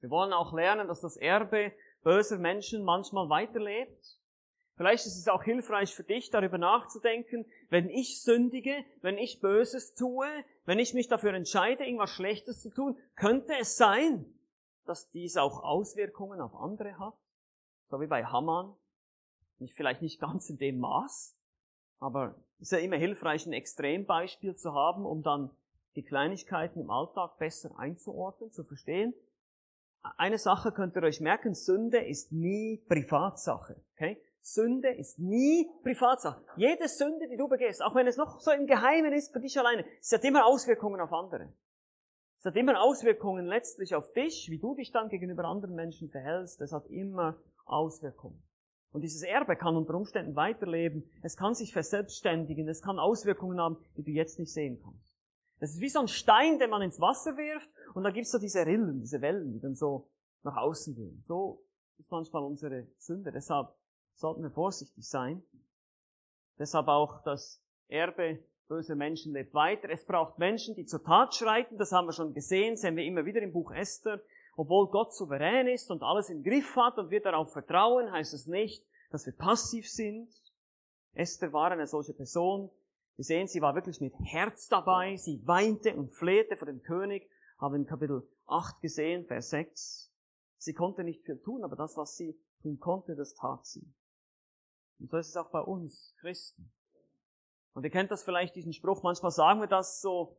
Wir 0.00 0.10
wollen 0.10 0.34
auch 0.34 0.52
lernen, 0.52 0.88
dass 0.88 1.00
das 1.00 1.16
Erbe 1.16 1.72
böser 2.02 2.38
Menschen 2.38 2.84
manchmal 2.84 3.28
weiterlebt. 3.28 4.18
Vielleicht 4.76 5.06
ist 5.06 5.18
es 5.18 5.28
auch 5.28 5.42
hilfreich 5.42 5.94
für 5.94 6.02
dich, 6.02 6.30
darüber 6.30 6.58
nachzudenken, 6.58 7.44
wenn 7.68 7.88
ich 7.88 8.22
sündige, 8.22 8.84
wenn 9.02 9.18
ich 9.18 9.40
Böses 9.40 9.94
tue, 9.94 10.26
wenn 10.64 10.78
ich 10.78 10.94
mich 10.94 11.08
dafür 11.08 11.34
entscheide, 11.34 11.84
irgendwas 11.84 12.10
Schlechtes 12.10 12.62
zu 12.62 12.70
tun, 12.70 12.98
könnte 13.14 13.52
es 13.60 13.76
sein, 13.76 14.24
dass 14.86 15.10
dies 15.10 15.36
auch 15.36 15.62
Auswirkungen 15.62 16.40
auf 16.40 16.54
andere 16.54 16.98
hat, 16.98 17.14
so 17.90 18.00
wie 18.00 18.06
bei 18.06 18.24
Haman. 18.24 18.74
Nicht, 19.58 19.74
vielleicht 19.74 20.02
nicht 20.02 20.20
ganz 20.20 20.48
in 20.50 20.58
dem 20.58 20.80
Maß, 20.80 21.36
aber 22.00 22.34
es 22.58 22.62
ist 22.62 22.72
ja 22.72 22.78
immer 22.78 22.96
hilfreich, 22.96 23.46
ein 23.46 23.52
Extrembeispiel 23.52 24.56
zu 24.56 24.72
haben, 24.72 25.04
um 25.04 25.22
dann 25.22 25.50
die 25.94 26.02
Kleinigkeiten 26.02 26.80
im 26.80 26.90
Alltag 26.90 27.38
besser 27.38 27.78
einzuordnen, 27.78 28.50
zu 28.50 28.64
verstehen. 28.64 29.14
Eine 30.02 30.38
Sache 30.38 30.72
könnt 30.72 30.96
ihr 30.96 31.02
euch 31.02 31.20
merken, 31.20 31.54
Sünde 31.54 31.98
ist 31.98 32.32
nie 32.32 32.84
Privatsache. 32.88 33.76
Okay? 33.94 34.20
Sünde 34.40 34.88
ist 34.88 35.20
nie 35.20 35.70
Privatsache. 35.82 36.44
Jede 36.56 36.88
Sünde, 36.88 37.28
die 37.28 37.36
du 37.36 37.48
begehst, 37.48 37.82
auch 37.82 37.94
wenn 37.94 38.08
es 38.08 38.16
noch 38.16 38.40
so 38.40 38.50
im 38.50 38.66
Geheimen 38.66 39.12
ist 39.12 39.32
für 39.32 39.40
dich 39.40 39.56
alleine, 39.58 39.84
es 40.00 40.12
hat 40.12 40.24
immer 40.24 40.44
Auswirkungen 40.44 41.00
auf 41.00 41.12
andere. 41.12 41.52
Es 42.40 42.46
hat 42.46 42.56
immer 42.56 42.82
Auswirkungen 42.82 43.46
letztlich 43.46 43.94
auf 43.94 44.12
dich, 44.14 44.50
wie 44.50 44.58
du 44.58 44.74
dich 44.74 44.90
dann 44.90 45.08
gegenüber 45.08 45.44
anderen 45.44 45.76
Menschen 45.76 46.10
verhältst. 46.10 46.60
Es 46.60 46.72
hat 46.72 46.86
immer 46.86 47.36
Auswirkungen. 47.64 48.42
Und 48.90 49.02
dieses 49.02 49.22
Erbe 49.22 49.54
kann 49.54 49.76
unter 49.76 49.94
Umständen 49.94 50.34
weiterleben. 50.34 51.08
Es 51.22 51.36
kann 51.36 51.54
sich 51.54 51.72
verselbstständigen. 51.72 52.68
Es 52.68 52.82
kann 52.82 52.98
Auswirkungen 52.98 53.60
haben, 53.60 53.78
die 53.96 54.02
du 54.02 54.10
jetzt 54.10 54.40
nicht 54.40 54.52
sehen 54.52 54.80
kannst. 54.82 55.11
Es 55.62 55.74
ist 55.74 55.80
wie 55.80 55.88
so 55.88 56.00
ein 56.00 56.08
Stein, 56.08 56.58
den 56.58 56.70
man 56.70 56.82
ins 56.82 57.00
Wasser 57.00 57.36
wirft 57.36 57.70
und 57.94 58.02
da 58.02 58.10
gibt 58.10 58.26
es 58.26 58.32
so 58.32 58.38
diese 58.38 58.66
Rillen, 58.66 58.98
diese 58.98 59.20
Wellen, 59.20 59.52
die 59.52 59.60
dann 59.60 59.76
so 59.76 60.10
nach 60.42 60.56
außen 60.56 60.92
gehen. 60.96 61.22
So 61.28 61.62
ist 61.98 62.10
manchmal 62.10 62.42
unsere 62.42 62.88
Sünde. 62.98 63.30
Deshalb 63.30 63.68
sollten 64.16 64.42
wir 64.42 64.50
vorsichtig 64.50 65.08
sein. 65.08 65.40
Deshalb 66.58 66.88
auch 66.88 67.22
das 67.22 67.62
Erbe 67.86 68.40
böser 68.66 68.96
Menschen 68.96 69.34
lebt 69.34 69.54
weiter. 69.54 69.88
Es 69.88 70.04
braucht 70.04 70.36
Menschen, 70.36 70.74
die 70.74 70.84
zur 70.84 71.04
Tat 71.04 71.32
schreiten. 71.32 71.78
Das 71.78 71.92
haben 71.92 72.08
wir 72.08 72.12
schon 72.12 72.34
gesehen, 72.34 72.76
sehen 72.76 72.96
wir 72.96 73.04
immer 73.04 73.24
wieder 73.24 73.40
im 73.40 73.52
Buch 73.52 73.70
Esther. 73.70 74.20
Obwohl 74.56 74.90
Gott 74.90 75.14
souverän 75.14 75.68
ist 75.68 75.92
und 75.92 76.02
alles 76.02 76.28
im 76.28 76.42
Griff 76.42 76.74
hat 76.74 76.98
und 76.98 77.10
wir 77.10 77.22
darauf 77.22 77.52
vertrauen, 77.52 78.10
heißt 78.10 78.34
es 78.34 78.48
nicht, 78.48 78.84
dass 79.12 79.26
wir 79.26 79.32
passiv 79.32 79.88
sind. 79.88 80.28
Esther 81.14 81.52
war 81.52 81.70
eine 81.70 81.86
solche 81.86 82.14
Person. 82.14 82.68
Wir 83.22 83.26
sehen, 83.26 83.46
sie 83.46 83.62
war 83.62 83.76
wirklich 83.76 84.00
mit 84.00 84.14
Herz 84.24 84.66
dabei. 84.66 85.16
Sie 85.16 85.46
weinte 85.46 85.94
und 85.94 86.10
flehte 86.10 86.56
vor 86.56 86.66
dem 86.66 86.82
König. 86.82 87.30
Haben 87.56 87.76
in 87.76 87.86
Kapitel 87.86 88.28
8 88.46 88.80
gesehen, 88.80 89.26
Vers 89.26 89.50
6. 89.50 90.12
Sie 90.56 90.74
konnte 90.74 91.04
nicht 91.04 91.24
viel 91.24 91.38
tun, 91.38 91.62
aber 91.62 91.76
das, 91.76 91.96
was 91.96 92.16
sie 92.16 92.36
tun 92.62 92.80
konnte, 92.80 93.14
das 93.14 93.34
tat 93.34 93.64
sie. 93.64 93.86
Und 94.98 95.08
so 95.08 95.18
ist 95.18 95.28
es 95.28 95.36
auch 95.36 95.52
bei 95.52 95.60
uns 95.60 96.16
Christen. 96.18 96.72
Und 97.74 97.84
ihr 97.84 97.90
kennt 97.90 98.10
das 98.10 98.24
vielleicht, 98.24 98.56
diesen 98.56 98.72
Spruch, 98.72 99.04
manchmal 99.04 99.30
sagen 99.30 99.60
wir 99.60 99.68
das 99.68 100.00
so, 100.00 100.36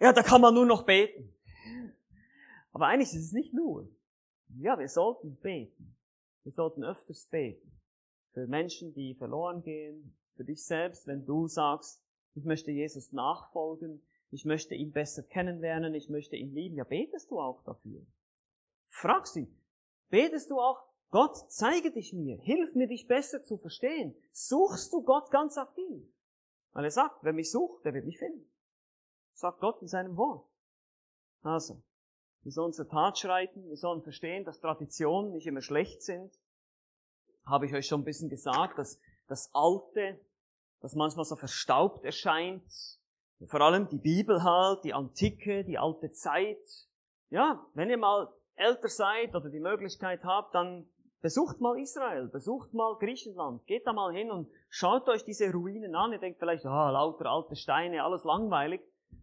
ja, 0.00 0.12
da 0.12 0.24
kann 0.24 0.40
man 0.40 0.52
nur 0.52 0.66
noch 0.66 0.84
beten. 0.84 1.32
Aber 2.72 2.88
eigentlich 2.88 3.14
ist 3.14 3.26
es 3.26 3.32
nicht 3.32 3.54
nur. 3.54 3.88
Ja, 4.58 4.76
wir 4.76 4.88
sollten 4.88 5.36
beten. 5.36 5.96
Wir 6.42 6.50
sollten 6.50 6.82
öfters 6.82 7.26
beten. 7.26 7.80
Für 8.32 8.48
Menschen, 8.48 8.92
die 8.92 9.14
verloren 9.14 9.62
gehen, 9.62 10.16
für 10.40 10.44
dich 10.44 10.64
selbst, 10.64 11.06
wenn 11.06 11.26
du 11.26 11.48
sagst, 11.48 12.02
ich 12.34 12.46
möchte 12.46 12.70
Jesus 12.70 13.12
nachfolgen, 13.12 14.00
ich 14.30 14.46
möchte 14.46 14.74
ihn 14.74 14.90
besser 14.90 15.22
kennenlernen, 15.22 15.94
ich 15.94 16.08
möchte 16.08 16.34
ihn 16.34 16.54
lieben, 16.54 16.76
ja, 16.76 16.84
betest 16.84 17.30
du 17.30 17.38
auch 17.38 17.62
dafür. 17.64 18.00
Fragst 18.86 19.36
ihn, 19.36 19.54
betest 20.08 20.50
du 20.50 20.58
auch, 20.58 20.82
Gott, 21.10 21.36
zeige 21.50 21.92
dich 21.92 22.14
mir, 22.14 22.38
hilf 22.38 22.74
mir, 22.74 22.86
dich 22.86 23.06
besser 23.06 23.42
zu 23.42 23.58
verstehen. 23.58 24.16
Suchst 24.32 24.94
du 24.94 25.02
Gott 25.02 25.30
ganz 25.30 25.58
aktiv? 25.58 26.08
Weil 26.72 26.84
er 26.84 26.90
sagt, 26.90 27.22
wer 27.22 27.34
mich 27.34 27.50
sucht, 27.50 27.84
der 27.84 27.92
wird 27.92 28.06
mich 28.06 28.16
finden. 28.16 28.50
Sagt 29.34 29.60
Gott 29.60 29.82
in 29.82 29.88
seinem 29.88 30.16
Wort. 30.16 30.48
Also, 31.42 31.82
wir 32.44 32.52
sollen 32.52 32.72
zur 32.72 32.88
Tat 32.88 33.18
schreiten, 33.18 33.68
wir 33.68 33.76
sollen 33.76 34.00
verstehen, 34.00 34.46
dass 34.46 34.60
Traditionen 34.60 35.32
nicht 35.32 35.46
immer 35.46 35.60
schlecht 35.60 36.02
sind. 36.02 36.32
Habe 37.44 37.66
ich 37.66 37.74
euch 37.74 37.86
schon 37.86 38.00
ein 38.00 38.04
bisschen 38.04 38.30
gesagt, 38.30 38.78
dass 38.78 38.98
das 39.30 39.50
Alte, 39.54 40.18
das 40.80 40.94
manchmal 40.94 41.24
so 41.24 41.36
verstaubt 41.36 42.04
erscheint, 42.04 42.62
vor 43.46 43.60
allem 43.60 43.88
die 43.88 43.98
Bibel 43.98 44.42
halt, 44.42 44.84
die 44.84 44.92
Antike, 44.92 45.64
die 45.64 45.78
alte 45.78 46.12
Zeit. 46.12 46.58
Ja, 47.30 47.64
wenn 47.74 47.88
ihr 47.88 47.96
mal 47.96 48.28
älter 48.54 48.88
seid 48.88 49.34
oder 49.34 49.48
die 49.48 49.60
Möglichkeit 49.60 50.24
habt, 50.24 50.54
dann 50.54 50.86
besucht 51.22 51.60
mal 51.60 51.78
Israel, 51.78 52.28
besucht 52.28 52.74
mal 52.74 52.96
Griechenland, 52.98 53.66
geht 53.66 53.86
da 53.86 53.92
mal 53.92 54.12
hin 54.12 54.30
und 54.30 54.50
schaut 54.68 55.08
euch 55.08 55.24
diese 55.24 55.50
Ruinen 55.50 55.94
an. 55.94 56.12
Ihr 56.12 56.18
denkt 56.18 56.38
vielleicht, 56.38 56.66
ah, 56.66 56.90
lauter 56.90 57.26
alte 57.26 57.56
Steine, 57.56 58.02
alles 58.04 58.24
langweilig. 58.24 58.80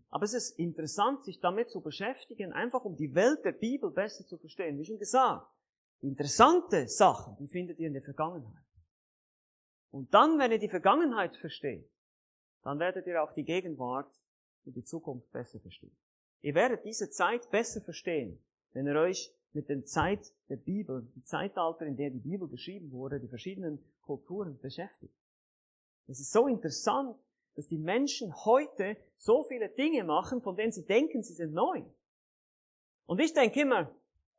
Aber 0.09 0.23
es 0.23 0.33
ist 0.33 0.57
interessant, 0.57 1.23
sich 1.23 1.39
damit 1.39 1.69
zu 1.69 1.81
beschäftigen, 1.81 2.53
einfach 2.53 2.85
um 2.85 2.95
die 2.95 3.13
Welt 3.13 3.43
der 3.43 3.51
Bibel 3.51 3.91
besser 3.91 4.25
zu 4.25 4.37
verstehen. 4.37 4.79
Wie 4.79 4.85
schon 4.85 4.99
gesagt, 4.99 5.47
interessante 6.01 6.87
Sachen, 6.87 7.35
die 7.39 7.47
findet 7.47 7.77
ihr 7.79 7.87
in 7.87 7.93
der 7.93 8.03
Vergangenheit. 8.03 8.63
Und 9.91 10.13
dann, 10.13 10.37
wenn 10.39 10.51
ihr 10.51 10.59
die 10.59 10.69
Vergangenheit 10.69 11.35
versteht, 11.37 11.89
dann 12.63 12.79
werdet 12.79 13.07
ihr 13.07 13.23
auch 13.23 13.33
die 13.33 13.43
Gegenwart 13.43 14.11
und 14.65 14.75
die 14.75 14.83
Zukunft 14.83 15.31
besser 15.31 15.59
verstehen. 15.59 15.95
Ihr 16.41 16.53
werdet 16.53 16.83
diese 16.85 17.09
Zeit 17.09 17.49
besser 17.49 17.81
verstehen, 17.81 18.43
wenn 18.73 18.85
ihr 18.85 18.95
euch 18.95 19.33
mit 19.53 19.69
der 19.69 19.85
Zeit 19.85 20.33
der 20.49 20.57
Bibel, 20.57 21.07
die 21.15 21.23
Zeitalter, 21.23 21.85
in 21.85 21.95
der 21.95 22.09
die 22.09 22.19
Bibel 22.19 22.47
geschrieben 22.47 22.91
wurde, 22.91 23.19
die 23.19 23.27
verschiedenen 23.27 23.83
Kulturen 24.01 24.59
beschäftigt. 24.59 25.13
Es 26.07 26.19
ist 26.19 26.31
so 26.31 26.47
interessant, 26.47 27.17
dass 27.55 27.67
die 27.67 27.77
Menschen 27.77 28.33
heute 28.45 28.97
so 29.17 29.43
viele 29.43 29.69
Dinge 29.69 30.03
machen, 30.03 30.41
von 30.41 30.55
denen 30.55 30.71
sie 30.71 30.85
denken, 30.85 31.23
sie 31.23 31.33
sind 31.33 31.53
neu. 31.53 31.83
Und 33.07 33.19
ich 33.19 33.33
denke 33.33 33.61
immer, 33.61 33.91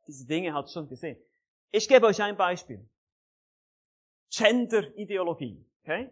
diese 0.07 0.25
Dinge 0.25 0.53
hat 0.53 0.69
schon 0.71 0.87
gesehen. 0.87 1.17
Ich 1.71 1.87
gebe 1.87 2.05
euch 2.05 2.21
ein 2.21 2.37
Beispiel. 2.37 2.87
Gender-Ideologie. 4.29 5.65
Okay? 5.81 6.11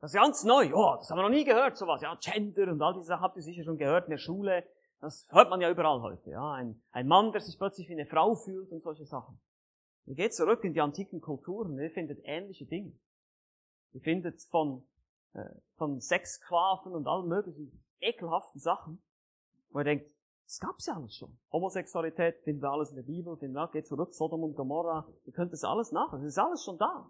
Das 0.00 0.12
ist 0.12 0.20
ganz 0.20 0.44
neu. 0.44 0.70
Oh, 0.74 0.96
das 0.96 1.08
haben 1.08 1.18
wir 1.18 1.22
noch 1.22 1.30
nie 1.30 1.44
gehört, 1.44 1.76
sowas. 1.76 2.02
Ja, 2.02 2.14
Gender 2.20 2.70
und 2.70 2.82
all 2.82 2.94
diese 2.94 3.06
Sachen 3.06 3.22
habt 3.22 3.36
ihr 3.36 3.42
sicher 3.42 3.64
schon 3.64 3.78
gehört 3.78 4.04
in 4.04 4.10
der 4.10 4.18
Schule. 4.18 4.64
Das 5.00 5.26
hört 5.32 5.50
man 5.50 5.60
ja 5.60 5.70
überall 5.70 6.00
heute. 6.02 6.30
Ja, 6.30 6.52
ein, 6.52 6.82
ein 6.90 7.06
Mann, 7.06 7.32
der 7.32 7.40
sich 7.40 7.58
plötzlich 7.58 7.88
wie 7.88 7.94
eine 7.94 8.06
Frau 8.06 8.34
fühlt 8.34 8.70
und 8.70 8.80
solche 8.80 9.06
Sachen. 9.06 9.40
Ihr 10.06 10.14
geht 10.14 10.34
zurück 10.34 10.64
in 10.64 10.74
die 10.74 10.80
antiken 10.80 11.20
Kulturen, 11.20 11.78
ihr 11.78 11.90
findet 11.90 12.20
ähnliche 12.24 12.66
Dinge. 12.66 12.92
Ihr 13.92 14.00
findet 14.00 14.42
von, 14.42 14.86
äh, 15.32 15.44
von 15.76 16.00
Sexsklaven 16.00 16.92
und 16.92 17.06
allen 17.06 17.28
möglichen 17.28 17.82
ekelhaften 18.00 18.60
Sachen, 18.60 19.02
wo 19.70 19.78
ihr 19.78 19.84
denkt, 19.84 20.10
das 20.44 20.60
gab's 20.60 20.86
ja 20.86 20.94
alles 20.94 21.14
schon. 21.14 21.38
Homosexualität 21.50 22.42
finden 22.42 22.60
wir 22.60 22.70
alles 22.70 22.90
in 22.90 22.96
der 22.96 23.02
Bibel, 23.04 23.36
finden 23.38 23.54
wir, 23.54 23.68
geht 23.68 23.86
zurück, 23.86 24.12
Sodom 24.12 24.42
und 24.42 24.54
Gomorra, 24.54 25.08
ihr 25.24 25.32
könnt 25.32 25.52
das 25.52 25.64
alles 25.64 25.92
nachher, 25.92 26.18
das 26.18 26.26
ist 26.26 26.38
alles 26.38 26.62
schon 26.62 26.76
da. 26.76 27.08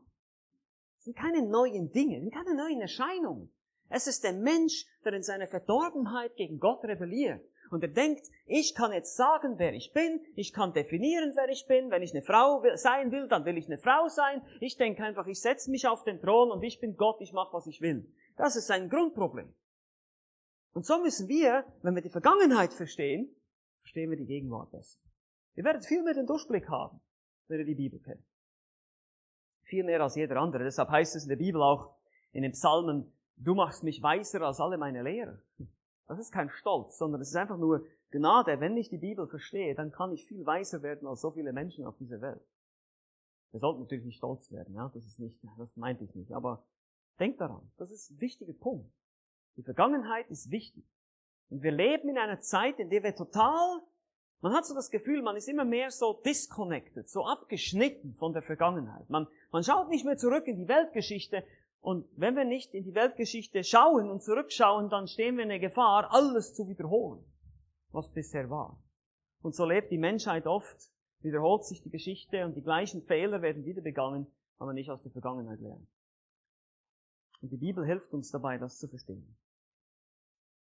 Das 1.05 1.13
sind 1.13 1.19
keine 1.19 1.47
neuen 1.47 1.93
Dinge, 1.93 2.15
das 2.15 2.23
sind 2.23 2.35
keine 2.35 2.55
neuen 2.55 2.81
Erscheinungen. 2.81 3.53
Es 3.91 4.07
ist 4.07 4.25
der 4.25 4.33
Mensch, 4.33 4.87
der 5.05 5.13
in 5.13 5.23
seiner 5.23 5.47
Verdorbenheit 5.47 6.35
gegen 6.37 6.59
Gott 6.59 6.83
rebelliert. 6.83 7.45
Und 7.71 7.83
er 7.83 7.91
denkt, 7.91 8.27
ich 8.47 8.75
kann 8.75 8.91
jetzt 8.91 9.15
sagen, 9.15 9.59
wer 9.59 9.75
ich 9.75 9.93
bin, 9.93 10.25
ich 10.35 10.55
kann 10.55 10.73
definieren, 10.73 11.33
wer 11.35 11.51
ich 11.51 11.67
bin, 11.67 11.91
wenn 11.91 12.01
ich 12.01 12.13
eine 12.13 12.23
Frau 12.23 12.65
sein 12.77 13.13
will, 13.13 13.29
dann 13.29 13.45
will 13.45 13.59
ich 13.59 13.67
eine 13.67 13.77
Frau 13.77 14.09
sein. 14.09 14.41
Ich 14.61 14.79
denke 14.79 15.05
einfach, 15.05 15.27
ich 15.27 15.43
setze 15.43 15.71
mich 15.71 15.87
auf 15.87 16.05
den 16.05 16.23
Thron 16.23 16.51
und 16.51 16.63
ich 16.63 16.81
bin 16.81 16.97
Gott, 16.97 17.21
ich 17.21 17.35
mache, 17.35 17.53
was 17.53 17.67
ich 17.67 17.83
will. 17.83 18.11
Das 18.39 18.57
ist 18.57 18.71
ein 18.71 18.89
Grundproblem. 18.89 19.53
Und 20.73 20.87
so 20.87 21.03
müssen 21.03 21.29
wir, 21.29 21.67
wenn 21.83 21.95
wir 21.95 22.03
die 22.03 22.09
Vergangenheit 22.09 22.73
verstehen, 22.73 23.29
verstehen 23.81 24.09
wir 24.09 24.17
die 24.17 24.25
Gegenwart 24.25 24.71
besser. 24.71 24.99
Ihr 25.55 25.65
werdet 25.65 25.85
viel 25.85 26.03
mehr 26.03 26.15
den 26.15 26.27
Durchblick 26.27 26.67
haben, 26.71 26.99
wenn 27.49 27.59
ihr 27.59 27.67
die 27.67 27.75
Bibel 27.75 28.01
kennt. 28.01 28.25
Viel 29.65 29.85
mehr 29.85 30.01
als 30.01 30.15
jeder 30.15 30.37
andere. 30.37 30.65
Deshalb 30.65 30.91
heißt 30.91 31.17
es 31.17 31.25
in 31.25 31.29
der 31.29 31.37
Bibel 31.37 31.63
auch 31.63 31.95
in 32.33 32.43
den 32.43 32.53
Psalmen, 32.53 33.13
du 33.37 33.55
machst 33.55 33.83
mich 33.83 34.03
weiser 34.03 34.43
als 34.43 34.61
alle 34.61 34.79
meine 34.79 35.03
Lehrer. 35.03 35.39
Das 36.07 36.19
ist 36.19 36.33
kein 36.33 36.51
Stolz, 36.51 36.99
sondern 36.99 37.21
es 37.21 37.29
ist 37.29 37.37
einfach 37.37 37.57
nur 37.57 37.85
Gnade. 38.11 38.61
Wenn 38.61 38.77
ich 38.77 38.89
die 38.89 38.99
Bibel 38.99 39.27
verstehe, 39.27 39.75
dann 39.75 39.91
kann 39.91 40.13
ich 40.13 40.27
viel 40.27 40.45
weiser 40.47 40.83
werden 40.83 41.09
als 41.09 41.21
so 41.21 41.31
viele 41.31 41.53
Menschen 41.53 41.85
auf 41.87 41.97
dieser 41.97 42.21
Welt. 42.21 42.43
Wir 43.51 43.61
sollten 43.61 43.83
natürlich 43.83 44.05
nicht 44.05 44.17
stolz 44.17 44.51
werden, 44.51 44.75
ja, 44.75 44.91
das 44.93 45.07
ist 45.07 45.21
nicht, 45.21 45.39
das 45.59 45.77
meinte 45.77 46.03
ich 46.03 46.13
nicht, 46.17 46.33
aber 46.33 46.65
denkt 47.21 47.41
daran, 47.41 47.71
das 47.77 47.93
ist 47.93 48.11
ein 48.11 48.21
wichtiger 48.21 48.53
Punkt. 48.53 48.93
Die 49.57 49.63
Vergangenheit 49.63 50.29
ist 50.29 50.51
wichtig. 50.51 50.85
Und 51.51 51.63
wir 51.63 51.71
leben 51.71 52.09
in 52.09 52.19
einer 52.19 52.41
Zeit, 52.41 52.81
in 52.81 52.91
der 52.91 53.05
wir 53.05 53.15
total, 53.15 53.81
man 54.41 54.53
hat 54.53 54.67
so 54.67 54.75
das 54.75 54.91
Gefühl, 54.91 55.23
man 55.23 55.37
ist 55.37 55.49
immer 55.49 55.65
mehr 55.65 55.91
so 55.91 56.21
disconnected, 56.25 57.09
so 57.09 57.25
abgeschnitten 57.25 58.15
von 58.15 58.33
der 58.33 58.43
Vergangenheit. 58.43 59.09
Man, 59.09 59.27
man 59.51 59.65
schaut 59.65 59.89
nicht 59.89 60.05
mehr 60.05 60.17
zurück 60.17 60.47
in 60.47 60.57
die 60.57 60.69
Weltgeschichte. 60.69 61.45
Und 61.81 62.07
wenn 62.17 62.37
wir 62.37 62.45
nicht 62.45 62.75
in 62.75 62.85
die 62.85 62.95
Weltgeschichte 62.95 63.63
schauen 63.63 64.11
und 64.11 64.23
zurückschauen, 64.23 64.89
dann 64.89 65.07
stehen 65.07 65.37
wir 65.37 65.43
in 65.43 65.51
der 65.51 65.59
Gefahr, 65.59 66.13
alles 66.13 66.55
zu 66.55 66.69
wiederholen, 66.69 67.25
was 67.91 68.11
bisher 68.11 68.49
war. 68.49 68.83
Und 69.43 69.55
so 69.55 69.67
lebt 69.67 69.91
die 69.91 69.99
Menschheit 69.99 70.47
oft, 70.47 70.91
wiederholt 71.21 71.65
sich 71.65 71.83
die 71.83 71.91
Geschichte 71.91 72.45
und 72.47 72.55
die 72.55 72.63
gleichen 72.63 73.03
Fehler 73.03 73.43
werden 73.43 73.65
wieder 73.65 73.83
begangen, 73.83 74.27
aber 74.59 74.73
nicht 74.73 74.91
aus 74.91 75.03
der 75.03 75.13
Vergangenheit 75.13 75.61
lernen. 75.61 75.87
Und 77.43 77.51
die 77.53 77.59
Bibel 77.59 77.85
hilft 77.85 78.15
uns 78.15 78.31
dabei, 78.31 78.57
das 78.57 78.79
zu 78.79 78.89
verstehen. 78.89 79.37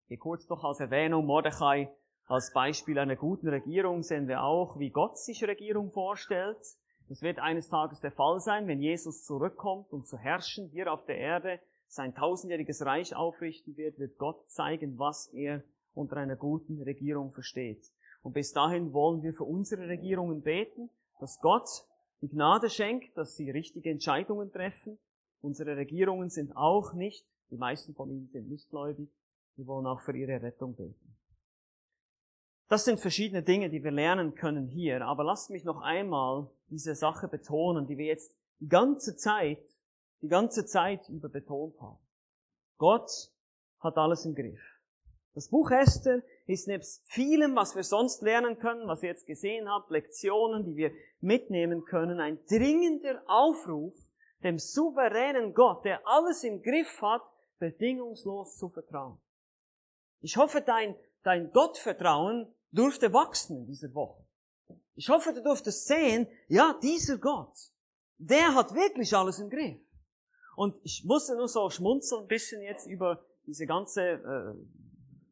Hier 0.09 0.19
kurz 0.19 0.49
noch 0.49 0.65
als 0.65 0.81
Erwähnung, 0.81 1.27
Mordechai 1.27 1.95
als 2.27 2.53
Beispiel 2.53 2.99
einer 2.99 3.16
guten 3.16 3.49
Regierung 3.49 4.03
sehen 4.03 4.29
wir 4.29 4.43
auch, 4.43 4.79
wie 4.79 4.91
Gott 4.91 5.18
sich 5.18 5.45
Regierung 5.45 5.91
vorstellt. 5.91 6.59
Das 7.09 7.20
wird 7.20 7.39
eines 7.39 7.68
Tages 7.68 8.01
der 8.01 8.12
Fall 8.12 8.41
sein, 8.41 8.66
wenn 8.66 8.81
Jesus 8.81 9.25
zurückkommt, 9.25 9.93
um 9.93 10.05
zu 10.05 10.16
herrschen 10.16 10.68
hier 10.68 10.91
auf 10.91 11.05
der 11.05 11.18
Erde, 11.18 11.61
sein 11.87 12.14
tausendjähriges 12.14 12.85
Reich 12.85 13.14
aufrichten 13.14 13.77
wird, 13.77 13.99
wird 13.99 14.16
Gott 14.16 14.51
zeigen, 14.51 14.99
was 14.99 15.27
er 15.35 15.62
unter 15.93 16.16
einer 16.16 16.35
guten 16.35 16.81
Regierung 16.83 17.31
versteht. 17.33 17.93
Und 18.22 18.33
bis 18.33 18.53
dahin 18.53 18.95
wollen 18.95 19.22
wir 19.22 19.35
für 19.35 19.45
unsere 19.45 19.87
Regierungen 19.87 20.41
beten, 20.41 20.89
dass 21.20 21.41
Gott 21.41 21.68
die 22.22 22.29
Gnade 22.29 22.70
schenkt, 22.70 23.16
dass 23.18 23.37
sie 23.37 23.51
richtige 23.51 23.91
Entscheidungen 23.91 24.51
treffen. 24.51 24.99
Unsere 25.43 25.77
Regierungen 25.77 26.31
sind 26.31 26.57
auch 26.57 26.95
nicht, 26.95 27.27
die 27.51 27.59
meisten 27.59 27.95
von 27.95 28.11
ihnen 28.11 28.29
sind 28.29 28.49
nicht 28.49 28.70
gläubig, 28.70 29.11
wir 29.57 29.66
wollen 29.66 29.87
auch 29.87 30.01
für 30.01 30.16
ihre 30.16 30.41
Rettung 30.43 30.75
beten. 30.75 31.14
Das 32.75 32.87
sind 32.87 32.99
verschiedene 32.99 33.45
Dinge, 33.45 33.70
die 33.70 33.85
wir 33.85 33.93
lernen 33.93 34.35
können 34.35 34.66
hier, 34.66 35.07
aber 35.07 35.22
lasst 35.22 35.49
mich 35.49 35.62
noch 35.62 35.81
einmal 35.81 36.51
diese 36.70 36.97
Sache 36.97 37.29
betonen, 37.29 37.87
die 37.87 37.97
wir 37.97 38.07
jetzt 38.07 38.35
die 38.59 38.66
ganze 38.66 39.14
Zeit, 39.14 39.62
die 40.22 40.27
ganze 40.27 40.66
Zeit 40.66 41.09
über 41.09 41.29
betont 41.29 41.81
haben. 41.81 42.01
Gott 42.77 43.31
hat 43.79 43.97
alles 43.97 44.25
im 44.25 44.35
Griff. 44.35 44.61
Das 45.35 45.51
Buch 45.51 45.70
Esther 45.70 46.20
ist 46.47 46.66
nebst 46.66 47.07
vielem, 47.07 47.55
was 47.55 47.77
wir 47.77 47.85
sonst 47.85 48.22
lernen 48.22 48.59
können, 48.59 48.89
was 48.89 49.05
ihr 49.05 49.11
jetzt 49.11 49.29
gesehen 49.29 49.70
habt, 49.70 49.93
Lektionen, 49.93 50.64
die 50.64 50.75
wir 50.75 50.91
mitnehmen 51.20 51.85
können, 51.85 52.18
ein 52.18 52.45
dringender 52.49 53.22
Aufruf, 53.29 53.95
dem 54.43 54.59
souveränen 54.59 55.55
Gott, 55.55 55.85
der 55.85 56.05
alles 56.09 56.43
im 56.43 56.61
Griff 56.61 57.01
hat, 57.01 57.22
bedingungslos 57.61 58.57
zu 58.57 58.68
vertrauen. 58.68 59.20
Ich 60.22 60.37
hoffe, 60.37 60.61
dein, 60.61 60.97
dein 61.22 61.53
Gottvertrauen 61.53 62.53
durfte 62.75 63.12
wachsen 63.12 63.59
in 63.59 63.66
dieser 63.66 63.95
Woche. 63.95 64.25
Ich 64.95 65.09
hoffe, 65.09 65.33
du 65.33 65.43
durftest 65.43 65.87
sehen, 65.87 66.27
ja, 66.49 66.79
dieser 66.83 67.18
Gott, 67.18 67.57
der 68.18 68.55
hat 68.55 68.75
wirklich 68.75 69.14
alles 69.14 69.39
im 69.39 69.51
Griff. 69.51 69.83
Und 70.57 70.77
ich 70.85 71.05
musste 71.05 71.37
nur 71.37 71.49
so 71.49 71.68
schmunzeln 71.70 72.22
ein 72.22 72.29
bisschen 72.29 72.62
jetzt 72.62 72.87
über 72.87 73.25
diese 73.47 73.66
ganze 73.66 74.03
äh, 74.03 74.55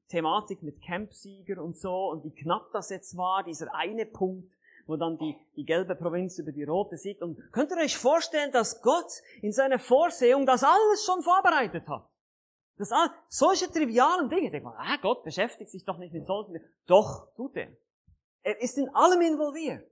Thematik 0.09 0.63
mit 0.63 0.83
Campsieger 0.83 1.63
und 1.63 1.77
so 1.77 2.11
und 2.11 2.25
wie 2.25 2.35
knapp 2.35 2.71
das 2.73 2.91
jetzt 2.91 3.17
war, 3.17 3.45
dieser 3.45 3.73
eine 3.75 4.05
Punkt, 4.05 4.53
wo 4.87 4.97
dann 4.97 5.17
die, 5.17 5.37
die 5.57 5.65
gelbe 5.65 5.95
Provinz 5.95 6.39
über 6.39 6.53
die 6.53 6.65
rote 6.65 6.97
siegt. 6.97 7.23
Und 7.23 7.39
könnt 7.53 7.71
ihr 7.71 7.79
euch 7.79 7.97
vorstellen, 7.97 8.51
dass 8.53 8.83
Gott 8.83 9.11
in 9.41 9.53
seiner 9.53 9.79
Vorsehung 9.79 10.45
das 10.45 10.65
alles 10.65 11.05
schon 11.05 11.23
vorbereitet 11.23 11.89
hat? 11.89 12.12
Das 12.77 12.91
all, 12.91 13.11
solche 13.29 13.71
trivialen 13.71 14.29
Dinge, 14.29 14.51
denkt 14.51 14.65
man, 14.65 14.75
ah, 14.77 14.97
Gott 15.01 15.25
beschäftigt 15.25 15.71
sich 15.71 15.85
doch 15.85 15.99
nicht 15.99 16.13
mit 16.13 16.27
solchen 16.27 16.55
Dingen. 16.55 16.67
Doch, 16.87 17.33
tut 17.35 17.57
er. 17.57 17.69
Er 18.43 18.61
ist 18.61 18.79
in 18.79 18.89
allem 18.95 19.21
involviert. 19.21 19.87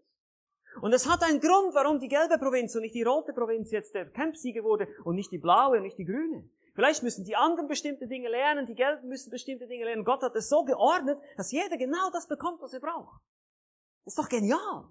Und 0.80 0.92
es 0.92 1.08
hat 1.08 1.22
einen 1.22 1.40
Grund, 1.40 1.74
warum 1.74 1.98
die 1.98 2.08
gelbe 2.08 2.38
Provinz 2.38 2.74
und 2.74 2.82
nicht 2.82 2.94
die 2.94 3.02
rote 3.02 3.32
Provinz 3.32 3.70
jetzt 3.70 3.94
der 3.94 4.08
Campsieger 4.10 4.62
wurde 4.62 4.88
und 5.04 5.16
nicht 5.16 5.30
die 5.32 5.38
blaue 5.38 5.76
und 5.78 5.82
nicht 5.82 5.98
die 5.98 6.04
grüne. 6.04 6.48
Vielleicht 6.74 7.02
müssen 7.02 7.24
die 7.24 7.36
anderen 7.36 7.68
bestimmte 7.68 8.06
Dinge 8.06 8.28
lernen, 8.28 8.66
die 8.66 8.74
Gelben 8.74 9.08
müssen 9.08 9.30
bestimmte 9.30 9.66
Dinge 9.66 9.84
lernen. 9.84 10.04
Gott 10.04 10.22
hat 10.22 10.34
es 10.36 10.48
so 10.48 10.64
geordnet, 10.64 11.18
dass 11.36 11.50
jeder 11.50 11.76
genau 11.76 12.10
das 12.12 12.28
bekommt, 12.28 12.62
was 12.62 12.72
er 12.72 12.80
braucht. 12.80 13.20
Das 14.04 14.14
ist 14.14 14.18
doch 14.18 14.28
genial. 14.28 14.88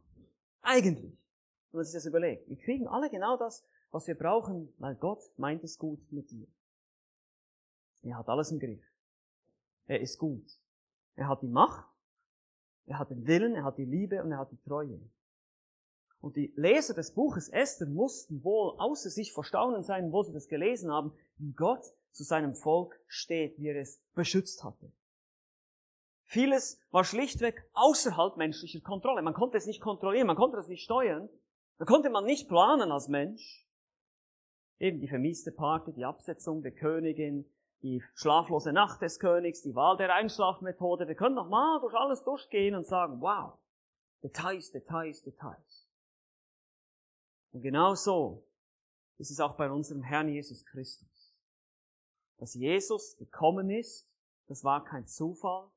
Eigentlich. 0.62 1.18
Wenn 1.72 1.78
man 1.80 1.86
sich 1.86 1.94
das 1.94 2.06
überlegt. 2.06 2.48
Wir 2.50 2.58
kriegen 2.58 2.88
alle 2.88 3.10
genau 3.10 3.38
das, 3.38 3.66
was 3.92 4.08
wir 4.08 4.16
brauchen, 4.16 4.74
weil 4.78 4.96
Gott 4.96 5.24
meint 5.38 5.64
es 5.64 5.78
gut 5.78 6.00
mit 6.12 6.30
dir. 6.30 6.48
Er 8.02 8.18
hat 8.18 8.30
alles 8.30 8.52
im 8.52 8.60
Griff. 8.60 8.84
Er 9.88 10.00
ist 10.00 10.18
gut. 10.18 10.46
Er 11.16 11.28
hat 11.28 11.42
die 11.42 11.48
Macht, 11.48 11.86
er 12.86 13.00
hat 13.00 13.10
den 13.10 13.28
Willen, 13.28 13.56
er 13.56 13.64
hat 13.64 13.78
die 13.78 13.86
Liebe 13.86 14.24
und 14.24 14.32
er 14.32 14.40
hat 14.40 14.52
die 14.52 14.62
Treue. 14.62 15.00
Und 16.22 16.36
die 16.36 16.54
Leser 16.56 16.94
des 16.94 17.14
Buches 17.14 17.50
Esther 17.50 17.88
mussten 17.88 18.44
wohl 18.44 18.76
außer 18.78 19.10
sich 19.10 19.32
vor 19.32 19.44
Staunen 19.44 19.84
sein, 19.84 20.12
wo 20.12 20.24
sie 20.24 20.34
das 20.34 20.48
gelesen 20.48 20.92
haben, 20.92 21.14
wie 21.38 21.54
Gott 21.54 21.86
zu 22.12 22.24
seinem 22.24 22.56
Volk 22.56 23.00
steht, 23.08 23.58
wie 23.58 23.68
er 23.68 23.80
es 23.80 24.02
beschützt 24.16 24.64
hatte. 24.64 24.92
Vieles 26.26 26.86
war 26.92 27.04
schlichtweg 27.04 27.64
außerhalb 27.74 28.38
menschlicher 28.38 28.82
Kontrolle. 28.82 29.22
Man 29.22 29.34
konnte 29.34 29.58
es 29.58 29.66
nicht 29.66 29.82
kontrollieren, 29.82 30.28
man 30.28 30.36
konnte 30.36 30.58
es 30.58 30.68
nicht 30.68 30.84
steuern. 30.84 31.30
Da 31.78 31.86
konnte 31.86 32.10
man 32.10 32.26
nicht 32.26 32.48
planen 32.48 32.92
als 32.92 33.08
Mensch. 33.08 33.66
Eben 34.78 35.00
die 35.00 35.08
vermieste 35.08 35.52
Party, 35.52 35.94
die 35.94 36.06
Absetzung 36.06 36.62
der 36.62 36.72
Königin, 36.72 37.46
die 37.82 38.04
schlaflose 38.14 38.74
Nacht 38.74 39.02
des 39.02 39.20
Königs, 39.20 39.62
die 39.62 39.76
Wahl 39.76 39.98
der 39.98 40.14
Einschlafmethode. 40.14 41.08
Wir 41.08 41.16
können 41.16 41.36
nochmal 41.36 41.80
durch 41.80 41.94
alles 41.94 42.24
durchgehen 42.24 42.76
und 42.76 42.86
sagen, 42.86 43.22
wow, 43.22 43.54
Details, 44.22 44.72
Details, 44.72 45.24
Details. 45.24 45.88
Und 47.52 47.62
genau 47.62 47.96
so 47.96 48.44
ist 49.18 49.32
es 49.32 49.40
auch 49.40 49.56
bei 49.56 49.70
unserem 49.70 50.04
Herrn 50.04 50.30
Jesus 50.30 50.66
Christus. 50.66 51.34
Dass 52.38 52.54
Jesus 52.54 53.18
gekommen 53.18 53.70
ist, 53.70 54.08
das 54.48 54.64
war 54.64 54.84
kein 54.84 55.08
Zufall, 55.08 55.68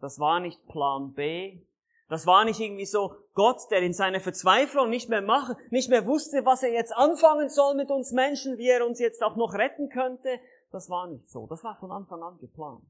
das 0.00 0.18
war 0.18 0.40
nicht 0.40 0.66
Plan 0.66 1.12
B, 1.14 1.60
das 2.08 2.26
war 2.26 2.44
nicht 2.44 2.60
irgendwie 2.60 2.86
so 2.86 3.16
Gott, 3.34 3.62
der 3.70 3.82
in 3.82 3.92
seiner 3.92 4.20
Verzweiflung 4.20 4.90
nicht 4.90 5.08
mehr 5.08 5.22
machen, 5.22 5.56
nicht 5.70 5.90
mehr 5.90 6.06
wusste, 6.06 6.44
was 6.44 6.62
er 6.62 6.72
jetzt 6.72 6.94
anfangen 6.94 7.48
soll 7.48 7.74
mit 7.74 7.90
uns 7.90 8.12
Menschen, 8.12 8.58
wie 8.58 8.68
er 8.68 8.86
uns 8.86 9.00
jetzt 9.00 9.22
auch 9.22 9.36
noch 9.36 9.54
retten 9.54 9.88
könnte, 9.88 10.38
das 10.76 10.90
war 10.90 11.06
nicht 11.06 11.28
so. 11.28 11.46
Das 11.46 11.64
war 11.64 11.74
von 11.76 11.90
Anfang 11.90 12.22
an 12.22 12.36
geplant. 12.38 12.84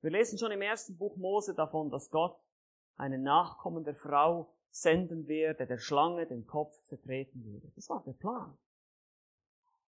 Wir 0.00 0.12
lesen 0.12 0.38
schon 0.38 0.52
im 0.52 0.62
ersten 0.62 0.96
Buch 0.96 1.16
Mose 1.16 1.54
davon, 1.54 1.90
dass 1.90 2.08
Gott 2.10 2.38
einen 2.96 3.24
Nachkommen 3.24 3.82
der 3.82 3.96
Frau 3.96 4.54
senden 4.70 5.26
wird, 5.26 5.58
der 5.58 5.66
der 5.66 5.78
Schlange 5.78 6.26
den 6.26 6.46
Kopf 6.46 6.80
zertreten 6.84 7.44
würde. 7.44 7.72
Das 7.74 7.88
war 7.90 8.02
der 8.04 8.12
Plan. 8.12 8.56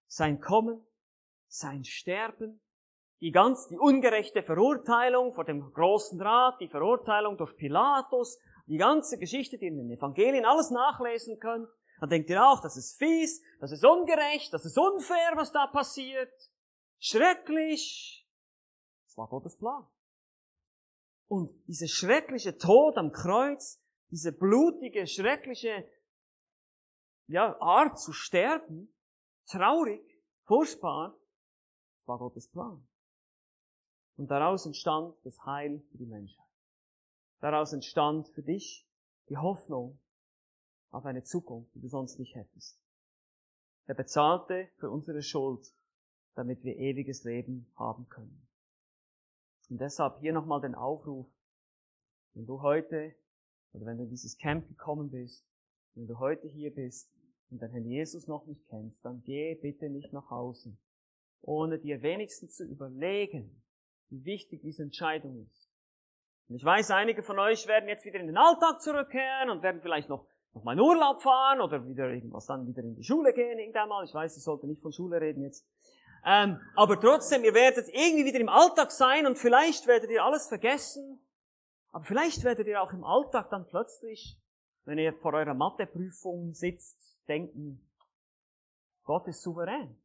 Sein 0.09 0.41
Kommen, 0.41 0.85
sein 1.47 1.85
Sterben, 1.85 2.61
die 3.21 3.31
ganz, 3.31 3.69
die 3.69 3.79
ungerechte 3.79 4.43
Verurteilung 4.43 5.33
vor 5.33 5.45
dem 5.45 5.73
großen 5.73 6.21
Rat, 6.21 6.61
die 6.61 6.69
Verurteilung 6.69 7.37
durch 7.37 7.57
Pilatus, 7.57 8.39
die 8.67 8.79
ganze 8.79 9.17
Geschichte, 9.17 9.59
die 9.59 9.67
ihr 9.67 9.73
in 9.73 9.79
den 9.79 9.97
Evangelien 9.97 10.45
alles 10.45 10.71
nachlesen 10.71 11.39
könnt, 11.39 11.69
dann 12.01 12.09
denkt 12.09 12.31
ihr 12.31 12.45
auch, 12.45 12.61
das 12.61 12.77
ist 12.77 12.99
fies, 12.99 13.43
das 13.61 13.71
ist 13.71 13.85
ungerecht, 13.85 14.53
das 14.53 14.65
ist 14.65 14.79
unfair, 14.79 15.33
was 15.37 15.53
da 15.53 15.69
passiert. 15.69 16.33
Schrecklich. 17.01 18.29
Das 19.07 19.17
war 19.17 19.27
Gottes 19.29 19.57
Plan. 19.57 19.87
Und 21.27 21.51
dieser 21.67 21.89
schreckliche 21.89 22.59
Tod 22.59 22.97
am 22.97 23.11
Kreuz, 23.11 23.83
diese 24.11 24.33
blutige, 24.33 25.07
schreckliche 25.07 25.89
ja, 27.27 27.57
Art 27.61 27.99
zu 27.99 28.13
sterben, 28.13 28.93
traurig, 29.47 30.03
furchtbar, 30.45 31.17
war 32.07 32.19
Gottes 32.19 32.49
Plan. 32.49 32.87
Und 34.17 34.31
daraus 34.31 34.67
entstand 34.67 35.17
das 35.25 35.39
Heil 35.47 35.81
für 35.91 35.99
die 35.99 36.07
Menschheit. 36.07 36.47
Daraus 37.41 37.73
entstand 37.73 38.29
für 38.29 38.43
dich 38.43 38.87
die 39.29 39.37
Hoffnung 39.39 39.99
auf 40.91 41.07
eine 41.07 41.23
Zukunft, 41.23 41.75
die 41.75 41.81
du 41.81 41.89
sonst 41.89 42.19
nicht 42.19 42.35
hättest. 42.35 42.79
Er 43.87 43.95
bezahlte 43.95 44.69
für 44.77 44.91
unsere 44.91 45.23
Schuld, 45.23 45.73
damit 46.41 46.65
wir 46.65 46.75
ewiges 46.79 47.25
Leben 47.25 47.67
haben 47.77 48.09
können. 48.09 48.41
Und 49.69 49.79
deshalb 49.79 50.17
hier 50.21 50.33
nochmal 50.33 50.63
den 50.63 50.75
Aufruf, 50.75 51.27
wenn 52.33 52.47
du 52.47 52.63
heute 52.63 53.15
oder 53.75 53.85
wenn 53.85 53.99
du 53.99 54.05
in 54.05 54.09
dieses 54.09 54.39
Camp 54.39 54.67
gekommen 54.67 55.11
bist, 55.11 55.47
wenn 55.95 56.07
du 56.07 56.19
heute 56.19 56.49
hier 56.49 56.75
bist 56.75 57.13
und 57.51 57.61
deinen 57.61 57.73
Herrn 57.73 57.85
Jesus 57.85 58.27
noch 58.27 58.47
nicht 58.47 58.67
kennst, 58.69 59.05
dann 59.05 59.23
geh 59.23 59.55
bitte 59.55 59.91
nicht 59.91 60.15
nach 60.15 60.31
Hause, 60.31 60.75
ohne 61.43 61.79
dir 61.79 62.01
wenigstens 62.01 62.57
zu 62.57 62.65
überlegen, 62.65 63.63
wie 64.09 64.25
wichtig 64.25 64.63
diese 64.63 64.83
Entscheidung 64.83 65.47
ist. 65.47 65.69
Und 66.49 66.57
ich 66.57 66.65
weiß, 66.65 66.91
einige 66.93 67.23
von 67.23 67.39
euch 67.39 67.67
werden 67.69 67.87
jetzt 67.87 68.07
wieder 68.07 68.19
in 68.19 68.29
den 68.29 68.39
Alltag 68.39 68.81
zurückkehren 68.81 69.51
und 69.51 69.63
werden 69.63 69.83
vielleicht 69.83 70.09
noch, 70.09 70.27
noch 70.55 70.65
mal 70.65 70.73
in 70.73 70.81
Urlaub 70.81 71.21
fahren 71.21 71.61
oder 71.61 71.87
wieder 71.87 72.11
irgendwas 72.11 72.47
dann 72.47 72.67
wieder 72.67 72.83
in 72.83 72.95
die 72.95 73.05
Schule 73.05 73.35
gehen 73.35 73.59
irgendwann 73.59 73.91
mal. 73.91 74.05
Ich 74.05 74.15
weiß, 74.15 74.39
ich 74.39 74.43
sollte 74.43 74.67
nicht 74.67 74.81
von 74.81 74.91
Schule 74.91 75.21
reden 75.21 75.43
jetzt. 75.43 75.69
Ähm, 76.25 76.61
aber 76.77 77.01
trotzdem, 77.01 77.45
ihr 77.45 77.55
werdet 77.55 77.89
irgendwie 77.89 78.25
wieder 78.25 78.41
im 78.41 78.49
Alltag 78.49 78.91
sein 78.91 79.27
und 79.27 79.39
vielleicht 79.39 79.87
werdet 79.87 80.11
ihr 80.11 80.25
alles 80.25 80.49
vergessen. 80.49 81.21
Aber 81.93 82.05
vielleicht 82.05 82.45
werdet 82.45 82.67
ihr 82.67 82.83
auch 82.83 82.93
im 82.93 83.05
Alltag 83.05 83.51
dann 83.51 83.67
plötzlich, 83.67 84.39
wenn 84.85 84.99
ihr 84.99 85.13
vor 85.15 85.35
eurer 85.35 85.55
Matheprüfung 85.55 86.55
sitzt, 86.55 87.19
denken, 87.27 87.87
Gott 89.05 89.27
ist 89.27 89.43
souverän. 89.43 89.97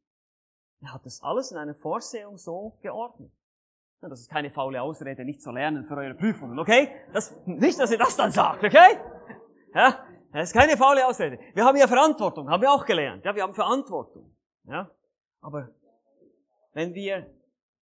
Er 0.80 0.94
hat 0.94 1.06
das 1.06 1.22
alles 1.22 1.52
in 1.52 1.58
einer 1.58 1.74
Vorsehung 1.74 2.38
so 2.38 2.78
geordnet. 2.82 3.32
Das 4.00 4.20
ist 4.20 4.30
keine 4.30 4.50
faule 4.50 4.80
Ausrede, 4.82 5.24
nicht 5.24 5.42
zu 5.42 5.50
lernen 5.50 5.84
für 5.84 5.96
eure 5.96 6.14
Prüfungen, 6.14 6.58
okay? 6.58 6.90
Das, 7.12 7.34
nicht, 7.46 7.78
dass 7.78 7.90
ihr 7.90 7.98
das 7.98 8.16
dann 8.16 8.30
sagt, 8.30 8.62
okay? 8.62 9.00
Ja, 9.74 10.06
das 10.32 10.50
ist 10.50 10.54
keine 10.54 10.76
faule 10.76 11.06
Ausrede. 11.06 11.38
Wir 11.54 11.64
haben 11.64 11.76
ja 11.76 11.88
Verantwortung, 11.88 12.48
haben 12.48 12.60
wir 12.62 12.70
auch 12.70 12.84
gelernt. 12.84 13.24
Ja, 13.24 13.34
wir 13.34 13.42
haben 13.42 13.54
Verantwortung. 13.54 14.36
Ja, 14.64 14.90
aber 15.40 15.70
wenn 16.76 16.92
wir, 16.92 17.26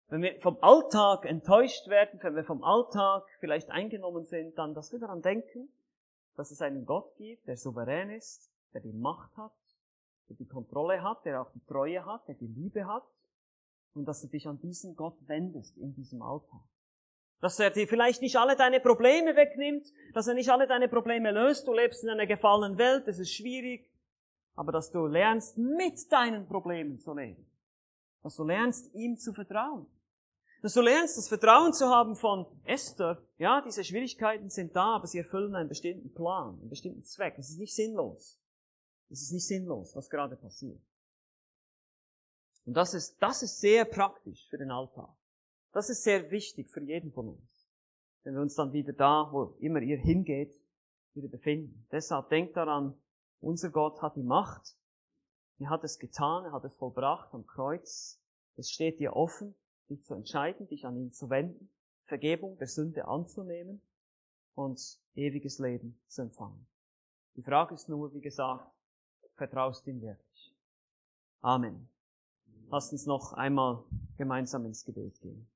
wenn 0.06 0.22
wir 0.22 0.40
vom 0.40 0.56
Alltag 0.60 1.24
enttäuscht 1.24 1.88
werden, 1.88 2.20
wenn 2.22 2.36
wir 2.36 2.44
vom 2.44 2.62
Alltag 2.62 3.24
vielleicht 3.40 3.68
eingenommen 3.68 4.24
sind, 4.24 4.56
dann, 4.56 4.72
dass 4.72 4.92
wir 4.92 5.00
daran 5.00 5.20
denken, 5.20 5.68
dass 6.36 6.52
es 6.52 6.62
einen 6.62 6.86
Gott 6.86 7.16
gibt, 7.16 7.44
der 7.48 7.56
souverän 7.56 8.10
ist, 8.10 8.52
der 8.72 8.82
die 8.82 8.92
Macht 8.92 9.36
hat, 9.36 9.50
der 10.28 10.36
die 10.36 10.46
Kontrolle 10.46 11.02
hat, 11.02 11.24
der 11.24 11.42
auch 11.42 11.50
die 11.50 11.64
Treue 11.66 12.06
hat, 12.06 12.28
der 12.28 12.36
die 12.36 12.46
Liebe 12.46 12.86
hat, 12.86 13.02
und 13.94 14.04
dass 14.04 14.22
du 14.22 14.28
dich 14.28 14.46
an 14.46 14.60
diesen 14.60 14.94
Gott 14.94 15.16
wendest 15.26 15.76
in 15.76 15.92
diesem 15.92 16.22
Alltag. 16.22 16.62
Dass 17.40 17.58
er 17.58 17.70
dir 17.70 17.88
vielleicht 17.88 18.22
nicht 18.22 18.36
alle 18.36 18.54
deine 18.54 18.78
Probleme 18.78 19.34
wegnimmt, 19.34 19.92
dass 20.12 20.28
er 20.28 20.34
nicht 20.34 20.50
alle 20.50 20.68
deine 20.68 20.86
Probleme 20.86 21.32
löst, 21.32 21.66
du 21.66 21.72
lebst 21.72 22.04
in 22.04 22.10
einer 22.10 22.26
gefallenen 22.26 22.78
Welt, 22.78 23.08
es 23.08 23.18
ist 23.18 23.32
schwierig, 23.32 23.90
aber 24.54 24.70
dass 24.70 24.92
du 24.92 25.04
lernst, 25.08 25.58
mit 25.58 26.12
deinen 26.12 26.46
Problemen 26.46 27.00
zu 27.00 27.12
leben. 27.12 27.44
Dass 28.24 28.34
du 28.36 28.42
lernst, 28.42 28.92
ihm 28.94 29.16
zu 29.16 29.32
vertrauen. 29.32 29.86
Dass 30.62 30.72
du 30.72 30.80
lernst, 30.80 31.18
das 31.18 31.28
Vertrauen 31.28 31.74
zu 31.74 31.88
haben 31.88 32.16
von 32.16 32.46
Esther, 32.64 33.22
ja, 33.36 33.60
diese 33.60 33.84
Schwierigkeiten 33.84 34.48
sind 34.48 34.74
da, 34.74 34.96
aber 34.96 35.06
sie 35.06 35.18
erfüllen 35.18 35.54
einen 35.54 35.68
bestimmten 35.68 36.12
Plan, 36.12 36.58
einen 36.58 36.70
bestimmten 36.70 37.04
Zweck. 37.04 37.34
Es 37.38 37.50
ist 37.50 37.58
nicht 37.58 37.74
sinnlos. 37.74 38.40
Es 39.10 39.20
ist 39.20 39.32
nicht 39.32 39.46
sinnlos, 39.46 39.94
was 39.94 40.08
gerade 40.08 40.36
passiert. 40.36 40.80
Und 42.64 42.74
das 42.74 42.94
ist, 42.94 43.18
das 43.20 43.42
ist 43.42 43.60
sehr 43.60 43.84
praktisch 43.84 44.48
für 44.48 44.56
den 44.56 44.70
Alltag. 44.70 45.14
Das 45.72 45.90
ist 45.90 46.02
sehr 46.02 46.30
wichtig 46.30 46.70
für 46.70 46.82
jeden 46.82 47.12
von 47.12 47.28
uns. 47.28 47.68
Wenn 48.22 48.34
wir 48.34 48.40
uns 48.40 48.54
dann 48.54 48.72
wieder 48.72 48.94
da, 48.94 49.28
wo 49.32 49.54
immer 49.60 49.82
ihr 49.82 49.98
hingeht, 49.98 50.58
wieder 51.12 51.28
befinden. 51.28 51.86
Deshalb 51.92 52.30
denkt 52.30 52.56
daran, 52.56 52.94
unser 53.40 53.68
Gott 53.68 54.00
hat 54.00 54.16
die 54.16 54.22
Macht. 54.22 54.78
Er 55.58 55.70
hat 55.70 55.84
es 55.84 55.98
getan, 55.98 56.44
er 56.44 56.52
hat 56.52 56.64
es 56.64 56.76
vollbracht 56.76 57.32
am 57.32 57.46
Kreuz. 57.46 58.20
Es 58.56 58.70
steht 58.70 58.98
dir 59.00 59.14
offen, 59.14 59.54
dich 59.88 60.04
zu 60.04 60.14
entscheiden, 60.14 60.66
dich 60.68 60.84
an 60.84 60.96
ihn 60.96 61.12
zu 61.12 61.30
wenden, 61.30 61.70
Vergebung 62.04 62.58
der 62.58 62.66
Sünde 62.66 63.06
anzunehmen 63.06 63.80
und 64.54 64.80
ewiges 65.14 65.58
Leben 65.58 65.98
zu 66.08 66.22
empfangen. 66.22 66.66
Die 67.36 67.42
Frage 67.42 67.74
ist 67.74 67.88
nur, 67.88 68.12
wie 68.14 68.20
gesagt, 68.20 68.70
vertraust 69.34 69.86
ihm 69.86 70.00
wirklich? 70.00 70.54
Amen. 71.40 71.88
Lasst 72.70 72.92
uns 72.92 73.06
noch 73.06 73.32
einmal 73.32 73.84
gemeinsam 74.16 74.64
ins 74.66 74.84
Gebet 74.84 75.20
gehen. 75.20 75.48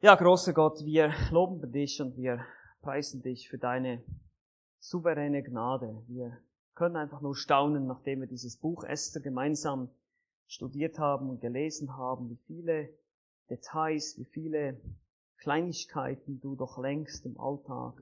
Ja, 0.00 0.14
großer 0.14 0.52
Gott, 0.52 0.84
wir 0.84 1.12
loben 1.30 1.72
dich 1.72 2.00
und 2.00 2.16
wir 2.16 2.44
preisen 2.86 3.20
dich 3.20 3.48
für 3.48 3.58
deine 3.58 4.00
souveräne 4.78 5.42
Gnade. 5.42 6.04
Wir 6.06 6.38
können 6.76 6.94
einfach 6.94 7.20
nur 7.20 7.34
staunen, 7.34 7.88
nachdem 7.88 8.20
wir 8.20 8.28
dieses 8.28 8.56
Buch 8.58 8.84
Esther 8.84 9.20
gemeinsam 9.20 9.90
studiert 10.46 11.00
haben 11.00 11.28
und 11.28 11.40
gelesen 11.40 11.96
haben, 11.96 12.30
wie 12.30 12.36
viele 12.46 12.88
Details, 13.50 14.16
wie 14.18 14.24
viele 14.24 14.80
Kleinigkeiten 15.38 16.38
du 16.38 16.54
doch 16.54 16.78
längst 16.78 17.26
im 17.26 17.40
Alltag 17.40 18.00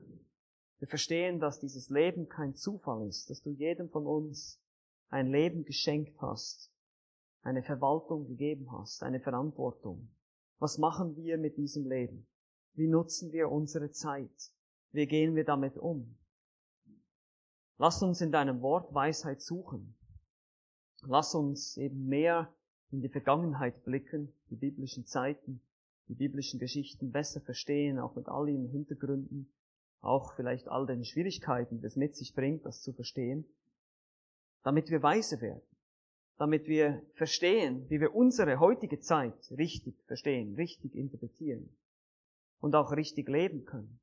wir 0.77 0.87
verstehen, 0.87 1.39
dass 1.39 1.59
dieses 1.59 1.89
Leben 1.89 2.29
kein 2.29 2.53
Zufall 2.53 3.07
ist, 3.07 3.31
dass 3.31 3.41
du 3.41 3.49
jedem 3.49 3.89
von 3.89 4.05
uns 4.05 4.61
ein 5.09 5.25
Leben 5.25 5.63
geschenkt 5.63 6.21
hast, 6.21 6.71
eine 7.41 7.63
Verwaltung 7.63 8.27
gegeben 8.27 8.71
hast, 8.71 9.01
eine 9.01 9.19
Verantwortung. 9.19 10.09
Was 10.59 10.77
machen 10.77 11.15
wir 11.15 11.39
mit 11.39 11.57
diesem 11.57 11.87
Leben? 11.87 12.27
Wie 12.73 12.87
nutzen 12.87 13.31
wir 13.31 13.49
unsere 13.49 13.89
Zeit? 13.89 14.51
Wie 14.95 15.07
gehen 15.07 15.35
wir 15.35 15.43
damit 15.43 15.77
um? 15.77 16.15
Lass 17.77 18.01
uns 18.01 18.21
in 18.21 18.31
deinem 18.31 18.61
Wort 18.61 18.93
Weisheit 18.93 19.41
suchen. 19.41 19.93
Lass 21.01 21.35
uns 21.35 21.75
eben 21.77 22.07
mehr 22.07 22.53
in 22.91 23.01
die 23.01 23.09
Vergangenheit 23.09 23.83
blicken, 23.83 24.33
die 24.49 24.55
biblischen 24.55 25.05
Zeiten, 25.05 25.59
die 26.07 26.15
biblischen 26.15 26.59
Geschichten 26.59 27.11
besser 27.11 27.41
verstehen, 27.41 27.99
auch 27.99 28.15
mit 28.15 28.29
all 28.29 28.47
ihren 28.47 28.69
Hintergründen 28.69 29.51
auch 30.05 30.33
vielleicht 30.33 30.67
all 30.67 30.85
den 30.85 31.03
Schwierigkeiten, 31.03 31.81
die 31.81 31.87
es 31.87 31.95
mit 31.95 32.15
sich 32.15 32.33
bringt, 32.33 32.65
das 32.65 32.81
zu 32.81 32.93
verstehen, 32.93 33.45
damit 34.63 34.89
wir 34.89 35.03
weise 35.03 35.41
werden, 35.41 35.61
damit 36.37 36.67
wir 36.67 37.01
verstehen, 37.11 37.89
wie 37.89 37.99
wir 37.99 38.15
unsere 38.15 38.59
heutige 38.59 38.99
Zeit 38.99 39.51
richtig 39.51 39.95
verstehen, 40.03 40.55
richtig 40.55 40.95
interpretieren 40.95 41.69
und 42.61 42.75
auch 42.75 42.91
richtig 42.91 43.27
leben 43.27 43.65
können. 43.65 43.99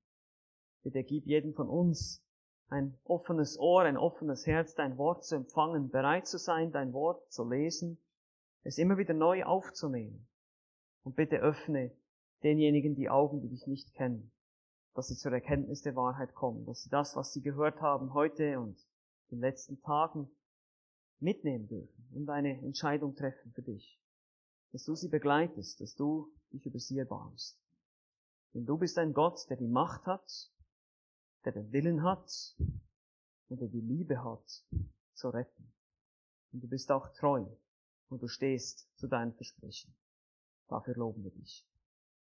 Bitte 0.83 1.05
gib 1.05 1.27
jedem 1.27 1.55
von 1.55 1.69
uns 1.69 2.23
ein 2.69 2.99
offenes 3.05 3.59
Ohr, 3.59 3.83
ein 3.83 3.99
offenes 3.99 4.47
Herz, 4.47 4.75
dein 4.75 4.97
Wort 4.97 5.25
zu 5.25 5.37
empfangen, 5.37 5.91
bereit 5.91 6.27
zu 6.27 6.39
sein, 6.39 6.73
dein 6.73 6.93
Wort 6.93 7.31
zu 7.31 7.49
lesen, 7.49 7.99
es 8.63 8.79
immer 8.79 8.97
wieder 8.97 9.15
neu 9.15 9.45
aufzunehmen. 9.45 10.27
Und 11.05 11.17
bitte 11.17 11.39
öffne 11.39 11.93
denjenigen 12.43 12.95
die 12.95 13.11
Augen, 13.11 13.41
die 13.41 13.49
dich 13.49 13.67
nicht 13.67 13.93
kennen, 13.95 14.33
dass 14.95 15.09
sie 15.09 15.17
zur 15.17 15.33
Erkenntnis 15.33 15.83
der 15.83 15.97
Wahrheit 15.97 16.35
kommen, 16.35 16.65
dass 16.65 16.83
sie 16.83 16.91
das, 16.91 17.15
was 17.15 17.33
sie 17.33 17.43
gehört 17.43 17.81
haben 17.81 18.15
heute 18.15 18.59
und 18.59 18.79
in 19.29 19.39
den 19.39 19.41
letzten 19.41 19.81
Tagen 19.83 20.31
mitnehmen 21.21 21.69
dürfen 21.69 22.09
und 22.15 22.29
eine 22.31 22.59
Entscheidung 22.63 23.15
treffen 23.15 23.53
für 23.53 23.63
dich. 23.63 23.99
Dass 24.73 24.85
du 24.85 24.95
sie 24.95 25.09
begleitest, 25.09 25.81
dass 25.81 25.95
du 25.95 26.33
dich 26.53 26.65
über 26.67 26.79
sie 26.79 26.99
erbarmst. 26.99 27.59
Denn 28.55 28.65
du 28.65 28.77
bist 28.77 28.99
ein 28.99 29.13
Gott, 29.13 29.49
der 29.51 29.57
die 29.57 29.69
Macht 29.69 30.07
hat, 30.07 30.51
der 31.45 31.53
den 31.53 31.73
Willen 31.73 32.03
hat 32.03 32.57
und 33.49 33.61
der 33.61 33.69
die 33.69 33.81
Liebe 33.81 34.23
hat, 34.23 34.65
zu 35.15 35.29
retten. 35.29 35.73
Und 36.53 36.63
du 36.63 36.69
bist 36.69 36.91
auch 36.91 37.09
treu 37.09 37.47
und 38.09 38.23
du 38.23 38.29
stehst 38.29 38.89
zu 38.97 39.09
deinen 39.09 39.33
Versprechen. 39.33 39.95
Dafür 40.69 40.95
loben 40.95 41.25
wir 41.25 41.31
dich. 41.31 41.67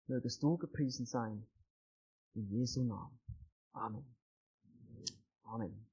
Mögest 0.06 0.42
du 0.42 0.56
gepriesen 0.56 1.06
sein. 1.06 1.46
In 2.34 2.48
Jesu 2.48 2.82
Namen. 2.82 3.18
Amen. 3.72 4.16
Amen. 5.42 5.89